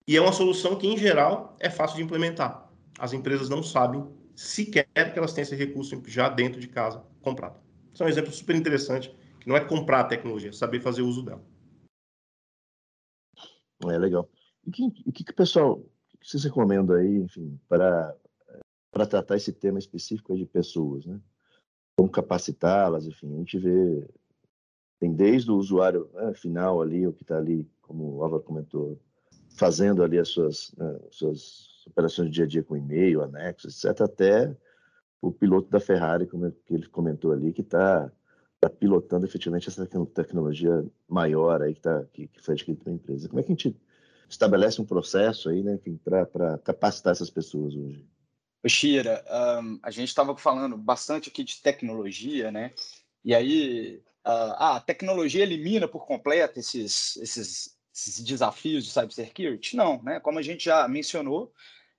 E 0.09 0.17
é 0.17 0.21
uma 0.21 0.33
solução 0.33 0.77
que, 0.79 0.87
em 0.87 0.97
geral, 0.97 1.57
é 1.59 1.69
fácil 1.69 1.97
de 1.97 2.03
implementar. 2.03 2.71
As 2.99 3.13
empresas 3.13 3.49
não 3.49 3.63
sabem 3.63 4.07
sequer 4.35 4.87
que 5.13 5.19
elas 5.19 5.33
têm 5.33 5.43
esse 5.43 5.57
recurso 5.57 6.01
já 6.07 6.29
dentro 6.29 6.61
de 6.61 6.69
casa 6.69 7.05
comprado. 7.21 7.61
Isso 7.93 8.03
é 8.03 8.07
um 8.07 8.09
exemplo 8.09 8.33
super 8.33 8.55
interessante, 8.55 9.15
que 9.41 9.49
não 9.49 9.57
é 9.57 9.65
comprar 9.65 10.01
a 10.01 10.05
tecnologia, 10.05 10.51
é 10.51 10.53
saber 10.53 10.81
fazer 10.81 11.03
uso 11.03 11.25
dela. 11.25 11.45
É 13.85 13.99
legal. 13.99 14.31
O 14.65 14.71
que, 14.71 14.91
que, 14.91 15.25
que, 15.25 15.33
o 15.33 15.35
pessoal, 15.35 15.79
o 15.79 16.19
que 16.19 16.29
vocês 16.29 16.45
recomendam 16.45 16.97
aí, 16.97 17.17
enfim, 17.17 17.59
para 17.69 18.15
para 18.97 19.07
tratar 19.07 19.37
esse 19.37 19.53
tema 19.53 19.79
específico 19.79 20.35
de 20.35 20.47
pessoas, 20.47 21.05
né? 21.05 21.21
Como 21.99 22.11
capacitá-las, 22.11 23.07
enfim, 23.07 23.35
a 23.35 23.39
gente 23.39 23.59
vê 23.59 24.09
tem 24.99 25.13
desde 25.13 25.51
o 25.51 25.57
usuário 25.57 26.09
né, 26.15 26.33
final 26.33 26.81
ali, 26.81 27.07
o 27.07 27.13
que 27.13 27.23
está 27.23 27.37
ali, 27.37 27.69
como 27.83 28.17
o 28.17 28.25
Álvaro 28.25 28.43
comentou, 28.43 28.99
fazendo 29.57 30.03
ali 30.03 30.19
as 30.19 30.29
suas, 30.29 30.73
né, 30.77 30.99
suas 31.11 31.85
operações 31.87 32.29
de 32.29 32.35
dia 32.35 32.45
a 32.45 32.49
dia 32.49 32.63
com 32.63 32.77
e-mail, 32.77 33.23
anexos, 33.23 33.85
etc., 33.85 34.03
até 34.03 34.57
o 35.21 35.33
piloto 35.33 35.71
da 35.71 35.81
Ferrari, 35.81 36.27
como 36.27 36.51
que 36.53 36.75
ele 36.75 36.87
comentou 36.87 37.33
ali, 37.33 37.53
que 37.53 37.63
está 37.63 38.11
tá 38.61 38.69
pilotando 38.69 39.27
efetivamente 39.27 39.69
essa 39.69 39.87
tecnologia 40.15 40.85
maior 41.09 41.63
aí 41.63 41.75
que, 41.75 41.81
tá, 41.81 42.05
que, 42.13 42.29
que 42.29 42.43
foi 42.43 42.55
adquirida 42.55 42.85
pela 42.85 42.97
empresa. 42.97 43.29
Como 43.29 43.41
é 43.41 43.43
que 43.43 43.53
a 43.53 43.55
gente 43.55 43.77
estabelece 44.29 44.81
um 44.81 44.85
processo 44.85 45.49
aí, 45.49 45.63
né, 45.63 45.79
para 46.33 46.59
capacitar 46.59 47.13
essas 47.13 47.31
pessoas 47.31 47.75
hoje? 47.75 48.07
Shira, 48.69 49.25
um, 49.63 49.79
a 49.83 49.91
gente 49.91 50.09
estava 50.09 50.37
falando 50.37 50.77
bastante 50.77 51.29
aqui 51.29 51.45
de 51.45 51.63
tecnologia, 51.63 52.51
né? 52.51 52.73
E 53.25 53.35
aí, 53.35 54.03
uh, 54.27 54.55
a 54.59 54.83
tecnologia 54.85 55.43
elimina 55.43 55.87
por 55.87 56.05
completo 56.05 56.59
esses, 56.59 57.17
esses 57.19 57.76
esses 57.97 58.23
desafios 58.23 58.85
de 58.85 58.91
cybersecurity? 58.91 59.75
Não, 59.75 60.03
né? 60.03 60.21
Como 60.21 60.39
a 60.39 60.43
gente 60.43 60.67
já 60.67 60.87
mencionou, 60.87 61.53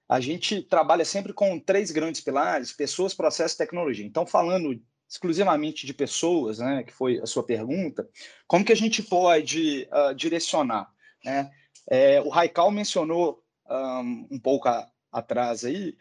a 0.08 0.20
gente 0.20 0.62
trabalha 0.62 1.04
sempre 1.04 1.34
com 1.34 1.60
três 1.60 1.90
grandes 1.90 2.22
pilares: 2.22 2.72
pessoas, 2.72 3.14
processo 3.14 3.56
e 3.56 3.58
tecnologia. 3.58 4.06
Então, 4.06 4.26
falando 4.26 4.80
exclusivamente 5.10 5.86
de 5.86 5.94
pessoas, 5.94 6.60
né, 6.60 6.84
que 6.84 6.92
foi 6.92 7.18
a 7.20 7.26
sua 7.26 7.42
pergunta, 7.42 8.08
como 8.46 8.66
que 8.66 8.74
a 8.74 8.76
gente 8.76 9.02
pode 9.02 9.88
uh, 9.92 10.14
direcionar? 10.14 10.92
Né? 11.24 11.50
É, 11.90 12.22
o 12.22 12.30
Raikal 12.30 12.70
mencionou 12.70 13.42
um, 13.70 14.28
um 14.32 14.40
pouco 14.40 14.68
a, 14.68 14.90
atrás 15.12 15.64
aí 15.64 15.98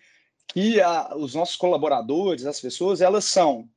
que 0.49 0.81
a, 0.81 1.15
os 1.17 1.35
nossos 1.35 1.57
colaboradores, 1.57 2.47
as 2.47 2.61
pessoas, 2.61 3.01
elas 3.01 3.25
são 3.25 3.69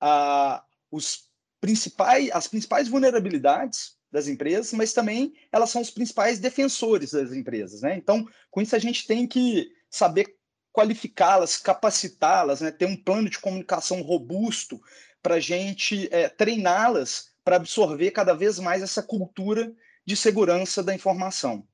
a, 0.00 0.56
ah, 0.56 0.64
os 0.90 1.28
principais, 1.60 2.30
as 2.32 2.46
principais 2.46 2.88
vulnerabilidades 2.88 3.96
das 4.14 4.28
empresas, 4.28 4.72
mas 4.72 4.92
também 4.92 5.34
elas 5.50 5.70
são 5.70 5.82
os 5.82 5.90
principais 5.90 6.38
defensores 6.38 7.10
das 7.10 7.32
empresas. 7.32 7.82
Né? 7.82 7.96
Então, 7.96 8.24
com 8.48 8.62
isso, 8.62 8.76
a 8.76 8.78
gente 8.78 9.08
tem 9.08 9.26
que 9.26 9.72
saber 9.90 10.36
qualificá-las, 10.72 11.56
capacitá-las, 11.56 12.60
né? 12.60 12.70
ter 12.70 12.86
um 12.86 12.96
plano 12.96 13.28
de 13.28 13.40
comunicação 13.40 14.02
robusto 14.02 14.80
para 15.20 15.34
a 15.34 15.40
gente 15.40 16.08
é, 16.12 16.28
treiná-las 16.28 17.32
para 17.44 17.56
absorver 17.56 18.12
cada 18.12 18.34
vez 18.34 18.60
mais 18.60 18.84
essa 18.84 19.02
cultura 19.02 19.74
de 20.06 20.16
segurança 20.16 20.80
da 20.80 20.94
informação. 20.94 21.66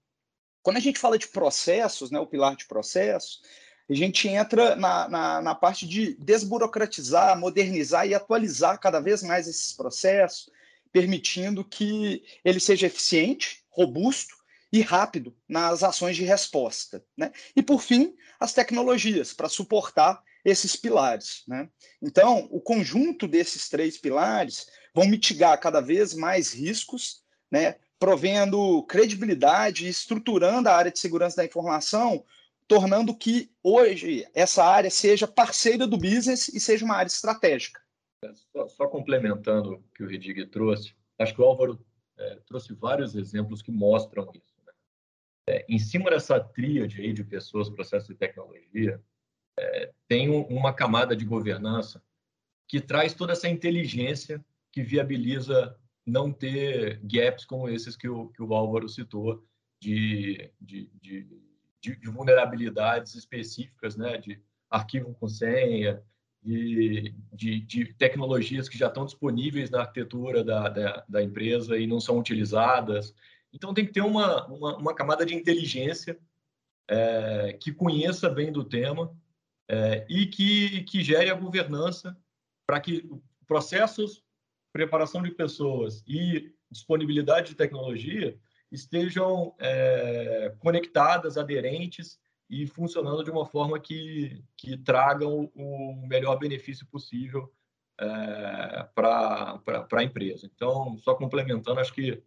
Quando 0.62 0.78
a 0.78 0.80
gente 0.80 0.98
fala 0.98 1.18
de 1.18 1.28
processos, 1.28 2.10
né, 2.10 2.18
o 2.18 2.26
pilar 2.26 2.56
de 2.56 2.66
processos, 2.66 3.42
a 3.88 3.94
gente 3.94 4.28
entra 4.28 4.76
na, 4.76 5.08
na, 5.08 5.42
na 5.42 5.54
parte 5.54 5.86
de 5.86 6.14
desburocratizar, 6.14 7.38
modernizar 7.38 8.06
e 8.06 8.14
atualizar 8.14 8.78
cada 8.78 8.98
vez 8.98 9.22
mais 9.22 9.46
esses 9.46 9.72
processos, 9.74 10.48
permitindo 10.92 11.64
que 11.64 12.22
ele 12.44 12.60
seja 12.60 12.86
eficiente, 12.86 13.64
robusto 13.68 14.34
e 14.72 14.80
rápido 14.82 15.36
nas 15.48 15.82
ações 15.82 16.16
de 16.16 16.24
resposta. 16.24 17.04
Né? 17.16 17.32
E, 17.54 17.62
por 17.62 17.82
fim, 17.82 18.14
as 18.38 18.52
tecnologias 18.52 19.32
para 19.32 19.48
suportar 19.48 20.22
esses 20.44 20.76
pilares. 20.76 21.42
Né? 21.46 21.68
Então, 22.00 22.48
o 22.50 22.60
conjunto 22.60 23.26
desses 23.26 23.68
três 23.68 23.98
pilares 23.98 24.66
vão 24.94 25.06
mitigar 25.06 25.58
cada 25.60 25.80
vez 25.80 26.14
mais 26.14 26.52
riscos, 26.52 27.22
né? 27.50 27.76
provendo 27.98 28.82
credibilidade 28.84 29.86
e 29.86 29.90
estruturando 29.90 30.68
a 30.68 30.74
área 30.74 30.90
de 30.90 30.98
segurança 30.98 31.36
da 31.36 31.44
informação, 31.44 32.24
tornando 32.66 33.14
que 33.14 33.50
hoje 33.62 34.26
essa 34.32 34.64
área 34.64 34.90
seja 34.90 35.26
parceira 35.26 35.86
do 35.86 35.98
business 35.98 36.48
e 36.48 36.60
seja 36.60 36.84
uma 36.84 36.96
área 36.96 37.08
estratégica. 37.08 37.80
Só, 38.52 38.68
só, 38.68 38.86
complementando 38.86 39.74
o 39.74 39.82
que 39.94 40.02
o 40.02 40.06
Redig 40.06 40.46
trouxe, 40.46 40.94
acho 41.18 41.34
que 41.34 41.40
o 41.40 41.44
Álvaro 41.44 41.82
é, 42.18 42.36
trouxe 42.46 42.74
vários 42.74 43.14
exemplos 43.14 43.62
que 43.62 43.72
mostram 43.72 44.30
isso. 44.34 44.54
Né? 44.66 44.72
É, 45.48 45.66
em 45.66 45.78
cima 45.78 46.10
dessa 46.10 46.38
tríade 46.38 47.00
aí 47.00 47.14
de 47.14 47.24
pessoas, 47.24 47.70
processos 47.70 48.10
e 48.10 48.14
tecnologia, 48.14 49.02
é, 49.58 49.92
tem 50.06 50.28
um, 50.28 50.42
uma 50.48 50.74
camada 50.74 51.16
de 51.16 51.24
governança 51.24 52.02
que 52.68 52.78
traz 52.80 53.14
toda 53.14 53.32
essa 53.32 53.48
inteligência 53.48 54.44
que 54.70 54.82
viabiliza 54.82 55.76
não 56.06 56.30
ter 56.30 57.00
gaps 57.02 57.44
como 57.46 57.68
esses 57.70 57.96
que 57.96 58.08
o, 58.08 58.28
que 58.28 58.42
o 58.42 58.54
Álvaro 58.54 58.88
citou, 58.88 59.42
de, 59.82 60.52
de, 60.60 60.90
de, 61.00 61.42
de 61.80 62.10
vulnerabilidades 62.10 63.14
específicas, 63.14 63.96
né? 63.96 64.18
de 64.18 64.38
arquivo 64.68 65.14
com 65.14 65.26
senha, 65.26 66.04
de, 66.42 67.14
de, 67.32 67.60
de, 67.60 67.94
tecnologias 67.94 68.68
que 68.68 68.78
já 68.78 68.88
estão 68.88 69.04
disponíveis 69.04 69.70
na 69.70 69.80
arquitetura 69.80 70.42
da, 70.42 70.68
da, 70.68 71.04
da, 71.08 71.22
empresa 71.22 71.78
e 71.78 71.86
não 71.86 72.00
são 72.00 72.18
utilizadas. 72.18 73.14
Então, 73.52 73.74
tem 73.74 73.84
que 73.84 73.92
ter 73.92 74.00
uma, 74.00 74.46
uma, 74.46 74.76
uma 74.76 74.94
camada 74.94 75.26
de 75.26 75.34
inteligência 75.34 76.18
é, 76.88 77.56
que 77.60 77.72
conheça 77.72 78.28
bem 78.30 78.50
do 78.50 78.64
tema 78.64 79.14
é, 79.68 80.06
e 80.08 80.26
que, 80.26 80.82
que 80.84 81.02
gere 81.02 81.30
a 81.30 81.34
governança 81.34 82.16
para 82.66 82.80
que 82.80 83.08
processos, 83.46 84.24
preparação 84.72 85.22
de 85.22 85.30
pessoas 85.30 86.02
e 86.06 86.52
disponibilidade 86.70 87.50
de 87.50 87.56
tecnologia 87.56 88.38
estejam 88.70 89.54
é, 89.58 90.54
conectadas, 90.60 91.36
aderentes 91.36 92.18
e 92.50 92.66
funcionando 92.66 93.22
de 93.22 93.30
uma 93.30 93.46
forma 93.46 93.78
que, 93.78 94.42
que 94.56 94.76
tragam 94.76 95.48
o 95.54 96.04
melhor 96.08 96.36
benefício 96.36 96.84
possível 96.86 97.50
é, 97.98 98.88
para 98.92 99.60
a 99.92 100.02
empresa. 100.02 100.50
Então, 100.52 100.98
só 100.98 101.14
complementando, 101.14 101.78
acho 101.78 101.94
que 101.94 102.20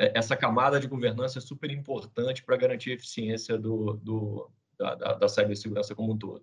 é, 0.00 0.18
essa 0.18 0.34
camada 0.34 0.80
de 0.80 0.88
governança 0.88 1.38
é 1.38 1.42
super 1.42 1.70
importante 1.70 2.42
para 2.42 2.56
garantir 2.56 2.92
a 2.92 2.94
eficiência 2.94 3.58
do, 3.58 4.00
do, 4.02 4.50
da, 4.78 4.94
da, 4.94 5.12
da 5.14 5.28
cibersegurança 5.28 5.94
como 5.94 6.14
um 6.14 6.18
todo. 6.18 6.42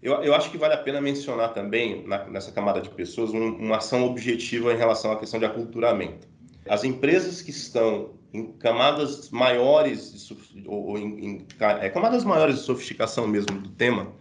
Eu, 0.00 0.22
eu, 0.22 0.34
acho 0.34 0.50
que 0.50 0.58
vale 0.58 0.74
a 0.74 0.82
pena 0.82 1.00
mencionar 1.00 1.52
também, 1.52 2.06
na, 2.06 2.24
nessa 2.28 2.52
camada 2.52 2.80
de 2.80 2.90
pessoas, 2.90 3.30
um, 3.30 3.56
uma 3.56 3.78
ação 3.78 4.04
objetiva 4.04 4.72
em 4.72 4.76
relação 4.76 5.12
à 5.12 5.18
questão 5.18 5.38
de 5.38 5.46
aculturamento. 5.46 6.26
As 6.66 6.84
empresas 6.84 7.42
que 7.42 7.50
estão 7.50 8.18
em 8.34 8.52
camadas 8.54 9.30
maiores, 9.30 10.28
ou 10.66 10.98
em, 10.98 11.24
em 11.24 11.46
é, 11.60 11.88
camadas 11.88 12.24
maiores 12.24 12.56
de 12.56 12.62
sofisticação 12.62 13.28
mesmo 13.28 13.60
do 13.60 13.68
tema, 13.70 14.12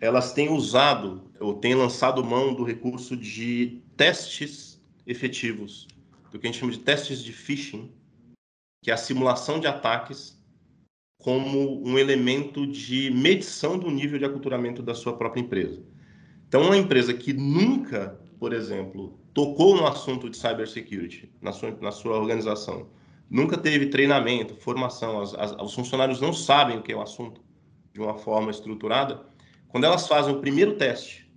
elas 0.00 0.32
têm 0.32 0.48
usado 0.48 1.30
ou 1.38 1.54
têm 1.54 1.74
lançado 1.74 2.24
mão 2.24 2.54
do 2.54 2.64
recurso 2.64 3.14
de 3.14 3.82
testes 3.94 4.82
efetivos, 5.06 5.86
do 6.32 6.38
que 6.38 6.46
a 6.46 6.50
gente 6.50 6.58
chama 6.58 6.72
de 6.72 6.78
testes 6.78 7.22
de 7.22 7.30
phishing, 7.30 7.92
que 8.82 8.90
é 8.90 8.94
a 8.94 8.96
simulação 8.96 9.60
de 9.60 9.66
ataques 9.66 10.34
como 11.20 11.86
um 11.86 11.98
elemento 11.98 12.66
de 12.66 13.10
medição 13.10 13.78
do 13.78 13.90
nível 13.90 14.18
de 14.18 14.24
aculturamento 14.24 14.82
da 14.82 14.94
sua 14.94 15.14
própria 15.16 15.40
empresa. 15.40 15.82
Então, 16.48 16.62
uma 16.62 16.76
empresa 16.76 17.12
que 17.12 17.32
nunca, 17.32 18.18
por 18.38 18.52
exemplo, 18.52 19.18
tocou 19.34 19.76
no 19.76 19.86
assunto 19.86 20.30
de 20.30 20.36
cybersecurity 20.36 21.30
na 21.42 21.52
sua, 21.52 21.70
na 21.80 21.90
sua 21.90 22.16
organização, 22.16 22.88
nunca 23.28 23.58
teve 23.58 23.86
treinamento, 23.86 24.56
formação, 24.56 25.20
as, 25.20 25.34
as, 25.34 25.52
os 25.52 25.74
funcionários 25.74 26.20
não 26.20 26.32
sabem 26.32 26.78
o 26.78 26.82
que 26.82 26.92
é 26.92 26.96
o 26.96 27.02
assunto 27.02 27.44
de 27.92 28.00
uma 28.00 28.16
forma 28.16 28.50
estruturada, 28.50 29.26
quando 29.68 29.84
elas 29.84 30.06
fazem 30.06 30.34
o 30.34 30.40
primeiro 30.40 30.76
teste 30.76 31.30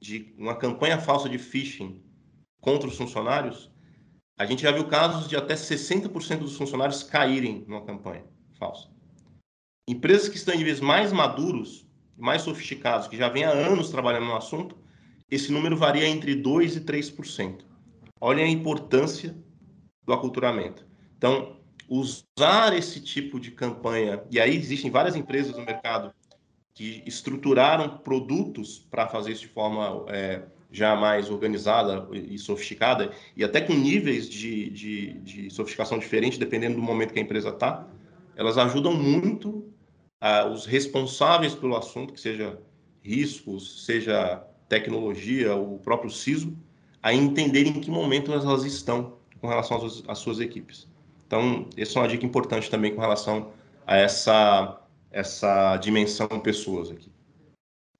de 0.00 0.34
uma 0.36 0.56
campanha 0.56 0.98
falsa 0.98 1.28
de 1.28 1.38
phishing 1.38 2.02
contra 2.60 2.88
os 2.88 2.96
funcionários, 2.96 3.70
a 4.38 4.46
gente 4.46 4.62
já 4.62 4.72
viu 4.72 4.86
casos 4.86 5.28
de 5.28 5.36
até 5.36 5.54
60% 5.54 6.38
dos 6.38 6.56
funcionários 6.56 7.02
caírem 7.02 7.64
numa 7.66 7.84
campanha 7.84 8.24
falsa. 8.58 8.88
Empresas 9.86 10.28
que 10.28 10.36
estão 10.36 10.54
em 10.54 10.58
níveis 10.58 10.80
mais 10.80 11.12
maduros, 11.12 11.86
mais 12.16 12.42
sofisticados, 12.42 13.08
que 13.08 13.16
já 13.16 13.28
vêm 13.28 13.44
há 13.44 13.50
anos 13.50 13.90
trabalhando 13.90 14.26
no 14.26 14.36
assunto, 14.36 14.76
esse 15.30 15.52
número 15.52 15.76
varia 15.76 16.08
entre 16.08 16.34
2% 16.34 16.76
e 16.76 16.80
3%. 16.80 17.64
Olhem 18.20 18.44
a 18.44 18.48
importância 18.48 19.36
do 20.04 20.12
aculturamento. 20.12 20.89
Então, 21.20 21.54
usar 21.86 22.74
esse 22.74 22.98
tipo 22.98 23.38
de 23.38 23.50
campanha, 23.50 24.22
e 24.30 24.40
aí 24.40 24.56
existem 24.56 24.90
várias 24.90 25.14
empresas 25.14 25.54
no 25.54 25.62
mercado 25.62 26.14
que 26.72 27.02
estruturaram 27.04 27.98
produtos 27.98 28.78
para 28.90 29.06
fazer 29.06 29.32
isso 29.32 29.42
de 29.42 29.48
forma 29.48 30.06
é, 30.08 30.40
já 30.72 30.96
mais 30.96 31.28
organizada 31.28 32.08
e 32.10 32.38
sofisticada, 32.38 33.12
e 33.36 33.44
até 33.44 33.60
com 33.60 33.74
níveis 33.74 34.30
de, 34.30 34.70
de, 34.70 35.12
de 35.20 35.50
sofisticação 35.50 35.98
diferentes, 35.98 36.38
dependendo 36.38 36.76
do 36.76 36.82
momento 36.82 37.12
que 37.12 37.18
a 37.18 37.22
empresa 37.22 37.50
está, 37.50 37.86
elas 38.34 38.56
ajudam 38.56 38.94
muito 38.94 39.70
os 40.50 40.64
responsáveis 40.64 41.54
pelo 41.54 41.76
assunto, 41.76 42.14
que 42.14 42.20
seja 42.20 42.58
riscos, 43.02 43.84
seja 43.84 44.42
tecnologia, 44.70 45.54
o 45.54 45.78
próprio 45.80 46.10
CISO, 46.10 46.56
a 47.02 47.12
entenderem 47.12 47.76
em 47.76 47.80
que 47.82 47.90
momento 47.90 48.32
elas 48.32 48.64
estão 48.64 49.18
com 49.38 49.48
relação 49.48 49.78
às 50.08 50.18
suas 50.18 50.40
equipes. 50.40 50.89
Então, 51.30 51.70
essa 51.76 51.96
é 51.96 52.02
uma 52.02 52.08
dica 52.08 52.26
importante 52.26 52.68
também 52.68 52.92
com 52.92 53.00
relação 53.00 53.52
a 53.86 53.96
essa, 53.96 54.82
essa 55.12 55.76
dimensão 55.76 56.26
pessoas 56.40 56.90
aqui. 56.90 57.08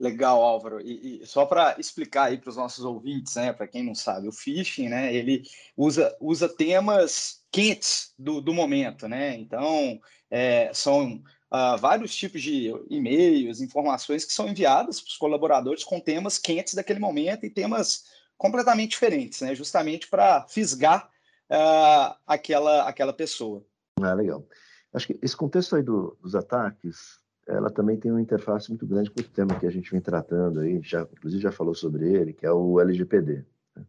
Legal, 0.01 0.43
Álvaro. 0.43 0.81
E, 0.81 1.23
e 1.23 1.27
só 1.27 1.47
para 1.47 1.77
explicar 1.79 2.25
aí 2.25 2.39
para 2.39 2.51
os 2.51 2.57
nossos 2.57 2.85
ouvintes, 2.85 3.37
né, 3.37 3.53
para 3.53 3.69
quem 3.69 3.85
não 3.85 3.95
sabe, 3.95 4.27
o 4.27 4.33
phishing, 4.33 4.89
né, 4.89 5.15
ele 5.15 5.45
usa, 5.77 6.13
usa 6.21 6.49
temas 6.49 7.45
quentes 7.53 8.13
do, 8.19 8.41
do 8.41 8.53
momento, 8.53 9.07
né? 9.07 9.37
Então, 9.37 10.01
é, 10.29 10.73
são 10.75 11.23
uh, 11.53 11.79
vários 11.79 12.13
tipos 12.13 12.43
de 12.43 12.75
e-mails, 12.91 13.61
informações 13.61 14.25
que 14.25 14.33
são 14.33 14.49
enviadas 14.49 15.01
para 15.01 15.09
os 15.09 15.17
colaboradores 15.17 15.85
com 15.85 16.01
temas 16.01 16.37
quentes 16.37 16.75
daquele 16.75 16.99
momento 16.99 17.47
e 17.47 17.51
temas 17.51 18.07
completamente 18.37 18.91
diferentes, 18.91 19.41
né? 19.41 19.55
Justamente 19.55 20.09
para 20.09 20.49
fisgar 20.49 21.09
uh, 21.51 22.17
aquela, 22.27 22.89
aquela 22.89 23.13
pessoa. 23.13 23.65
Ah, 24.01 24.15
legal. 24.15 24.47
Acho 24.93 25.09
que 25.09 25.19
esse 25.23 25.37
contexto 25.37 25.77
aí 25.77 25.83
do, 25.83 26.17
dos 26.21 26.35
ataques 26.35 27.21
ela 27.47 27.71
também 27.71 27.97
tem 27.97 28.11
uma 28.11 28.21
interface 28.21 28.69
muito 28.69 28.87
grande 28.87 29.11
com 29.11 29.21
o 29.21 29.25
tema 29.25 29.59
que 29.59 29.67
a 29.67 29.71
gente 29.71 29.91
vem 29.91 30.01
tratando 30.01 30.61
aí, 30.61 30.81
já, 30.83 31.03
inclusive 31.03 31.43
já 31.43 31.51
falou 31.51 31.75
sobre 31.75 32.13
ele, 32.13 32.33
que 32.33 32.47
é 32.47 32.53
o 32.53 32.81
LGPD, 32.81 33.45
né? 33.77 33.87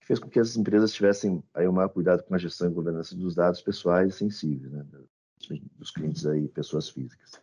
que 0.00 0.06
fez 0.06 0.18
com 0.18 0.28
que 0.28 0.40
as 0.40 0.56
empresas 0.56 0.92
tivessem 0.92 1.42
aí 1.54 1.68
o 1.68 1.72
maior 1.72 1.88
cuidado 1.88 2.24
com 2.24 2.34
a 2.34 2.38
gestão 2.38 2.68
e 2.68 2.74
governança 2.74 3.14
dos 3.14 3.34
dados 3.34 3.62
pessoais 3.62 4.14
e 4.14 4.18
sensíveis, 4.18 4.72
né, 4.72 4.84
dos 5.76 5.90
clientes 5.90 6.26
aí, 6.26 6.48
pessoas 6.48 6.88
físicas. 6.88 7.40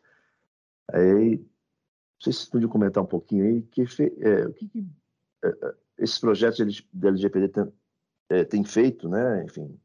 Aí, 0.92 1.44
vocês 2.20 2.46
podiam 2.46 2.70
comentar 2.70 3.04
um 3.04 3.08
pouquinho 3.08 3.46
aí 3.46 3.62
que, 3.64 3.82
é, 4.22 4.48
o 4.48 4.54
que, 4.54 4.68
que 4.68 4.86
é, 5.44 5.48
é 5.48 5.76
esses 6.00 6.20
projetos 6.20 6.86
de 6.94 7.08
LGPD 7.08 7.72
é, 8.30 8.44
tem 8.44 8.64
feito, 8.64 9.08
né, 9.10 9.44
enfim, 9.46 9.80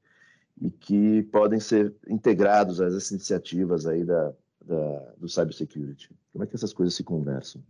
e 0.61 0.71
que 0.71 1.23
podem 1.25 1.61
ser 1.61 1.95
integrados 2.09 2.81
a 2.81 2.87
essas 2.87 3.11
iniciativas 3.11 3.87
aí 3.87 4.05
da, 4.05 4.33
da, 4.65 4.99
do 5.17 5.29
cybersecurity? 5.29 6.11
Como 6.33 6.45
é 6.45 6.47
que 6.47 6.55
essas 6.55 6.73
coisas 6.73 6.95
se 6.95 7.05
conversam? 7.05 7.63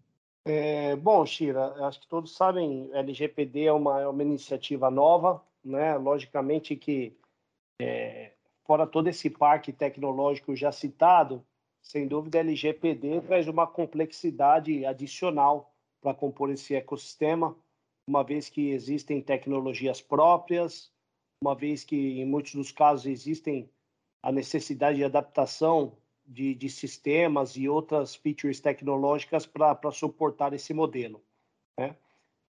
É, 0.45 0.97
bom, 0.97 1.25
Shira, 1.25 1.73
acho 1.87 2.01
que 2.01 2.09
todos 2.09 2.35
sabem, 2.35 2.91
LGPD 2.93 3.65
é 3.65 3.73
uma, 3.73 4.01
é 4.01 4.09
uma 4.09 4.23
iniciativa 4.23 4.91
nova, 4.91 5.43
né? 5.65 5.97
Logicamente 5.97 6.75
que, 6.75 7.17
é, 7.81 8.33
fora 8.65 8.87
todo 8.87 9.09
esse 9.09 9.31
parque 9.31 9.73
tecnológico 9.73 10.57
já 10.57 10.73
citado, 10.73 11.45
sem 11.81 12.07
dúvida, 12.07 12.39
LGPD 12.39 13.21
traz 13.23 13.47
uma 13.49 13.67
complexidade 13.67 14.85
adicional 14.85 15.73
para 16.01 16.15
compor 16.15 16.51
esse 16.51 16.75
ecossistema, 16.75 17.57
uma 18.13 18.23
vez 18.23 18.51
que 18.51 18.73
existem 18.73 19.23
tecnologias 19.23 20.03
próprias, 20.03 20.93
uma 21.43 21.55
vez 21.55 21.83
que, 21.83 22.21
em 22.21 22.27
muitos 22.27 22.55
dos 22.55 22.71
casos, 22.71 23.07
existem 23.07 23.71
a 24.23 24.31
necessidade 24.31 24.99
de 24.99 25.05
adaptação 25.05 25.97
de, 26.27 26.55
de 26.55 26.69
sistemas 26.69 27.57
e 27.57 27.67
outras 27.71 28.15
features 28.15 28.61
tecnológicas 28.61 29.47
para 29.47 29.91
suportar 29.91 30.53
esse 30.53 30.75
modelo. 30.75 31.23
Né? 31.81 31.97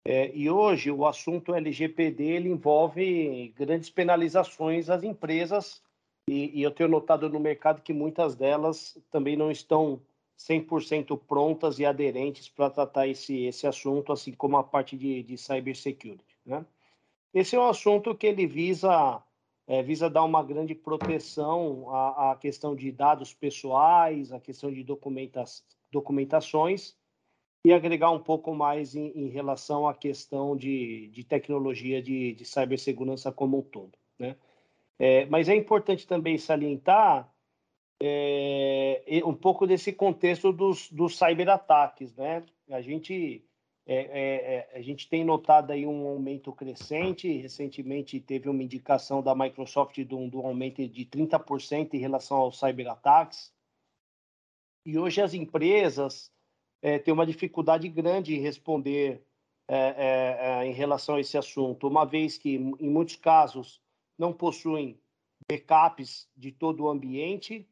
É, 0.04 0.34
e 0.34 0.50
hoje 0.50 0.90
o 0.90 1.06
assunto 1.06 1.54
LGPD 1.54 2.24
ele 2.24 2.48
envolve 2.48 3.54
grandes 3.56 3.88
penalizações 3.88 4.90
às 4.90 5.04
empresas 5.04 5.80
e, 6.28 6.58
e, 6.58 6.62
eu 6.62 6.72
tenho 6.72 6.88
notado 6.88 7.28
no 7.30 7.38
mercado 7.38 7.82
que 7.82 7.92
muitas 7.92 8.34
delas 8.34 8.98
também 9.12 9.36
não 9.36 9.48
estão 9.50 10.02
100% 10.48 11.18
prontas 11.26 11.78
e 11.78 11.84
aderentes 11.84 12.48
para 12.48 12.70
tratar 12.70 13.06
esse, 13.06 13.44
esse 13.44 13.66
assunto, 13.66 14.12
assim 14.12 14.32
como 14.32 14.56
a 14.56 14.64
parte 14.64 14.96
de, 14.96 15.22
de 15.22 15.38
cybersecurity. 15.38 16.36
Né? 16.44 16.64
Esse 17.32 17.56
é 17.56 17.60
um 17.60 17.68
assunto 17.68 18.14
que 18.14 18.26
ele 18.26 18.46
visa 18.46 19.22
é, 19.66 19.82
visa 19.82 20.10
dar 20.10 20.24
uma 20.24 20.42
grande 20.42 20.74
proteção 20.74 21.88
à, 21.94 22.32
à, 22.32 22.36
questão 22.36 22.74
de 22.74 22.90
dados 22.90 23.32
pessoais, 23.32 24.32
à 24.32 24.40
questão 24.40 24.72
de 24.72 24.82
documenta 24.82 25.44
documentações 25.90 26.96
e 27.64 27.72
agregar 27.72 28.10
um 28.10 28.18
pouco 28.18 28.54
mais 28.54 28.96
em, 28.96 29.12
em 29.14 29.28
relação 29.28 29.86
à 29.86 29.94
questão 29.94 30.56
de, 30.56 31.08
de 31.08 31.22
tecnologia 31.22 32.02
de, 32.02 32.32
de 32.32 32.44
cibersegurança 32.44 33.30
como 33.30 33.58
um 33.58 33.62
todo. 33.62 33.92
Né? 34.18 34.36
É, 34.98 35.26
mas 35.26 35.48
é 35.48 35.54
importante 35.54 36.06
também 36.06 36.36
salientar 36.38 37.31
é, 38.04 39.22
um 39.24 39.34
pouco 39.34 39.64
desse 39.64 39.92
contexto 39.92 40.52
dos, 40.52 40.90
dos 40.90 41.16
cyberataques. 41.16 42.14
Né? 42.16 42.44
A 42.68 42.80
gente 42.80 43.44
é, 43.86 43.94
é, 43.94 44.74
é, 44.74 44.78
a 44.78 44.82
gente 44.82 45.08
tem 45.08 45.24
notado 45.24 45.70
aí 45.70 45.86
um 45.86 46.06
aumento 46.06 46.52
crescente. 46.52 47.30
Recentemente 47.36 48.18
teve 48.18 48.48
uma 48.48 48.62
indicação 48.62 49.22
da 49.22 49.34
Microsoft 49.34 49.94
de 49.94 50.14
um, 50.14 50.28
de 50.28 50.36
um 50.36 50.46
aumento 50.46 50.86
de 50.88 51.06
30% 51.06 51.94
em 51.94 51.98
relação 51.98 52.38
aos 52.38 52.58
cyberataques. 52.58 53.52
E 54.84 54.98
hoje 54.98 55.20
as 55.20 55.32
empresas 55.32 56.32
é, 56.82 56.98
têm 56.98 57.14
uma 57.14 57.26
dificuldade 57.26 57.88
grande 57.88 58.34
em 58.34 58.40
responder 58.40 59.24
é, 59.68 60.58
é, 60.64 60.66
em 60.66 60.72
relação 60.72 61.14
a 61.14 61.20
esse 61.20 61.38
assunto, 61.38 61.86
uma 61.86 62.04
vez 62.04 62.36
que, 62.36 62.56
em 62.56 62.90
muitos 62.90 63.14
casos, 63.14 63.80
não 64.18 64.32
possuem 64.32 65.00
backups 65.48 66.28
de 66.36 66.50
todo 66.50 66.82
o 66.82 66.88
ambiente 66.88 67.66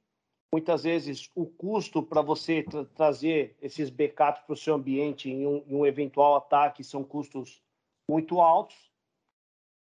muitas 0.53 0.83
vezes 0.83 1.31
o 1.35 1.47
custo 1.47 2.03
para 2.03 2.21
você 2.21 2.63
tra 2.63 2.85
trazer 2.85 3.57
esses 3.63 3.89
backups 3.89 4.43
para 4.43 4.53
o 4.53 4.57
seu 4.57 4.75
ambiente 4.75 5.31
em 5.31 5.47
um, 5.47 5.65
em 5.67 5.75
um, 5.75 5.87
eventual 5.87 6.37
ataque 6.37 6.83
são 6.83 7.05
custos 7.05 7.63
muito 8.09 8.41
altos 8.41 8.91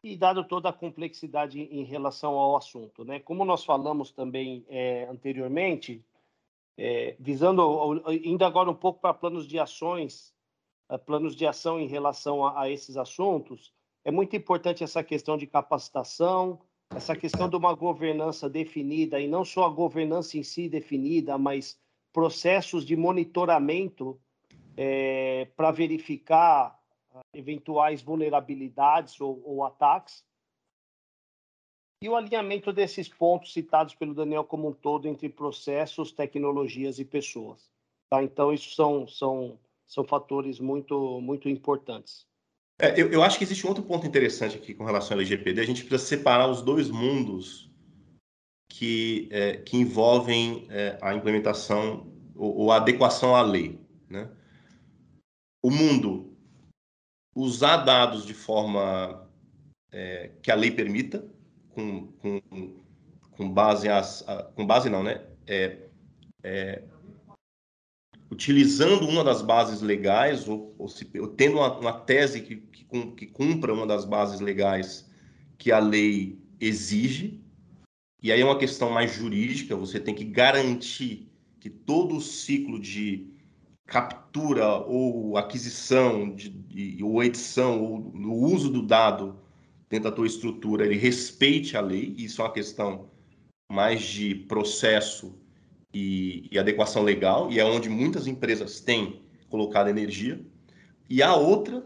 e 0.03 0.17
dado 0.17 0.43
toda 0.43 0.69
a 0.69 0.73
complexidade 0.73 1.59
em 1.59 1.83
relação 1.83 2.33
ao 2.33 2.55
assunto, 2.55 3.03
né? 3.03 3.19
Como 3.19 3.43
nós 3.43 3.65
falamos 3.65 4.11
também 4.11 4.65
é, 4.69 5.05
anteriormente, 5.05 6.03
é, 6.77 7.15
visando 7.19 8.01
indo 8.23 8.45
agora 8.45 8.69
um 8.69 8.75
pouco 8.75 9.01
para 9.01 9.13
planos 9.13 9.45
de 9.45 9.59
ações, 9.59 10.33
planos 11.05 11.35
de 11.35 11.45
ação 11.45 11.79
em 11.79 11.87
relação 11.87 12.45
a, 12.45 12.61
a 12.61 12.69
esses 12.69 12.95
assuntos, 12.95 13.73
é 14.05 14.11
muito 14.11 14.35
importante 14.35 14.83
essa 14.83 15.03
questão 15.03 15.37
de 15.37 15.45
capacitação, 15.45 16.61
essa 16.95 17.15
questão 17.15 17.47
de 17.47 17.55
uma 17.55 17.73
governança 17.73 18.49
definida, 18.49 19.19
e 19.19 19.27
não 19.27 19.45
só 19.45 19.65
a 19.65 19.69
governança 19.69 20.37
em 20.37 20.43
si 20.43 20.67
definida, 20.67 21.37
mas 21.37 21.79
processos 22.11 22.83
de 22.85 22.95
monitoramento 22.95 24.19
é, 24.75 25.45
para 25.55 25.71
verificar 25.71 26.79
eventuais 27.33 28.01
vulnerabilidades 28.01 29.19
ou, 29.21 29.41
ou, 29.45 29.63
ataques. 29.63 30.23
E 32.01 32.09
o 32.09 32.15
alinhamento 32.15 32.71
desses 32.71 33.09
pontos 33.09 33.53
citados 33.53 33.93
pelo 33.93 34.13
Daniel 34.13 34.43
como 34.43 34.69
um 34.69 34.73
todo 34.73 35.07
entre 35.07 35.29
processos, 35.29 36.11
tecnologias 36.11 36.97
e 36.97 37.05
pessoas. 37.05 37.69
Tá? 38.09 38.23
Então, 38.23 38.53
isso 38.53 38.73
são, 38.73 39.07
são, 39.07 39.59
são 39.85 40.03
fatores 40.03 40.59
muito, 40.59 41.19
muito 41.21 41.49
importantes. 41.49 42.25
É, 42.81 42.99
eu, 42.99 43.11
eu, 43.11 43.21
acho 43.21 43.37
que 43.37 43.43
existe 43.43 43.65
um 43.65 43.69
outro 43.69 43.83
ponto 43.83 44.07
interessante 44.07 44.55
aqui 44.55 44.73
com 44.73 44.85
relação 44.85 45.15
ao 45.15 45.19
LGPD. 45.19 45.59
A 45.59 45.65
gente 45.65 45.83
precisa 45.83 46.07
separar 46.07 46.47
os 46.49 46.61
dois 46.61 46.89
mundos 46.89 47.69
que, 48.69 49.27
é, 49.31 49.57
que 49.57 49.75
envolvem 49.75 50.65
é, 50.69 50.97
a 51.01 51.13
implementação 51.13 52.09
ou, 52.35 52.55
ou, 52.55 52.71
a 52.71 52.77
adequação 52.77 53.35
à 53.35 53.41
lei. 53.41 53.81
Né? 54.09 54.29
O 55.61 55.69
mundo 55.69 56.33
usar 57.35 57.77
dados 57.77 58.25
de 58.25 58.33
forma 58.33 59.29
é, 59.91 60.31
que 60.41 60.49
a 60.49 60.55
lei 60.55 60.71
permita, 60.71 61.29
com, 61.71 62.07
com, 62.13 62.41
com 63.31 63.51
base 63.51 63.89
as, 63.89 64.27
a, 64.27 64.43
com 64.43 64.65
base 64.65 64.89
não, 64.89 65.03
né? 65.03 65.25
Utilizando 68.31 69.07
uma 69.07 69.23
das 69.23 69.41
bases 69.41 69.81
legais 69.81 70.47
ou, 70.47 70.75
ou, 70.77 70.87
se, 70.87 71.09
ou 71.19 71.27
tendo 71.27 71.57
uma, 71.57 71.79
uma 71.79 71.93
tese 71.93 72.41
que, 72.41 72.57
que, 72.57 72.85
que, 73.15 73.25
cumpra 73.27 73.73
uma 73.73 73.87
das 73.87 74.05
bases 74.05 74.39
legais 74.39 75.09
que 75.57 75.71
a 75.71 75.79
lei 75.79 76.39
exige. 76.59 77.41
E 78.21 78.31
aí 78.31 78.41
é 78.41 78.45
uma 78.45 78.57
questão 78.57 78.91
mais 78.91 79.13
jurídica, 79.13 79.75
você 79.75 79.99
tem 79.99 80.13
que 80.13 80.25
garantir 80.25 81.29
que 81.59 81.69
todo 81.69 82.17
o 82.17 82.21
ciclo 82.21 82.79
de 82.79 83.27
captura 83.85 84.77
ou 84.77 85.35
aquisição 85.35 86.33
de, 86.33 86.49
de, 86.49 87.03
ou 87.03 87.23
edição 87.23 87.81
ou 87.81 88.11
no 88.13 88.33
uso 88.33 88.69
do 88.69 88.83
dado 88.83 89.39
dentro 89.89 90.09
da 90.09 90.15
tua 90.15 90.27
estrutura 90.27 90.85
ele 90.85 90.95
respeite 90.95 91.75
a 91.75 91.81
lei. 91.81 92.13
Isso 92.17 92.41
é 92.41 92.45
uma 92.45 92.53
questão 92.53 93.09
mais 93.71 94.01
de 94.01 94.35
processo 94.35 95.38
e, 95.93 96.47
e, 96.51 96.59
adequação 96.59 97.03
legal, 97.03 97.51
e 97.51 97.59
é 97.59 97.65
onde 97.65 97.89
muitas 97.89 98.27
empresas 98.27 98.79
têm 98.79 99.21
colocado 99.49 99.89
energia. 99.89 100.39
E 101.09 101.23
a 101.23 101.35
outra 101.35 101.85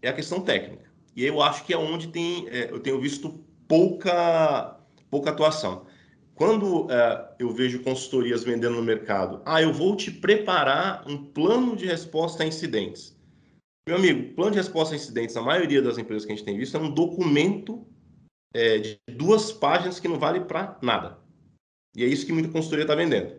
é 0.00 0.08
a 0.08 0.12
questão 0.12 0.40
técnica. 0.40 0.90
E 1.14 1.24
eu 1.24 1.42
acho 1.42 1.64
que 1.64 1.72
é 1.72 1.78
onde 1.78 2.08
tem, 2.08 2.48
é, 2.48 2.70
eu 2.70 2.80
tenho 2.80 3.00
visto 3.00 3.44
pouca, 3.68 4.78
pouca 5.10 5.30
atuação. 5.30 5.86
Quando 6.34 6.90
é, 6.90 7.34
eu 7.38 7.50
vejo 7.50 7.82
consultorias 7.82 8.44
vendendo 8.44 8.76
no 8.76 8.82
mercado, 8.82 9.40
ah, 9.46 9.62
eu 9.62 9.72
vou 9.72 9.96
te 9.96 10.10
preparar 10.10 11.02
um 11.08 11.16
plano 11.16 11.74
de 11.74 11.86
resposta 11.86 12.42
a 12.42 12.46
incidentes. 12.46 13.16
Meu 13.88 13.96
amigo, 13.96 14.34
plano 14.34 14.50
de 14.50 14.58
resposta 14.58 14.94
a 14.94 14.96
incidentes, 14.96 15.34
na 15.34 15.42
maioria 15.42 15.80
das 15.80 15.96
empresas 15.96 16.26
que 16.26 16.32
a 16.32 16.36
gente 16.36 16.44
tem 16.44 16.58
visto, 16.58 16.76
é 16.76 16.80
um 16.80 16.90
documento 16.90 17.86
é, 18.54 18.78
de 18.78 18.98
duas 19.08 19.52
páginas 19.52 19.98
que 20.00 20.08
não 20.08 20.18
vale 20.18 20.40
para 20.40 20.78
nada. 20.82 21.18
E 21.96 22.04
é 22.04 22.06
isso 22.06 22.26
que 22.26 22.32
muita 22.32 22.50
consultoria 22.50 22.84
está 22.84 22.94
vendendo. 22.94 23.34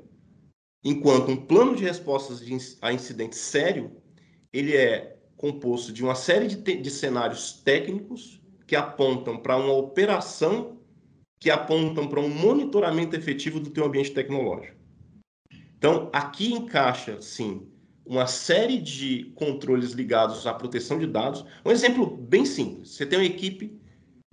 Enquanto 0.83 1.29
um 1.29 1.37
plano 1.37 1.75
de 1.75 1.83
respostas 1.83 2.41
a 2.81 2.91
incidente 2.91 3.35
sério, 3.35 3.91
ele 4.51 4.75
é 4.75 5.15
composto 5.35 5.93
de 5.93 6.03
uma 6.03 6.15
série 6.15 6.47
de, 6.47 6.77
de 6.77 6.89
cenários 6.89 7.61
técnicos 7.63 8.41
que 8.65 8.75
apontam 8.75 9.37
para 9.37 9.55
uma 9.55 9.73
operação, 9.73 10.79
que 11.39 11.51
apontam 11.51 12.07
para 12.07 12.19
um 12.19 12.29
monitoramento 12.29 13.15
efetivo 13.15 13.59
do 13.59 13.69
teu 13.69 13.85
ambiente 13.85 14.11
tecnológico. 14.11 14.75
Então, 15.77 16.09
aqui 16.11 16.51
encaixa, 16.51 17.21
sim, 17.21 17.67
uma 18.03 18.25
série 18.25 18.79
de 18.79 19.25
controles 19.35 19.91
ligados 19.91 20.47
à 20.47 20.53
proteção 20.53 20.97
de 20.97 21.05
dados. 21.05 21.45
Um 21.63 21.69
exemplo 21.69 22.07
bem 22.07 22.43
simples. 22.43 22.95
Você 22.95 23.05
tem 23.05 23.19
uma 23.19 23.25
equipe 23.25 23.79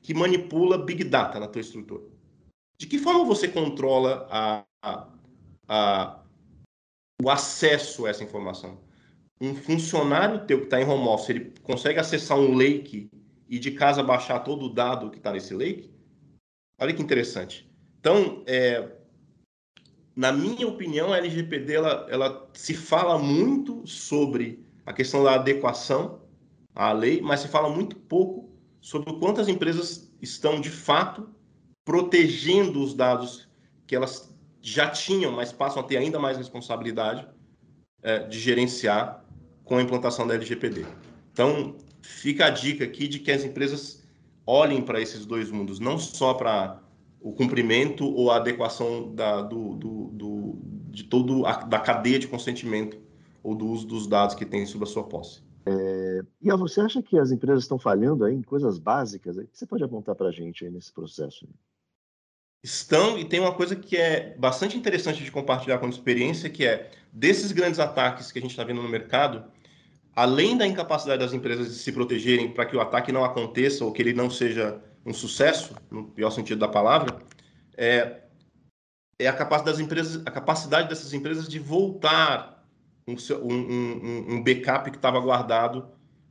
que 0.00 0.14
manipula 0.14 0.78
Big 0.78 1.04
Data 1.04 1.38
na 1.38 1.46
tua 1.46 1.60
estrutura. 1.60 2.13
De 2.76 2.86
que 2.86 2.98
forma 2.98 3.24
você 3.24 3.48
controla 3.48 4.26
a, 4.30 4.64
a, 4.82 5.08
a, 5.68 6.20
o 7.22 7.30
acesso 7.30 8.06
a 8.06 8.10
essa 8.10 8.24
informação? 8.24 8.78
Um 9.40 9.54
funcionário 9.54 10.46
teu 10.46 10.58
que 10.58 10.64
está 10.64 10.80
em 10.80 10.88
home 10.88 11.08
office, 11.08 11.30
ele 11.30 11.52
consegue 11.62 11.98
acessar 11.98 12.38
um 12.38 12.54
lake 12.54 13.10
e 13.48 13.58
de 13.58 13.72
casa 13.72 14.02
baixar 14.02 14.40
todo 14.40 14.66
o 14.66 14.72
dado 14.72 15.10
que 15.10 15.18
está 15.18 15.32
nesse 15.32 15.54
lake? 15.54 15.92
Olha 16.80 16.92
que 16.92 17.02
interessante. 17.02 17.70
Então, 18.00 18.42
é, 18.46 18.90
na 20.14 20.32
minha 20.32 20.66
opinião, 20.66 21.12
a 21.12 21.18
LGPD 21.18 21.74
ela, 21.74 22.06
ela 22.08 22.50
se 22.52 22.74
fala 22.74 23.18
muito 23.18 23.86
sobre 23.86 24.64
a 24.86 24.92
questão 24.92 25.24
da 25.24 25.34
adequação 25.34 26.20
à 26.74 26.92
lei, 26.92 27.20
mas 27.20 27.40
se 27.40 27.48
fala 27.48 27.68
muito 27.68 27.96
pouco 27.96 28.50
sobre 28.80 29.10
o 29.10 29.18
quanto 29.18 29.40
as 29.40 29.48
empresas 29.48 30.12
estão 30.20 30.60
de 30.60 30.70
fato 30.70 31.33
protegendo 31.84 32.82
os 32.82 32.94
dados 32.94 33.48
que 33.86 33.94
elas 33.94 34.34
já 34.62 34.88
tinham, 34.88 35.30
mas 35.30 35.52
passam 35.52 35.82
a 35.82 35.84
ter 35.84 35.98
ainda 35.98 36.18
mais 36.18 36.38
responsabilidade 36.38 37.26
é, 38.02 38.20
de 38.20 38.38
gerenciar 38.38 39.24
com 39.64 39.76
a 39.76 39.82
implantação 39.82 40.26
da 40.26 40.34
LGPD. 40.34 40.86
Então, 41.32 41.76
fica 42.00 42.46
a 42.46 42.50
dica 42.50 42.84
aqui 42.84 43.06
de 43.06 43.18
que 43.18 43.30
as 43.30 43.44
empresas 43.44 44.02
olhem 44.46 44.82
para 44.82 45.00
esses 45.00 45.26
dois 45.26 45.50
mundos, 45.50 45.78
não 45.78 45.98
só 45.98 46.34
para 46.34 46.80
o 47.20 47.32
cumprimento 47.32 48.04
ou 48.06 48.30
a 48.30 48.36
adequação 48.36 49.14
da, 49.14 49.40
do, 49.40 49.74
do, 49.76 50.04
do, 50.12 50.58
de 50.90 51.04
toda 51.04 51.48
a 51.48 51.64
da 51.64 51.78
cadeia 51.78 52.18
de 52.18 52.28
consentimento 52.28 52.98
ou 53.42 53.54
do 53.54 53.66
uso 53.66 53.86
dos 53.86 54.06
dados 54.06 54.34
que 54.34 54.44
tem 54.44 54.66
sob 54.66 54.84
a 54.84 54.86
sua 54.86 55.04
posse. 55.04 55.42
É, 55.66 56.22
e 56.42 56.50
você 56.52 56.82
acha 56.82 57.02
que 57.02 57.18
as 57.18 57.30
empresas 57.30 57.64
estão 57.64 57.78
falhando 57.78 58.24
aí 58.24 58.34
em 58.34 58.42
coisas 58.42 58.78
básicas? 58.78 59.38
O 59.38 59.46
que 59.46 59.58
você 59.58 59.66
pode 59.66 59.82
apontar 59.82 60.14
para 60.14 60.28
a 60.28 60.32
gente 60.32 60.64
aí 60.64 60.70
nesse 60.70 60.92
processo? 60.92 61.48
Estão 62.64 63.18
e 63.18 63.26
tem 63.26 63.40
uma 63.40 63.52
coisa 63.52 63.76
que 63.76 63.94
é 63.94 64.34
bastante 64.38 64.74
interessante 64.74 65.22
de 65.22 65.30
compartilhar 65.30 65.78
com 65.78 65.84
a 65.84 65.90
experiência, 65.90 66.48
que 66.48 66.64
é 66.64 66.90
desses 67.12 67.52
grandes 67.52 67.78
ataques 67.78 68.32
que 68.32 68.38
a 68.38 68.42
gente 68.42 68.52
está 68.52 68.64
vendo 68.64 68.82
no 68.82 68.88
mercado, 68.88 69.44
além 70.16 70.56
da 70.56 70.66
incapacidade 70.66 71.20
das 71.20 71.34
empresas 71.34 71.68
de 71.68 71.74
se 71.74 71.92
protegerem 71.92 72.50
para 72.50 72.64
que 72.64 72.74
o 72.74 72.80
ataque 72.80 73.12
não 73.12 73.22
aconteça 73.22 73.84
ou 73.84 73.92
que 73.92 74.00
ele 74.00 74.14
não 74.14 74.30
seja 74.30 74.80
um 75.04 75.12
sucesso, 75.12 75.74
no 75.90 76.04
pior 76.04 76.30
sentido 76.30 76.58
da 76.58 76.66
palavra, 76.66 77.18
é, 77.76 78.22
é 79.18 79.28
a 79.28 79.32
capacidade 79.34 79.76
das 79.76 79.84
empresas, 79.84 80.26
a 80.26 80.30
capacidade 80.30 80.88
dessas 80.88 81.12
empresas 81.12 81.46
de 81.46 81.58
voltar 81.58 82.66
um, 83.06 83.14
um, 83.52 84.36
um 84.36 84.42
backup 84.42 84.90
que 84.90 84.96
estava 84.96 85.20
guardado 85.20 85.86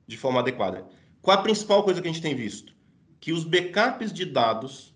de 0.07 0.17
forma 0.17 0.39
adequada. 0.39 0.83
Qual 1.21 1.37
a 1.37 1.43
principal 1.43 1.83
coisa 1.83 2.01
que 2.01 2.07
a 2.07 2.11
gente 2.11 2.23
tem 2.23 2.33
visto? 2.33 2.73
Que 3.19 3.31
os 3.31 3.43
backups 3.43 4.11
de 4.11 4.25
dados 4.25 4.92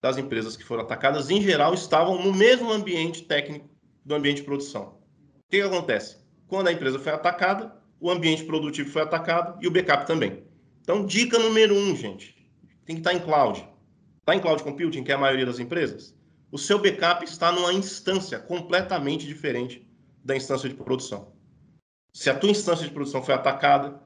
das 0.00 0.16
empresas 0.16 0.56
que 0.56 0.64
foram 0.64 0.82
atacadas, 0.82 1.30
em 1.30 1.40
geral, 1.40 1.74
estavam 1.74 2.22
no 2.22 2.32
mesmo 2.32 2.70
ambiente 2.70 3.22
técnico 3.22 3.68
do 4.04 4.14
ambiente 4.14 4.38
de 4.38 4.44
produção. 4.44 4.98
O 5.36 5.50
que, 5.50 5.58
que 5.58 5.62
acontece? 5.62 6.18
Quando 6.46 6.68
a 6.68 6.72
empresa 6.72 6.98
foi 6.98 7.12
atacada, 7.12 7.76
o 8.00 8.10
ambiente 8.10 8.44
produtivo 8.44 8.90
foi 8.90 9.02
atacado 9.02 9.58
e 9.60 9.66
o 9.66 9.70
backup 9.70 10.06
também. 10.06 10.44
Então, 10.80 11.04
dica 11.04 11.38
número 11.38 11.74
um, 11.74 11.94
gente, 11.96 12.34
tem 12.86 12.96
que 12.96 13.00
estar 13.00 13.12
em 13.12 13.18
cloud. 13.18 13.66
Está 14.20 14.34
em 14.34 14.40
cloud 14.40 14.62
computing, 14.62 15.02
que 15.02 15.10
é 15.10 15.14
a 15.14 15.18
maioria 15.18 15.44
das 15.44 15.58
empresas? 15.58 16.16
O 16.50 16.58
seu 16.58 16.78
backup 16.78 17.24
está 17.24 17.52
numa 17.52 17.72
instância 17.72 18.38
completamente 18.38 19.26
diferente 19.26 19.86
da 20.24 20.36
instância 20.36 20.68
de 20.68 20.74
produção. 20.74 21.32
Se 22.12 22.30
a 22.30 22.34
tua 22.34 22.50
instância 22.50 22.86
de 22.86 22.92
produção 22.92 23.22
foi 23.22 23.34
atacada, 23.34 24.00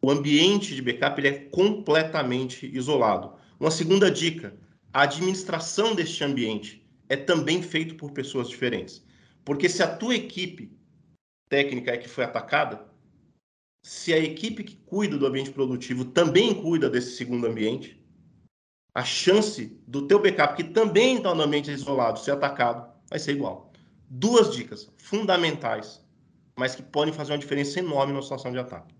o 0.00 0.10
ambiente 0.10 0.74
de 0.74 0.82
backup 0.82 1.20
ele 1.20 1.28
é 1.28 1.38
completamente 1.50 2.66
isolado. 2.74 3.34
Uma 3.60 3.70
segunda 3.70 4.10
dica, 4.10 4.56
a 4.92 5.02
administração 5.02 5.94
deste 5.94 6.22
ambiente 6.22 6.86
é 7.08 7.16
também 7.16 7.62
feito 7.62 7.94
por 7.94 8.12
pessoas 8.12 8.48
diferentes. 8.48 9.04
Porque 9.44 9.68
se 9.68 9.82
a 9.82 9.96
tua 9.96 10.14
equipe 10.14 10.76
técnica 11.48 11.92
é 11.92 11.98
que 11.98 12.08
foi 12.08 12.24
atacada, 12.24 12.86
se 13.84 14.12
a 14.12 14.18
equipe 14.18 14.62
que 14.62 14.76
cuida 14.76 15.18
do 15.18 15.26
ambiente 15.26 15.50
produtivo 15.50 16.04
também 16.04 16.54
cuida 16.62 16.88
desse 16.88 17.16
segundo 17.16 17.46
ambiente, 17.46 18.00
a 18.94 19.04
chance 19.04 19.66
do 19.86 20.06
teu 20.06 20.20
backup, 20.20 20.54
que 20.54 20.64
também 20.64 21.16
está 21.16 21.34
no 21.34 21.42
ambiente 21.42 21.70
isolado, 21.70 22.18
ser 22.18 22.32
atacado, 22.32 22.92
vai 23.08 23.18
ser 23.18 23.32
igual. 23.32 23.72
Duas 24.08 24.52
dicas 24.54 24.92
fundamentais, 24.98 26.04
mas 26.56 26.74
que 26.74 26.82
podem 26.82 27.12
fazer 27.12 27.32
uma 27.32 27.38
diferença 27.38 27.78
enorme 27.78 28.12
na 28.12 28.22
situação 28.22 28.52
de 28.52 28.58
ataque. 28.58 28.94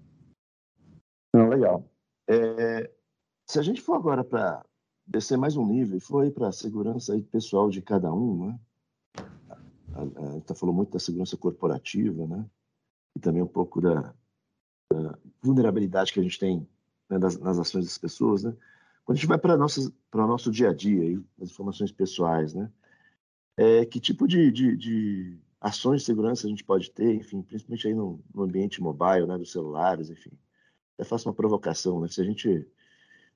Legal. 1.34 1.88
É, 2.28 2.90
se 3.46 3.58
a 3.58 3.62
gente 3.62 3.80
for 3.80 3.94
agora 3.94 4.24
para 4.24 4.64
descer 5.12 5.36
mais 5.36 5.56
um 5.56 5.66
nível 5.66 5.98
e 5.98 6.00
foi 6.00 6.30
para 6.30 6.48
a 6.48 6.52
segurança 6.52 7.20
pessoal 7.30 7.68
de 7.68 7.82
cada 7.82 8.12
um, 8.12 8.46
né? 8.46 8.60
A, 9.94 10.02
a, 10.02 10.40
tá 10.40 10.54
falou 10.54 10.74
muito 10.74 10.90
da 10.90 10.98
segurança 10.98 11.36
corporativa, 11.36 12.26
né? 12.26 12.46
E 13.14 13.20
também 13.20 13.42
um 13.42 13.46
pouco 13.46 13.80
da, 13.80 14.14
da 14.90 15.18
vulnerabilidade 15.42 16.14
que 16.14 16.18
a 16.18 16.22
gente 16.22 16.38
tem 16.38 16.66
né, 17.10 17.18
das, 17.18 17.38
nas 17.38 17.58
ações 17.58 17.84
das 17.84 17.98
pessoas, 17.98 18.42
né? 18.42 18.56
Quando 19.04 19.18
a 19.18 19.20
gente 19.20 19.28
vai 19.28 19.38
para 19.38 19.54
o 19.54 20.26
nosso 20.26 20.50
dia 20.50 20.70
a 20.70 20.72
dia, 20.72 21.02
aí, 21.02 21.20
as 21.42 21.50
informações 21.50 21.92
pessoais, 21.92 22.54
né? 22.54 22.70
É, 23.58 23.84
que 23.84 24.00
tipo 24.00 24.26
de, 24.26 24.50
de, 24.50 24.74
de, 24.76 25.38
ações 25.60 26.00
de 26.00 26.06
segurança 26.06 26.46
a 26.46 26.50
gente 26.50 26.64
pode 26.64 26.90
ter, 26.90 27.16
enfim, 27.16 27.42
principalmente 27.42 27.86
aí 27.86 27.94
no, 27.94 28.18
no 28.34 28.44
ambiente 28.44 28.80
mobile, 28.80 29.26
né, 29.26 29.36
dos 29.36 29.52
celulares, 29.52 30.08
enfim. 30.08 30.32
Eu 30.96 31.04
faço 31.04 31.28
uma 31.28 31.34
provocação, 31.34 32.00
né? 32.00 32.08
Se 32.08 32.22
a 32.22 32.24
gente 32.24 32.66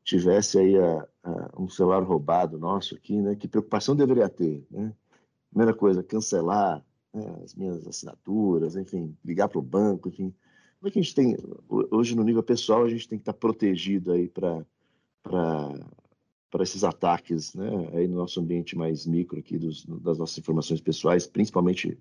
tivesse 0.07 0.57
aí 0.57 0.79
a, 0.79 1.07
a, 1.25 1.51
um 1.59 1.69
celular 1.69 2.03
roubado 2.05 2.59
nosso 2.59 2.95
aqui, 2.95 3.21
né? 3.21 3.35
Que 3.35 3.49
preocupação 3.49 3.97
deveria 3.97 4.29
ter, 4.29 4.65
né? 4.71 4.95
Primeira 5.51 5.75
coisa, 5.75 6.03
cancelar 6.03 6.83
né, 7.13 7.41
as 7.43 7.55
minhas 7.55 7.87
assinaturas, 7.87 8.77
enfim, 8.77 9.17
ligar 9.25 9.49
para 9.49 9.59
o 9.59 9.63
banco, 9.63 10.09
enfim, 10.09 10.33
Como 10.79 10.89
é 10.89 10.91
que 10.91 10.99
a 10.99 11.03
gente 11.03 11.15
tem, 11.15 11.37
hoje 11.91 12.15
no 12.15 12.23
nível 12.23 12.43
pessoal, 12.43 12.85
a 12.85 12.89
gente 12.89 13.09
tem 13.09 13.19
que 13.19 13.23
estar 13.23 13.33
protegido 13.33 14.13
aí 14.13 14.29
para 14.29 14.65
para 16.49 16.63
esses 16.63 16.85
ataques, 16.85 17.53
né, 17.55 17.69
aí 17.93 18.07
no 18.07 18.17
nosso 18.17 18.41
ambiente 18.41 18.79
mais 18.79 19.05
micro 19.05 19.41
aqui 19.41 19.59
dos, 19.59 19.85
das 19.85 20.17
nossas 20.17 20.39
informações 20.39 20.81
pessoais, 20.81 21.27
principalmente 21.27 21.99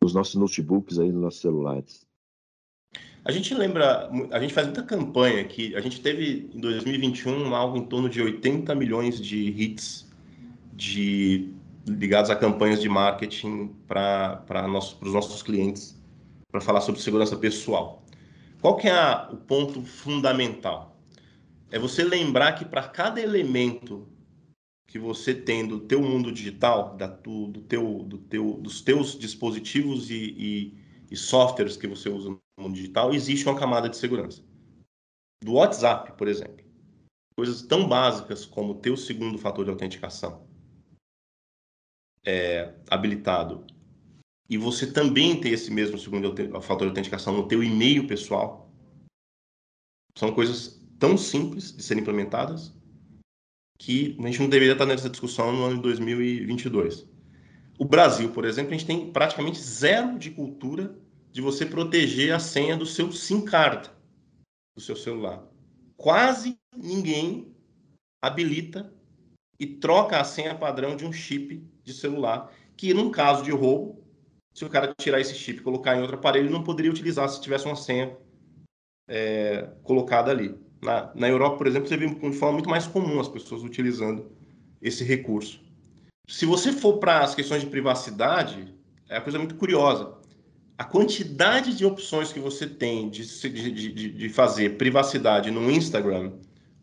nos 0.00 0.12
nossos 0.12 0.34
notebooks 0.34 0.98
aí, 0.98 1.10
nos 1.10 1.22
nossos 1.22 1.40
celulares. 1.40 2.05
A 3.26 3.32
gente 3.32 3.52
lembra, 3.54 4.08
a 4.30 4.38
gente 4.38 4.54
faz 4.54 4.68
muita 4.68 4.84
campanha 4.84 5.40
aqui. 5.40 5.74
A 5.74 5.80
gente 5.80 6.00
teve 6.00 6.48
em 6.54 6.60
2021 6.60 7.52
algo 7.56 7.76
em 7.76 7.84
torno 7.84 8.08
de 8.08 8.22
80 8.22 8.72
milhões 8.76 9.20
de 9.20 9.48
hits 9.48 10.08
de 10.72 11.50
ligados 11.88 12.30
a 12.30 12.36
campanhas 12.36 12.80
de 12.80 12.88
marketing 12.88 13.74
para 13.88 14.68
nosso, 14.68 14.96
os 15.02 15.12
nossos 15.12 15.42
clientes 15.42 16.00
para 16.52 16.60
falar 16.60 16.80
sobre 16.80 17.00
segurança 17.00 17.36
pessoal. 17.36 18.04
Qual 18.60 18.76
que 18.76 18.86
é 18.86 18.92
a, 18.92 19.28
o 19.32 19.36
ponto 19.36 19.82
fundamental? 19.82 20.96
É 21.72 21.80
você 21.80 22.04
lembrar 22.04 22.52
que 22.52 22.64
para 22.64 22.84
cada 22.84 23.20
elemento 23.20 24.06
que 24.86 25.00
você 25.00 25.34
tem 25.34 25.66
do 25.66 25.80
teu 25.80 26.00
mundo 26.00 26.30
digital, 26.30 26.94
da, 26.96 27.08
do, 27.08 27.48
do 27.48 27.60
teu, 27.62 28.04
do 28.04 28.18
teu, 28.18 28.52
dos 28.52 28.82
teus 28.82 29.18
dispositivos 29.18 30.12
e, 30.12 30.14
e, 30.14 30.74
e 31.10 31.16
softwares 31.16 31.76
que 31.76 31.88
você 31.88 32.08
usa 32.08 32.38
mundo 32.58 32.74
digital, 32.74 33.12
existe 33.12 33.46
uma 33.46 33.58
camada 33.58 33.88
de 33.88 33.96
segurança. 33.96 34.42
Do 35.42 35.54
WhatsApp, 35.54 36.12
por 36.16 36.28
exemplo. 36.28 36.64
Coisas 37.36 37.62
tão 37.62 37.86
básicas 37.86 38.46
como 38.46 38.72
o 38.72 38.80
teu 38.80 38.96
segundo 38.96 39.38
fator 39.38 39.64
de 39.64 39.70
autenticação 39.70 40.46
é, 42.24 42.74
habilitado 42.90 43.64
e 44.48 44.56
você 44.56 44.90
também 44.90 45.40
ter 45.40 45.50
esse 45.50 45.70
mesmo 45.70 45.98
segundo 45.98 46.34
fator 46.62 46.82
de 46.82 46.88
autenticação 46.88 47.36
no 47.36 47.48
teu 47.48 47.62
e-mail 47.62 48.06
pessoal, 48.06 48.72
são 50.16 50.32
coisas 50.32 50.80
tão 50.98 51.16
simples 51.16 51.76
de 51.76 51.82
serem 51.82 52.02
implementadas 52.02 52.72
que 53.78 54.16
a 54.18 54.26
gente 54.26 54.40
não 54.40 54.48
deveria 54.48 54.72
estar 54.72 54.86
nessa 54.86 55.10
discussão 55.10 55.52
no 55.52 55.64
ano 55.64 55.76
de 55.76 55.82
2022. 55.82 57.06
O 57.78 57.84
Brasil, 57.84 58.32
por 58.32 58.44
exemplo, 58.44 58.72
a 58.72 58.76
gente 58.76 58.86
tem 58.86 59.12
praticamente 59.12 59.60
zero 59.60 60.18
de 60.18 60.30
cultura 60.30 60.96
de 61.36 61.42
você 61.42 61.66
proteger 61.66 62.32
a 62.32 62.38
senha 62.38 62.78
do 62.78 62.86
seu 62.86 63.12
SIM 63.12 63.42
card 63.42 63.90
do 64.74 64.80
seu 64.80 64.96
celular. 64.96 65.46
Quase 65.94 66.58
ninguém 66.74 67.54
habilita 68.22 68.90
e 69.60 69.66
troca 69.66 70.18
a 70.18 70.24
senha 70.24 70.54
padrão 70.54 70.96
de 70.96 71.04
um 71.04 71.12
chip 71.12 71.62
de 71.84 71.92
celular, 71.92 72.50
que 72.74 72.94
num 72.94 73.10
caso 73.10 73.44
de 73.44 73.50
roubo, 73.50 74.02
se 74.54 74.64
o 74.64 74.70
cara 74.70 74.94
tirar 74.98 75.20
esse 75.20 75.34
chip 75.34 75.60
e 75.60 75.62
colocar 75.62 75.94
em 75.94 76.00
outro 76.00 76.16
aparelho, 76.16 76.48
não 76.48 76.64
poderia 76.64 76.90
utilizar 76.90 77.28
se 77.28 77.38
tivesse 77.38 77.66
uma 77.66 77.76
senha 77.76 78.16
é, 79.06 79.68
colocada 79.82 80.30
ali. 80.30 80.58
Na, 80.82 81.14
na 81.14 81.28
Europa, 81.28 81.58
por 81.58 81.66
exemplo, 81.66 81.86
você 81.86 81.98
vê 81.98 82.06
de 82.08 82.32
forma 82.32 82.54
muito 82.54 82.70
mais 82.70 82.86
comum 82.86 83.20
as 83.20 83.28
pessoas 83.28 83.62
utilizando 83.62 84.32
esse 84.80 85.04
recurso. 85.04 85.60
Se 86.26 86.46
você 86.46 86.72
for 86.72 86.96
para 86.96 87.20
as 87.20 87.34
questões 87.34 87.60
de 87.60 87.68
privacidade, 87.68 88.74
é 89.06 89.16
uma 89.16 89.22
coisa 89.22 89.38
muito 89.38 89.56
curiosa. 89.56 90.15
A 90.78 90.84
quantidade 90.84 91.74
de 91.74 91.86
opções 91.86 92.32
que 92.32 92.40
você 92.40 92.66
tem 92.66 93.08
de, 93.08 93.24
de, 93.50 93.92
de, 93.92 94.10
de 94.10 94.28
fazer 94.28 94.76
privacidade 94.76 95.50
no 95.50 95.70
Instagram, 95.70 96.34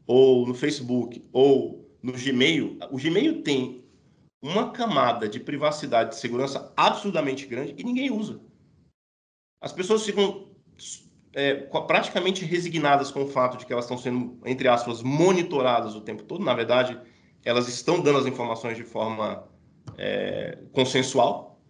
ou 0.08 0.48
no 0.48 0.54
Facebook, 0.54 1.24
ou 1.32 1.88
no 2.02 2.12
Gmail, 2.12 2.80
o 2.92 2.98
Gmail 2.98 3.44
tem 3.44 3.86
uma 4.42 4.72
camada 4.72 5.30
de 5.30 5.40
privacidade 5.40 6.16
e 6.16 6.18
segurança 6.18 6.74
absurdamente 6.76 7.46
grande 7.46 7.76
e 7.78 7.84
ninguém 7.84 8.12
usa. 8.12 8.42
As 9.62 9.72
pessoas 9.72 10.04
ficam 10.04 10.50
é, 11.34 11.56
praticamente 11.88 12.44
resignadas 12.44 13.10
com 13.10 13.24
o 13.24 13.28
fato 13.28 13.58
de 13.58 13.66
que 13.66 13.72
elas 13.72 13.86
estão 13.86 13.98
sendo, 13.98 14.38
entre 14.46 14.68
aspas, 14.68 15.02
monitoradas 15.02 15.96
o 15.96 16.02
tempo 16.02 16.24
todo. 16.24 16.44
Na 16.44 16.54
verdade, 16.54 17.00
elas 17.46 17.70
estão 17.70 18.02
dando 18.02 18.20
as 18.20 18.26
informações 18.26 18.76
de 18.76 18.84
forma 18.84 19.48
é, 19.98 20.58
consensual, 20.74 21.62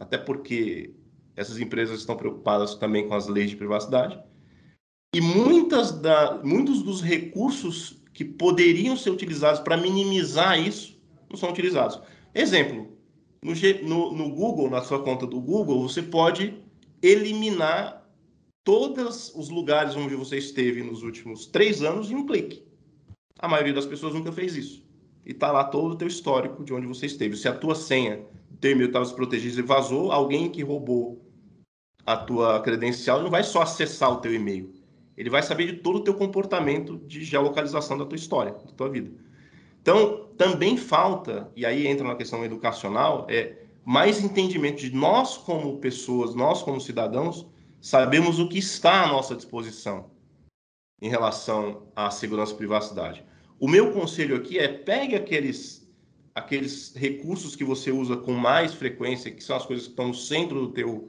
até 0.00 0.16
porque 0.16 0.94
essas 1.36 1.58
empresas 1.58 2.00
estão 2.00 2.16
preocupadas 2.16 2.74
também 2.74 3.06
com 3.06 3.14
as 3.14 3.28
leis 3.28 3.50
de 3.50 3.56
privacidade. 3.56 4.18
E 5.14 5.20
muitas 5.20 5.92
da, 5.92 6.40
muitos 6.42 6.82
dos 6.82 7.02
recursos 7.02 8.02
que 8.12 8.24
poderiam 8.24 8.96
ser 8.96 9.10
utilizados 9.10 9.60
para 9.60 9.76
minimizar 9.76 10.58
isso 10.58 10.98
não 11.28 11.36
são 11.36 11.50
utilizados. 11.50 12.00
Exemplo, 12.34 12.96
no, 13.42 13.52
no, 13.82 14.12
no 14.12 14.30
Google, 14.34 14.70
na 14.70 14.82
sua 14.82 15.02
conta 15.02 15.26
do 15.26 15.40
Google, 15.40 15.82
você 15.82 16.02
pode 16.02 16.58
eliminar 17.02 18.06
todos 18.64 19.32
os 19.34 19.48
lugares 19.48 19.94
onde 19.94 20.14
você 20.14 20.38
esteve 20.38 20.82
nos 20.82 21.02
últimos 21.02 21.46
três 21.46 21.82
anos 21.82 22.10
em 22.10 22.16
um 22.16 22.26
clique. 22.26 22.64
A 23.38 23.46
maioria 23.46 23.74
das 23.74 23.86
pessoas 23.86 24.14
nunca 24.14 24.32
fez 24.32 24.56
isso. 24.56 24.84
E 25.24 25.32
está 25.32 25.52
lá 25.52 25.64
todo 25.64 25.92
o 25.92 25.96
teu 25.96 26.08
histórico 26.08 26.64
de 26.64 26.72
onde 26.72 26.86
você 26.86 27.06
esteve. 27.06 27.36
Se 27.36 27.48
a 27.48 27.54
tua 27.54 27.74
senha, 27.74 28.24
teu 28.60 28.72
e-mail 28.72 28.88
estava 28.88 29.04
e 29.04 29.62
vazou, 29.62 30.10
alguém 30.10 30.48
que 30.50 30.62
roubou 30.62 31.25
a 32.06 32.16
tua 32.16 32.60
credencial 32.60 33.20
não 33.20 33.30
vai 33.30 33.42
só 33.42 33.62
acessar 33.62 34.12
o 34.12 34.16
teu 34.18 34.32
e-mail. 34.32 34.72
Ele 35.16 35.28
vai 35.28 35.42
saber 35.42 35.66
de 35.66 35.72
todo 35.78 35.96
o 35.96 36.04
teu 36.04 36.14
comportamento 36.14 36.98
de 36.98 37.24
geolocalização 37.24 37.98
da 37.98 38.06
tua 38.06 38.16
história, 38.16 38.52
da 38.52 38.72
tua 38.72 38.88
vida. 38.88 39.10
Então, 39.82 40.28
também 40.36 40.76
falta, 40.76 41.50
e 41.56 41.66
aí 41.66 41.86
entra 41.86 42.06
na 42.06 42.14
questão 42.14 42.44
educacional, 42.44 43.26
é 43.28 43.56
mais 43.84 44.22
entendimento 44.22 44.80
de 44.80 44.94
nós 44.94 45.36
como 45.36 45.78
pessoas, 45.78 46.34
nós 46.34 46.62
como 46.62 46.80
cidadãos, 46.80 47.46
sabemos 47.80 48.38
o 48.38 48.48
que 48.48 48.58
está 48.58 49.04
à 49.04 49.08
nossa 49.08 49.34
disposição 49.34 50.10
em 51.00 51.08
relação 51.08 51.82
à 51.94 52.10
segurança 52.10 52.52
e 52.52 52.56
privacidade. 52.56 53.24
O 53.58 53.68
meu 53.68 53.92
conselho 53.92 54.36
aqui 54.36 54.58
é 54.58 54.68
pegue 54.68 55.14
aqueles 55.14 55.86
aqueles 56.34 56.94
recursos 56.94 57.56
que 57.56 57.64
você 57.64 57.90
usa 57.90 58.14
com 58.14 58.32
mais 58.32 58.74
frequência, 58.74 59.30
que 59.30 59.42
são 59.42 59.56
as 59.56 59.64
coisas 59.64 59.86
que 59.86 59.92
estão 59.92 60.08
no 60.08 60.14
centro 60.14 60.60
do 60.60 60.68
teu, 60.68 61.08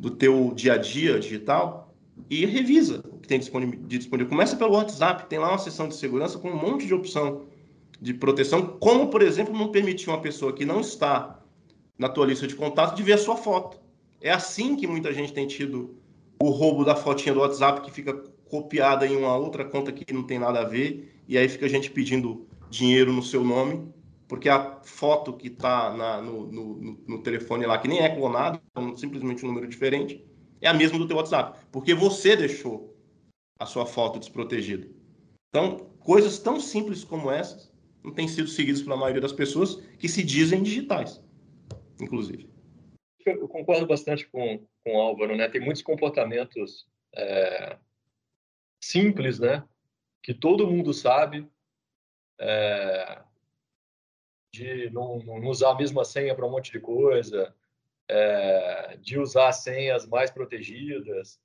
do 0.00 0.10
teu 0.10 0.52
dia 0.54 0.72
a 0.72 0.76
dia 0.78 1.18
digital, 1.20 1.94
e 2.28 2.46
revisa 2.46 3.04
o 3.12 3.18
que 3.18 3.28
tem 3.28 3.38
disponível. 3.38 4.28
Começa 4.28 4.56
pelo 4.56 4.72
WhatsApp, 4.72 5.28
tem 5.28 5.38
lá 5.38 5.50
uma 5.50 5.58
seção 5.58 5.88
de 5.88 5.94
segurança 5.94 6.38
com 6.38 6.50
um 6.50 6.56
monte 6.56 6.86
de 6.86 6.94
opção 6.94 7.42
de 8.00 8.14
proteção, 8.14 8.66
como, 8.80 9.08
por 9.08 9.20
exemplo, 9.20 9.56
não 9.56 9.68
permitir 9.70 10.08
uma 10.08 10.22
pessoa 10.22 10.54
que 10.54 10.64
não 10.64 10.80
está 10.80 11.38
na 11.98 12.08
tua 12.08 12.24
lista 12.24 12.46
de 12.46 12.54
contatos 12.54 12.96
de 12.96 13.02
ver 13.02 13.12
a 13.12 13.18
sua 13.18 13.36
foto. 13.36 13.78
É 14.22 14.30
assim 14.30 14.74
que 14.74 14.86
muita 14.86 15.12
gente 15.12 15.34
tem 15.34 15.46
tido 15.46 15.94
o 16.42 16.48
roubo 16.48 16.82
da 16.82 16.96
fotinha 16.96 17.34
do 17.34 17.40
WhatsApp 17.40 17.82
que 17.82 17.90
fica 17.90 18.14
copiada 18.48 19.06
em 19.06 19.14
uma 19.14 19.36
outra 19.36 19.66
conta 19.66 19.92
que 19.92 20.10
não 20.14 20.22
tem 20.22 20.38
nada 20.38 20.60
a 20.60 20.64
ver, 20.64 21.14
e 21.28 21.36
aí 21.36 21.46
fica 21.46 21.66
a 21.66 21.68
gente 21.68 21.90
pedindo 21.90 22.46
dinheiro 22.70 23.12
no 23.12 23.22
seu 23.22 23.44
nome, 23.44 23.86
porque 24.30 24.48
a 24.48 24.80
foto 24.82 25.36
que 25.36 25.48
está 25.48 25.92
no, 26.22 26.46
no, 26.46 26.74
no, 27.06 27.22
telefone 27.22 27.66
lá, 27.66 27.76
que 27.78 27.88
nem 27.88 27.98
é 28.00 28.14
clonado, 28.14 28.62
é 28.74 28.96
simplesmente 28.96 29.44
um 29.44 29.48
número 29.48 29.68
diferente, 29.68 30.24
é 30.60 30.68
a 30.68 30.72
mesma 30.72 30.98
do 30.98 31.06
teu 31.06 31.16
WhatsApp, 31.16 31.58
porque 31.70 31.92
você 31.92 32.36
deixou 32.36 32.96
a 33.58 33.66
sua 33.66 33.84
foto 33.84 34.18
desprotegida. 34.18 34.88
Então, 35.48 35.90
coisas 35.98 36.38
tão 36.38 36.58
simples 36.60 37.04
como 37.04 37.30
essas 37.30 37.70
não 38.02 38.14
têm 38.14 38.28
sido 38.28 38.48
seguidas 38.48 38.80
pela 38.80 38.96
maioria 38.96 39.20
das 39.20 39.32
pessoas 39.32 39.74
que 39.98 40.08
se 40.08 40.22
dizem 40.22 40.62
digitais, 40.62 41.22
inclusive 42.00 42.48
eu 43.26 43.48
concordo 43.48 43.86
bastante 43.86 44.26
com, 44.28 44.66
com 44.84 44.96
o 44.96 45.00
Álvaro, 45.00 45.36
né? 45.36 45.48
Tem 45.48 45.60
muitos 45.60 45.82
comportamentos 45.82 46.86
é, 47.14 47.78
simples, 48.80 49.38
né? 49.38 49.62
Que 50.22 50.34
todo 50.34 50.66
mundo 50.66 50.92
sabe, 50.92 51.46
é, 52.38 53.22
de 54.52 54.90
não, 54.90 55.18
não, 55.18 55.48
usar 55.48 55.70
a 55.70 55.76
mesma 55.76 56.04
senha 56.04 56.34
para 56.34 56.46
um 56.46 56.50
monte 56.50 56.72
de 56.72 56.80
coisa, 56.80 57.54
é, 58.08 58.96
de 58.98 59.18
usar 59.18 59.52
senhas 59.52 60.06
mais 60.06 60.30
protegidas. 60.30 61.40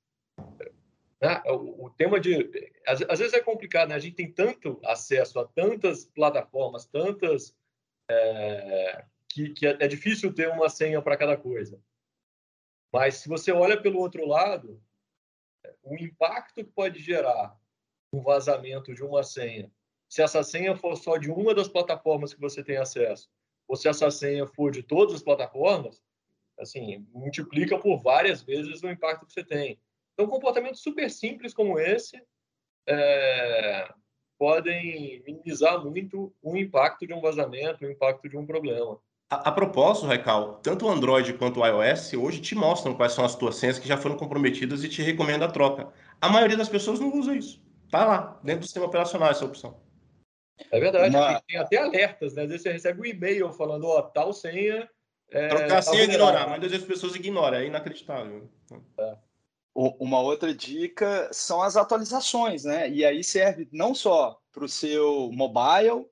Né? 1.20 1.42
O, 1.46 1.86
o, 1.86 1.90
tema 1.90 2.20
de. 2.20 2.50
Às, 2.86 3.02
às, 3.02 3.18
vezes 3.18 3.34
é 3.34 3.40
complicado, 3.40 3.88
né? 3.88 3.94
A 3.94 4.00
gente 4.00 4.16
tem 4.16 4.30
tanto 4.30 4.80
acesso 4.84 5.38
a 5.38 5.46
tantas 5.46 6.04
plataformas, 6.04 6.86
tantas 6.86 7.56
é, 8.10 9.04
que, 9.28 9.50
que 9.50 9.66
é, 9.66 9.76
é 9.80 9.88
difícil 9.88 10.34
ter 10.34 10.48
uma 10.48 10.68
senha 10.68 11.00
para 11.00 11.16
cada 11.16 11.36
coisa. 11.36 11.80
Mas 12.92 13.16
se 13.16 13.28
você 13.28 13.52
olha 13.52 13.80
pelo 13.80 13.98
outro 13.98 14.26
lado, 14.26 14.82
o 15.82 15.94
impacto 15.96 16.54
que 16.54 16.64
pode 16.64 17.00
gerar 17.00 17.58
um 18.12 18.22
vazamento 18.22 18.94
de 18.94 19.02
uma 19.02 19.22
senha, 19.22 19.70
se 20.08 20.22
essa 20.22 20.42
senha 20.42 20.76
for 20.76 20.96
só 20.96 21.16
de 21.16 21.30
uma 21.30 21.54
das 21.54 21.68
plataformas 21.68 22.32
que 22.32 22.40
você 22.40 22.62
tem 22.62 22.76
acesso, 22.76 23.28
ou 23.68 23.76
se 23.76 23.88
essa 23.88 24.10
senha 24.10 24.46
for 24.46 24.70
de 24.70 24.82
todas 24.82 25.14
as 25.14 25.22
plataformas, 25.22 26.00
assim, 26.58 27.06
multiplica 27.12 27.78
por 27.78 27.98
várias 27.98 28.42
vezes 28.42 28.82
o 28.82 28.88
impacto 28.88 29.26
que 29.26 29.32
você 29.32 29.44
tem. 29.44 29.78
Então, 30.14 30.30
comportamentos 30.30 30.82
super 30.82 31.10
simples 31.10 31.52
como 31.52 31.78
esse 31.78 32.22
é, 32.88 33.92
podem 34.38 35.22
minimizar 35.26 35.82
muito 35.84 36.32
o 36.42 36.56
impacto 36.56 37.06
de 37.06 37.12
um 37.12 37.20
vazamento, 37.20 37.84
o 37.84 37.90
impacto 37.90 38.28
de 38.28 38.36
um 38.36 38.46
problema. 38.46 38.98
A, 39.28 39.48
a 39.48 39.52
propósito, 39.52 40.06
Raical, 40.06 40.60
tanto 40.62 40.86
o 40.86 40.88
Android 40.88 41.34
quanto 41.34 41.60
o 41.60 41.66
iOS 41.66 42.12
hoje 42.14 42.40
te 42.40 42.54
mostram 42.54 42.94
quais 42.94 43.12
são 43.12 43.24
as 43.24 43.34
tuas 43.34 43.56
senhas 43.56 43.78
que 43.78 43.88
já 43.88 43.96
foram 43.96 44.16
comprometidas 44.16 44.84
e 44.84 44.88
te 44.88 45.02
recomenda 45.02 45.46
a 45.46 45.50
troca. 45.50 45.92
A 46.20 46.28
maioria 46.28 46.56
das 46.56 46.68
pessoas 46.68 47.00
não 47.00 47.12
usa 47.12 47.34
isso. 47.34 47.60
Tá 47.90 48.04
lá, 48.04 48.40
dentro 48.42 48.60
do 48.60 48.66
sistema 48.66 48.86
operacional, 48.86 49.30
essa 49.30 49.44
opção. 49.44 49.85
É 50.70 50.80
verdade, 50.80 51.14
Uma... 51.14 51.40
tem, 51.42 51.58
até 51.58 51.76
alertas, 51.76 52.34
né? 52.34 52.42
Às 52.42 52.48
vezes 52.48 52.62
você 52.62 52.72
recebe 52.72 53.00
um 53.00 53.04
e-mail 53.04 53.52
falando, 53.52 53.86
ó, 53.86 53.98
oh, 53.98 54.02
tal 54.02 54.32
senha. 54.32 54.88
É, 55.30 55.48
Trocar 55.48 55.68
tá 55.68 55.82
senha 55.82 56.02
e 56.02 56.04
ignorar, 56.04 56.46
mas 56.48 56.54
às 56.54 56.70
vezes 56.70 56.78
as 56.78 56.88
pessoas 56.88 57.14
ignoram, 57.14 57.58
é 57.58 57.66
inacreditável. 57.66 58.48
É. 58.98 59.16
Uma 59.74 60.20
outra 60.20 60.54
dica 60.54 61.28
são 61.32 61.60
as 61.60 61.76
atualizações, 61.76 62.64
né? 62.64 62.88
E 62.88 63.04
aí 63.04 63.22
serve 63.22 63.68
não 63.70 63.94
só 63.94 64.40
para 64.50 64.64
o 64.64 64.68
seu 64.68 65.30
mobile, 65.32 66.06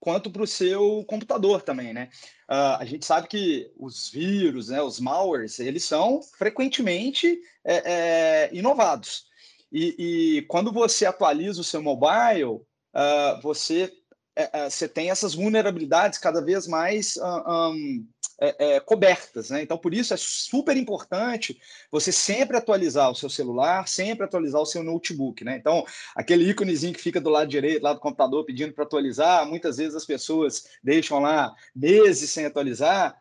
quanto 0.00 0.30
para 0.30 0.42
o 0.42 0.46
seu 0.46 1.04
computador 1.06 1.62
também, 1.62 1.94
né? 1.94 2.10
Uh, 2.50 2.76
a 2.78 2.84
gente 2.84 3.06
sabe 3.06 3.28
que 3.28 3.72
os 3.78 4.10
vírus, 4.10 4.68
né, 4.68 4.82
os 4.82 5.00
malwares, 5.00 5.58
eles 5.60 5.84
são 5.84 6.20
frequentemente 6.22 7.38
é, 7.64 7.92
é, 7.92 8.50
inovados. 8.52 9.24
E, 9.72 9.94
e, 10.38 10.42
quando 10.42 10.70
você 10.70 11.06
atualiza 11.06 11.60
o 11.60 11.64
seu 11.64 11.82
mobile, 11.82 12.60
uh, 12.94 13.40
você, 13.42 13.92
uh, 14.38 14.70
você 14.70 14.88
tem 14.88 15.10
essas 15.10 15.34
vulnerabilidades 15.34 16.18
cada 16.18 16.40
vez 16.40 16.66
mais 16.66 17.16
um, 17.16 18.06
é, 18.40 18.76
é, 18.76 18.80
cobertas, 18.80 19.50
né? 19.50 19.62
Então, 19.62 19.78
por 19.78 19.94
isso 19.94 20.12
é 20.12 20.16
super 20.16 20.76
importante 20.76 21.58
você 21.90 22.10
sempre 22.10 22.56
atualizar 22.56 23.10
o 23.10 23.14
seu 23.14 23.30
celular, 23.30 23.86
sempre 23.86 24.24
atualizar 24.24 24.60
o 24.60 24.66
seu 24.66 24.82
notebook, 24.82 25.44
né? 25.44 25.56
Então, 25.56 25.84
aquele 26.16 26.48
íconezinho 26.50 26.92
que 26.92 27.00
fica 27.00 27.20
do 27.20 27.30
lado 27.30 27.48
direito, 27.48 27.82
lá 27.82 27.92
do 27.92 28.00
computador, 28.00 28.44
pedindo 28.44 28.72
para 28.72 28.84
atualizar, 28.84 29.46
muitas 29.46 29.76
vezes 29.76 29.94
as 29.94 30.04
pessoas 30.04 30.64
deixam 30.82 31.20
lá 31.20 31.54
meses 31.74 32.30
sem 32.30 32.44
atualizar 32.44 33.16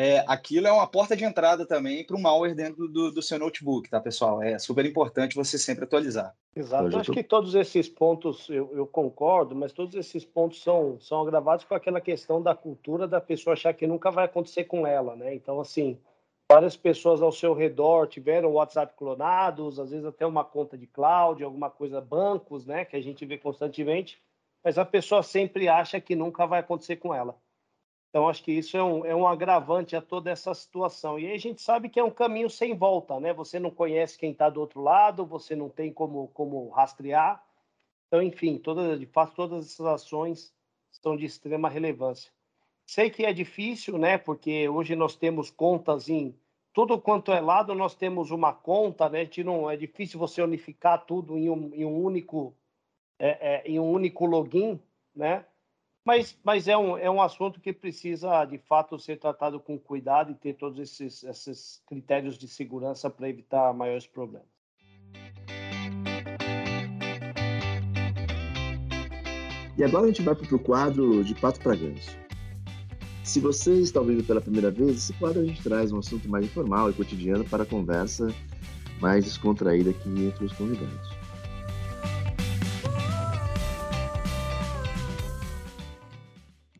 é, 0.00 0.24
aquilo 0.28 0.68
é 0.68 0.70
uma 0.70 0.86
porta 0.86 1.16
de 1.16 1.24
entrada 1.24 1.66
também 1.66 2.04
para 2.04 2.14
o 2.14 2.20
malware 2.20 2.54
dentro 2.54 2.86
do, 2.86 3.10
do, 3.10 3.20
seu 3.20 3.36
notebook, 3.36 3.90
tá, 3.90 3.98
pessoal? 3.98 4.40
É 4.40 4.56
super 4.56 4.86
importante 4.86 5.34
você 5.34 5.58
sempre 5.58 5.86
atualizar. 5.86 6.36
Exato. 6.54 6.88
Eu 6.88 7.00
acho 7.00 7.10
tô... 7.10 7.14
que 7.14 7.24
todos 7.24 7.56
esses 7.56 7.88
pontos 7.88 8.48
eu, 8.48 8.70
eu, 8.76 8.86
concordo, 8.86 9.56
mas 9.56 9.72
todos 9.72 9.96
esses 9.96 10.24
pontos 10.24 10.62
são, 10.62 11.00
são 11.00 11.20
agravados 11.20 11.64
com 11.64 11.74
aquela 11.74 12.00
questão 12.00 12.40
da 12.40 12.54
cultura 12.54 13.08
da 13.08 13.20
pessoa 13.20 13.54
achar 13.54 13.74
que 13.74 13.88
nunca 13.88 14.08
vai 14.08 14.26
acontecer 14.26 14.66
com 14.66 14.86
ela, 14.86 15.16
né? 15.16 15.34
Então, 15.34 15.60
assim, 15.60 15.98
várias 16.48 16.76
pessoas 16.76 17.20
ao 17.20 17.32
seu 17.32 17.52
redor 17.52 18.06
tiveram 18.06 18.52
WhatsApp 18.52 18.94
clonados, 18.96 19.80
às 19.80 19.90
vezes 19.90 20.06
até 20.06 20.24
uma 20.24 20.44
conta 20.44 20.78
de 20.78 20.86
cloud, 20.86 21.42
alguma 21.42 21.70
coisa, 21.70 22.00
bancos, 22.00 22.64
né? 22.64 22.84
Que 22.84 22.94
a 22.94 23.02
gente 23.02 23.26
vê 23.26 23.36
constantemente, 23.36 24.22
mas 24.62 24.78
a 24.78 24.84
pessoa 24.84 25.24
sempre 25.24 25.68
acha 25.68 26.00
que 26.00 26.14
nunca 26.14 26.46
vai 26.46 26.60
acontecer 26.60 26.94
com 26.94 27.12
ela. 27.12 27.36
Então, 28.08 28.28
acho 28.28 28.42
que 28.42 28.52
isso 28.52 28.76
é 28.76 28.82
um, 28.82 29.04
é 29.04 29.14
um 29.14 29.26
agravante 29.26 29.94
a 29.94 30.00
toda 30.00 30.30
essa 30.30 30.54
situação. 30.54 31.18
E 31.18 31.26
aí 31.26 31.34
a 31.34 31.38
gente 31.38 31.60
sabe 31.60 31.88
que 31.88 32.00
é 32.00 32.04
um 32.04 32.10
caminho 32.10 32.48
sem 32.48 32.74
volta, 32.74 33.20
né? 33.20 33.34
Você 33.34 33.58
não 33.60 33.70
conhece 33.70 34.18
quem 34.18 34.32
está 34.32 34.48
do 34.48 34.60
outro 34.60 34.80
lado, 34.80 35.26
você 35.26 35.54
não 35.54 35.68
tem 35.68 35.92
como, 35.92 36.28
como 36.28 36.70
rastrear. 36.70 37.44
Então, 38.06 38.22
enfim, 38.22 38.56
toda, 38.56 38.98
de 38.98 39.06
fato, 39.06 39.34
todas 39.34 39.66
essas 39.66 39.86
ações 39.86 40.54
são 40.90 41.16
de 41.16 41.26
extrema 41.26 41.68
relevância. 41.68 42.32
Sei 42.86 43.10
que 43.10 43.26
é 43.26 43.32
difícil, 43.32 43.98
né? 43.98 44.16
Porque 44.16 44.66
hoje 44.68 44.96
nós 44.96 45.14
temos 45.14 45.50
contas 45.50 46.08
em 46.08 46.34
tudo 46.72 46.98
quanto 46.98 47.32
é 47.32 47.40
lado, 47.40 47.74
nós 47.74 47.94
temos 47.94 48.30
uma 48.30 48.52
conta, 48.52 49.08
né? 49.08 49.28
Não, 49.44 49.70
é 49.70 49.76
difícil 49.76 50.18
você 50.18 50.40
unificar 50.40 51.04
tudo 51.04 51.36
em 51.36 51.50
um, 51.50 51.70
em 51.74 51.84
um 51.84 52.02
único 52.02 52.54
é, 53.18 53.28
é, 53.56 53.62
em 53.66 53.78
um 53.80 53.90
único 53.90 54.24
login, 54.24 54.80
né? 55.14 55.44
Mas, 56.08 56.38
mas 56.42 56.66
é, 56.66 56.74
um, 56.74 56.96
é 56.96 57.10
um 57.10 57.20
assunto 57.20 57.60
que 57.60 57.70
precisa, 57.70 58.42
de 58.46 58.56
fato, 58.56 58.98
ser 58.98 59.18
tratado 59.18 59.60
com 59.60 59.78
cuidado 59.78 60.32
e 60.32 60.34
ter 60.34 60.54
todos 60.54 60.78
esses, 60.78 61.22
esses 61.22 61.82
critérios 61.86 62.38
de 62.38 62.48
segurança 62.48 63.10
para 63.10 63.28
evitar 63.28 63.74
maiores 63.74 64.06
problemas. 64.06 64.48
E 69.76 69.84
agora 69.84 70.04
a 70.04 70.06
gente 70.06 70.22
vai 70.22 70.34
para 70.34 70.56
o 70.56 70.58
quadro 70.58 71.22
de 71.22 71.34
Pato 71.34 71.60
para 71.60 71.76
Ganso. 71.76 72.18
Se 73.22 73.38
você 73.38 73.74
está 73.74 74.00
ouvindo 74.00 74.24
pela 74.24 74.40
primeira 74.40 74.70
vez, 74.70 74.96
esse 74.96 75.12
quadro 75.12 75.42
a 75.42 75.44
gente 75.44 75.62
traz 75.62 75.92
um 75.92 75.98
assunto 75.98 76.26
mais 76.26 76.46
informal 76.46 76.88
e 76.88 76.94
cotidiano 76.94 77.44
para 77.44 77.64
a 77.64 77.66
conversa 77.66 78.34
mais 78.98 79.26
descontraída 79.26 79.90
aqui 79.90 80.08
entre 80.08 80.46
os 80.46 80.54
convidados. 80.54 81.17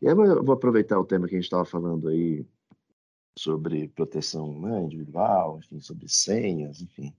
E 0.09 0.11
aí 0.11 0.17
eu 0.17 0.43
vou 0.43 0.55
aproveitar 0.55 0.99
o 0.99 1.05
tema 1.05 1.27
que 1.27 1.35
a 1.35 1.37
gente 1.37 1.45
estava 1.45 1.63
falando 1.63 2.07
aí 2.07 2.43
sobre 3.37 3.89
proteção 3.89 4.59
né, 4.59 4.81
individual, 4.81 5.59
enfim, 5.59 5.79
sobre 5.79 6.09
senhas, 6.09 6.81
enfim, 6.81 7.15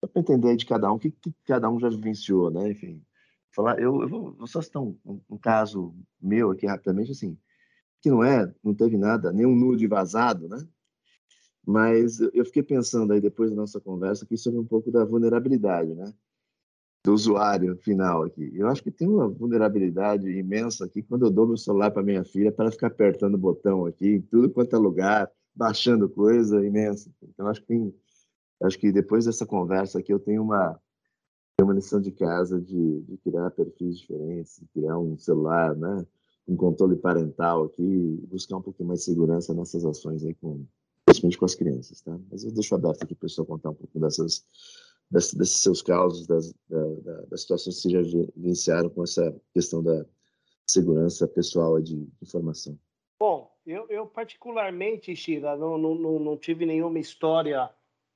para 0.00 0.08
entender 0.14 0.54
de 0.54 0.64
cada 0.64 0.88
um 0.92 0.94
o 0.94 0.98
que, 1.00 1.10
que, 1.10 1.34
cada 1.44 1.68
um 1.68 1.80
já 1.80 1.88
vivenciou, 1.88 2.48
né? 2.48 2.70
Enfim, 2.70 3.04
falar, 3.50 3.80
eu, 3.80 4.02
eu 4.02 4.08
vou, 4.08 4.46
só 4.46 4.62
citar 4.62 4.80
um, 4.80 4.96
um, 5.28 5.36
caso 5.36 5.92
meu 6.22 6.52
aqui 6.52 6.64
rapidamente, 6.64 7.10
assim, 7.10 7.36
que 8.00 8.08
não 8.08 8.22
é, 8.22 8.54
não 8.62 8.72
teve 8.72 8.96
nada, 8.96 9.32
nenhum 9.32 9.56
nude 9.56 9.88
vazado, 9.88 10.48
né? 10.48 10.64
Mas 11.66 12.20
eu 12.20 12.44
fiquei 12.44 12.62
pensando 12.62 13.14
aí 13.14 13.20
depois 13.20 13.50
da 13.50 13.56
nossa 13.56 13.80
conversa 13.80 14.24
aqui 14.24 14.36
sobre 14.36 14.60
um 14.60 14.64
pouco 14.64 14.92
da 14.92 15.04
vulnerabilidade, 15.04 15.92
né? 15.92 16.14
Do 17.04 17.12
usuário 17.12 17.76
final 17.76 18.24
aqui. 18.24 18.50
Eu 18.54 18.68
acho 18.68 18.82
que 18.82 18.90
tem 18.90 19.08
uma 19.08 19.28
vulnerabilidade 19.28 20.28
imensa 20.28 20.84
aqui 20.84 21.02
quando 21.02 21.26
eu 21.26 21.30
dou 21.30 21.46
meu 21.46 21.56
celular 21.56 21.90
para 21.90 22.02
minha 22.02 22.24
filha 22.24 22.52
para 22.52 22.70
ficar 22.70 22.88
apertando 22.88 23.34
o 23.34 23.38
botão 23.38 23.86
aqui 23.86 24.16
em 24.16 24.20
tudo 24.20 24.50
quanto 24.50 24.74
é 24.74 24.78
lugar, 24.78 25.30
baixando 25.54 26.08
coisa 26.08 26.64
imensa. 26.64 27.10
Então 27.22 27.46
acho 27.46 27.60
que 27.60 27.66
tem, 27.66 27.94
acho 28.62 28.78
que 28.78 28.92
depois 28.92 29.24
dessa 29.24 29.46
conversa 29.46 29.98
aqui 29.98 30.12
eu 30.12 30.18
tenho 30.18 30.42
uma 30.42 30.78
uma 31.60 31.74
lição 31.74 32.00
de 32.00 32.12
casa 32.12 32.60
de, 32.60 33.00
de 33.00 33.16
criar 33.18 33.50
perfis 33.50 33.98
diferentes, 33.98 34.62
criar 34.72 34.96
um 34.96 35.18
celular, 35.18 35.74
né, 35.74 36.06
um 36.46 36.56
controle 36.56 36.94
parental 36.96 37.64
aqui, 37.64 38.24
buscar 38.30 38.58
um 38.58 38.62
pouquinho 38.62 38.88
mais 38.88 39.00
de 39.00 39.06
segurança 39.06 39.52
nessas 39.52 39.84
ações 39.84 40.24
aí 40.24 40.34
com 40.34 40.64
principalmente 41.04 41.38
com 41.38 41.44
as 41.46 41.54
crianças, 41.54 42.00
tá? 42.02 42.18
Mas 42.30 42.44
eu 42.44 42.52
deixo 42.52 42.74
aberto 42.74 43.02
aqui 43.02 43.14
para 43.14 43.26
o 43.26 43.28
pessoal 43.28 43.46
contar 43.46 43.70
um 43.70 43.74
pouco 43.74 43.98
dessas 43.98 44.44
desses 45.10 45.62
seus 45.62 45.82
casos, 45.82 46.26
das, 46.26 46.52
da, 46.68 47.22
das 47.30 47.42
situações 47.42 47.76
que 47.76 47.88
vocês 47.88 48.10
já 48.10 48.20
vivenciaram 48.36 48.90
com 48.90 49.02
essa 49.02 49.34
questão 49.54 49.82
da 49.82 50.04
segurança 50.66 51.26
pessoal 51.26 51.80
de 51.80 52.06
informação? 52.22 52.78
Bom, 53.18 53.50
eu, 53.66 53.86
eu 53.88 54.06
particularmente, 54.06 55.14
Shira, 55.16 55.56
não, 55.56 55.76
não, 55.78 56.18
não 56.18 56.36
tive 56.36 56.64
nenhuma 56.64 56.98
história 56.98 57.68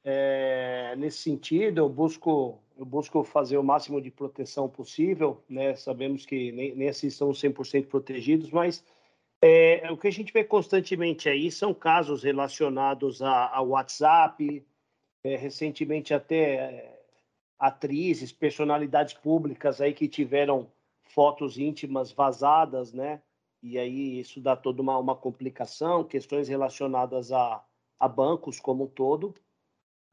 é, 0.05 0.95
nesse 0.97 1.19
sentido. 1.19 1.79
Eu 1.79 1.89
busco, 1.89 2.61
eu 2.77 2.85
busco 2.85 3.25
fazer 3.25 3.57
o 3.57 3.65
máximo 3.65 4.01
de 4.01 4.11
proteção 4.11 4.69
possível, 4.69 5.43
né? 5.49 5.75
Sabemos 5.75 6.27
que 6.27 6.53
nem, 6.53 6.75
nem 6.75 6.89
assim 6.89 7.09
estão 7.09 7.31
100% 7.31 7.87
protegidos, 7.87 8.51
mas 8.51 8.85
é, 9.41 9.91
o 9.91 9.97
que 9.97 10.07
a 10.07 10.13
gente 10.13 10.33
vê 10.33 10.45
constantemente 10.45 11.29
aí 11.29 11.51
são 11.51 11.75
casos 11.75 12.23
relacionados 12.23 13.21
a, 13.21 13.49
a 13.49 13.61
WhatsApp, 13.61 14.65
é, 15.25 15.37
recentemente 15.37 16.13
até 16.13 16.55
é, 16.55 17.03
atrizes, 17.59 18.33
personalidades 18.33 19.15
públicas 19.15 19.81
aí 19.81 19.93
que 19.93 20.09
tiveram 20.09 20.71
fotos 21.03 21.59
íntimas 21.59 22.11
vazadas, 22.11 22.93
né? 22.93 23.23
E 23.63 23.79
aí 23.79 24.19
isso 24.19 24.41
dá 24.41 24.57
toda 24.57 24.83
uma, 24.83 24.99
uma 24.99 25.15
complicação, 25.15 26.03
questões 26.03 26.49
relacionadas 26.49 27.31
a, 27.31 27.65
a 27.99 28.09
bancos 28.09 28.59
como 28.59 28.85
um 28.85 28.89
todo, 28.89 29.35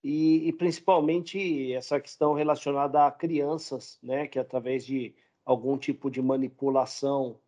e, 0.03 0.47
e, 0.47 0.53
principalmente 0.53 1.74
essa 1.74 1.99
questão 1.99 2.34
relacionada 2.34 3.05
a 3.05 3.12
crianças, 3.12 3.99
né? 4.03 4.28
Que 4.28 4.39
através 4.39 4.86
de 4.86 5.16
algum 5.43 5.78
tipo 5.78 6.12
de 6.12 6.22
manipulação 6.22 7.39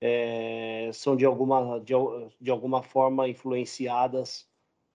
é, 0.00 0.90
são 0.92 1.16
de 1.16 1.24
alguma, 1.24 1.80
de, 1.80 1.94
de 2.40 2.50
alguma 2.50 2.82
forma 2.82 3.28
influenciadas 3.28 4.48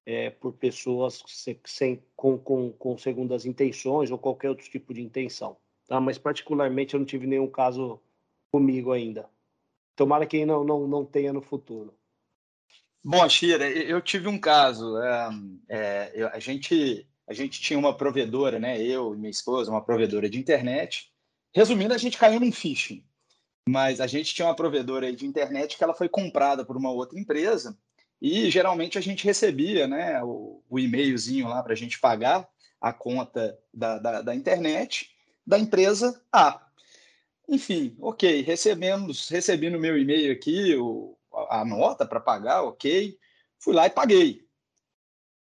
é, 0.08 0.30
por 0.30 0.54
pessoas 0.54 1.22
sem, 1.66 2.02
com, 2.16 2.38
com, 2.38 2.72
com 2.72 2.98
segundas 2.98 3.46
intenções 3.46 4.10
ou 4.10 4.18
qualquer 4.18 4.50
outro 4.50 4.66
tipo 4.70 4.94
de 4.94 5.02
intenção. 5.02 5.58
Tá? 5.86 6.00
Mas, 6.00 6.18
particularmente, 6.18 6.94
eu 6.94 7.00
não 7.02 7.06
tive 7.06 7.28
nenhum 7.28 7.50
caso 7.50 8.00
comigo 8.50 8.94
ainda. 8.94 9.30
Tomara 9.98 10.26
que 10.26 10.46
não, 10.46 10.64
não, 10.64 10.88
não 10.88 11.04
tenha 11.04 11.34
no 11.34 11.42
futuro. 11.42 11.94
Bom, 13.04 13.28
Shira, 13.28 13.70
eu 13.70 14.02
tive 14.02 14.30
um 14.30 14.40
caso. 14.40 14.98
É, 14.98 15.30
é, 15.68 16.12
eu, 16.16 16.30
a, 16.30 16.40
gente, 16.40 17.06
a 17.28 17.34
gente 17.34 17.60
tinha 17.60 17.78
uma 17.78 17.94
provedora, 17.94 18.60
né? 18.60 18.82
Eu 18.82 19.14
e 19.14 19.18
minha 19.18 19.30
esposa, 19.30 19.70
uma 19.70 19.84
provedora 19.84 20.30
de 20.30 20.40
internet. 20.40 21.12
Resumindo, 21.54 21.94
a 21.94 21.98
gente 21.98 22.18
caiu 22.18 22.40
num 22.40 22.52
phishing. 22.52 23.04
Mas 23.68 24.00
a 24.00 24.08
gente 24.08 24.34
tinha 24.34 24.48
uma 24.48 24.56
provedora 24.56 25.12
de 25.12 25.26
internet 25.26 25.78
que 25.78 25.84
ela 25.84 25.94
foi 25.94 26.08
comprada 26.08 26.64
por 26.64 26.78
uma 26.78 26.92
outra 26.92 27.20
empresa 27.20 27.78
e 28.22 28.50
geralmente 28.50 28.98
a 28.98 29.02
gente 29.02 29.26
recebia 29.26 29.88
né, 29.88 30.24
o, 30.24 30.62
o 30.70 30.80
e-mailzinho 30.80 31.48
lá 31.48 31.62
para 31.62 31.74
a 31.74 31.78
gente 31.78 32.00
pagar 32.00 32.48
a 32.82 32.92
conta 32.92 33.58
da, 33.74 34.00
da, 34.00 34.22
da, 34.22 34.36
internet 34.36 35.12
da 35.46 35.58
empresa 35.58 36.22
A. 36.32 36.62
Enfim, 37.48 37.96
ok, 38.00 38.42
recebemos, 38.42 39.30
recebi 39.30 39.70
no 39.70 39.80
meu 39.80 39.98
e-mail 39.98 40.32
aqui 40.32 40.76
o, 40.76 41.18
a 41.50 41.64
nota 41.64 42.06
para 42.06 42.20
pagar, 42.20 42.64
ok. 42.64 43.18
Fui 43.60 43.74
lá 43.74 43.88
e 43.88 43.92
paguei. 43.92 44.46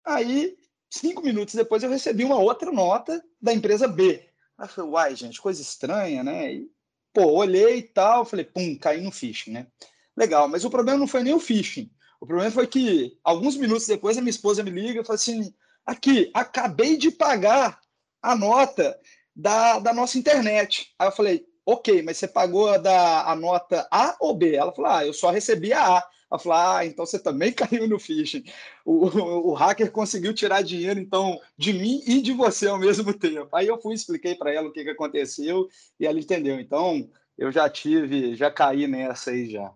Aí, 0.06 0.58
cinco 0.90 1.22
minutos 1.22 1.56
depois, 1.56 1.82
eu 1.82 1.90
recebi 1.90 2.24
uma 2.24 2.38
outra 2.38 2.72
nota 2.72 3.24
da 3.42 3.54
empresa 3.54 3.88
B. 3.88 4.28
Aí 4.58 4.66
eu 4.66 4.70
falei, 4.70 4.92
uai, 4.92 5.16
gente, 5.16 5.42
coisa 5.42 5.62
estranha, 5.62 6.24
né? 6.24 6.54
E, 6.54 6.72
pô, 7.14 7.26
olhei 7.32 7.78
e 7.78 7.84
tal, 7.84 8.26
falei, 8.26 8.46
pum, 8.46 8.78
caí 8.78 9.00
no 9.00 9.12
phishing, 9.12 9.52
né? 9.52 9.68
Legal, 10.16 10.48
mas 10.48 10.66
o 10.66 10.70
problema 10.70 11.00
não 11.00 11.08
foi 11.08 11.24
nem 11.24 11.34
o 11.34 11.40
phishing. 11.40 11.90
O 12.24 12.26
problema 12.26 12.50
foi 12.50 12.66
que, 12.66 13.18
alguns 13.22 13.58
minutos 13.58 13.86
depois, 13.86 14.18
a 14.18 14.22
minha 14.22 14.30
esposa 14.30 14.64
me 14.64 14.72
liga 14.72 15.02
e 15.02 15.04
fala 15.04 15.16
assim: 15.16 15.54
aqui, 15.86 16.32
acabei 16.34 16.96
de 16.96 17.12
pagar 17.12 17.78
a 18.22 18.34
nota 18.34 18.98
da, 19.36 19.78
da 19.80 19.94
nossa 19.94 20.18
internet. 20.18 20.94
Aí 20.98 21.10
eu 21.10 21.12
falei, 21.12 21.46
ok, 21.66 22.02
mas 22.02 22.16
você 22.16 22.26
pagou 22.26 22.70
a, 22.70 22.78
da, 22.78 23.30
a 23.30 23.36
nota 23.36 23.86
A 23.92 24.16
ou 24.22 24.34
B? 24.34 24.56
Ela 24.56 24.72
falou, 24.72 24.92
ah, 24.92 25.06
eu 25.06 25.14
só 25.14 25.32
recebi 25.32 25.74
a 25.74 25.98
A. 25.98 26.10
Ela 26.32 26.40
falou, 26.40 26.58
ah, 26.58 26.86
então 26.86 27.06
você 27.06 27.20
também 27.20 27.52
caiu 27.54 27.90
no 27.90 28.00
phishing. 28.00 28.46
O, 28.86 29.06
o, 29.06 29.50
o, 29.50 29.54
hacker 29.54 29.92
conseguiu 29.92 30.34
tirar 30.34 30.62
dinheiro, 30.62 31.02
então, 31.02 31.38
de 31.58 31.74
mim 31.74 32.02
e 32.08 32.22
de 32.22 32.32
você 32.32 32.68
ao 32.68 32.80
mesmo 32.80 33.12
tempo. 33.20 33.54
Aí 33.54 33.68
eu 33.68 33.82
fui, 33.82 33.96
expliquei 33.96 34.34
para 34.34 34.54
ela 34.54 34.70
o 34.70 34.72
que, 34.72 34.86
que 34.86 34.92
aconteceu 34.92 35.68
e 36.00 36.08
ela 36.08 36.18
entendeu. 36.18 36.58
Então, 36.58 37.06
eu 37.38 37.52
já 37.52 37.70
tive, 37.70 38.34
já 38.34 38.50
caí 38.50 38.88
nessa 38.88 39.32
aí 39.32 39.50
já. 39.50 39.74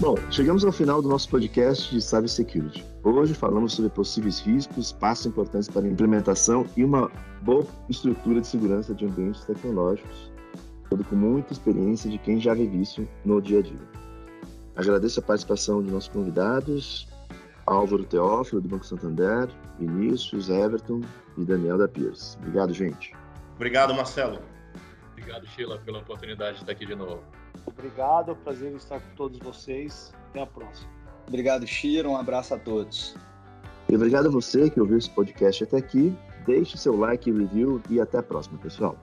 Bom, 0.00 0.16
chegamos 0.30 0.64
ao 0.64 0.72
final 0.72 1.02
do 1.02 1.10
nosso 1.10 1.28
podcast 1.28 1.94
de 1.94 2.00
Cybersecurity. 2.00 2.82
Hoje 3.04 3.34
falamos 3.34 3.74
sobre 3.74 3.90
possíveis 3.90 4.40
riscos, 4.40 4.92
passos 4.92 5.26
importantes 5.26 5.68
para 5.68 5.82
a 5.82 5.90
implementação 5.90 6.64
e 6.74 6.82
uma 6.82 7.12
boa 7.42 7.66
estrutura 7.86 8.40
de 8.40 8.46
segurança 8.46 8.94
de 8.94 9.04
ambientes 9.04 9.44
tecnológicos, 9.44 10.32
tudo 10.88 11.04
com 11.04 11.16
muita 11.16 11.52
experiência 11.52 12.08
de 12.08 12.16
quem 12.16 12.40
já 12.40 12.54
vive 12.54 12.80
isso 12.80 13.06
no 13.26 13.42
dia 13.42 13.58
a 13.58 13.62
dia. 13.62 13.80
Agradeço 14.74 15.20
a 15.20 15.22
participação 15.22 15.82
de 15.82 15.90
nossos 15.90 16.08
convidados, 16.08 17.06
Álvaro 17.66 18.04
Teófilo, 18.04 18.62
do 18.62 18.68
Banco 18.68 18.86
Santander, 18.86 19.50
Vinícius, 19.78 20.48
Everton 20.48 21.02
e 21.36 21.44
Daniel 21.44 21.76
da 21.76 21.86
Pierce. 21.86 22.38
Obrigado, 22.38 22.72
gente. 22.72 23.14
Obrigado, 23.54 23.92
Marcelo. 23.92 24.40
Obrigado, 25.12 25.46
Sheila, 25.48 25.76
pela 25.84 25.98
oportunidade 25.98 26.54
de 26.54 26.62
estar 26.62 26.72
aqui 26.72 26.86
de 26.86 26.94
novo. 26.94 27.22
Obrigado, 27.66 28.36
prazer 28.36 28.72
em 28.72 28.76
estar 28.76 29.00
com 29.00 29.14
todos 29.16 29.38
vocês. 29.38 30.12
Até 30.30 30.42
a 30.42 30.46
próxima. 30.46 30.88
Obrigado, 31.26 31.66
Shiro. 31.66 32.10
Um 32.10 32.16
abraço 32.16 32.54
a 32.54 32.58
todos. 32.58 33.14
E 33.88 33.94
obrigado 33.94 34.26
a 34.26 34.30
você 34.30 34.70
que 34.70 34.80
ouviu 34.80 34.98
esse 34.98 35.10
podcast 35.10 35.64
até 35.64 35.78
aqui. 35.78 36.16
Deixe 36.46 36.76
seu 36.76 36.96
like 36.96 37.28
e 37.28 37.32
review 37.32 37.80
e 37.90 38.00
até 38.00 38.18
a 38.18 38.22
próxima, 38.22 38.58
pessoal. 38.58 38.96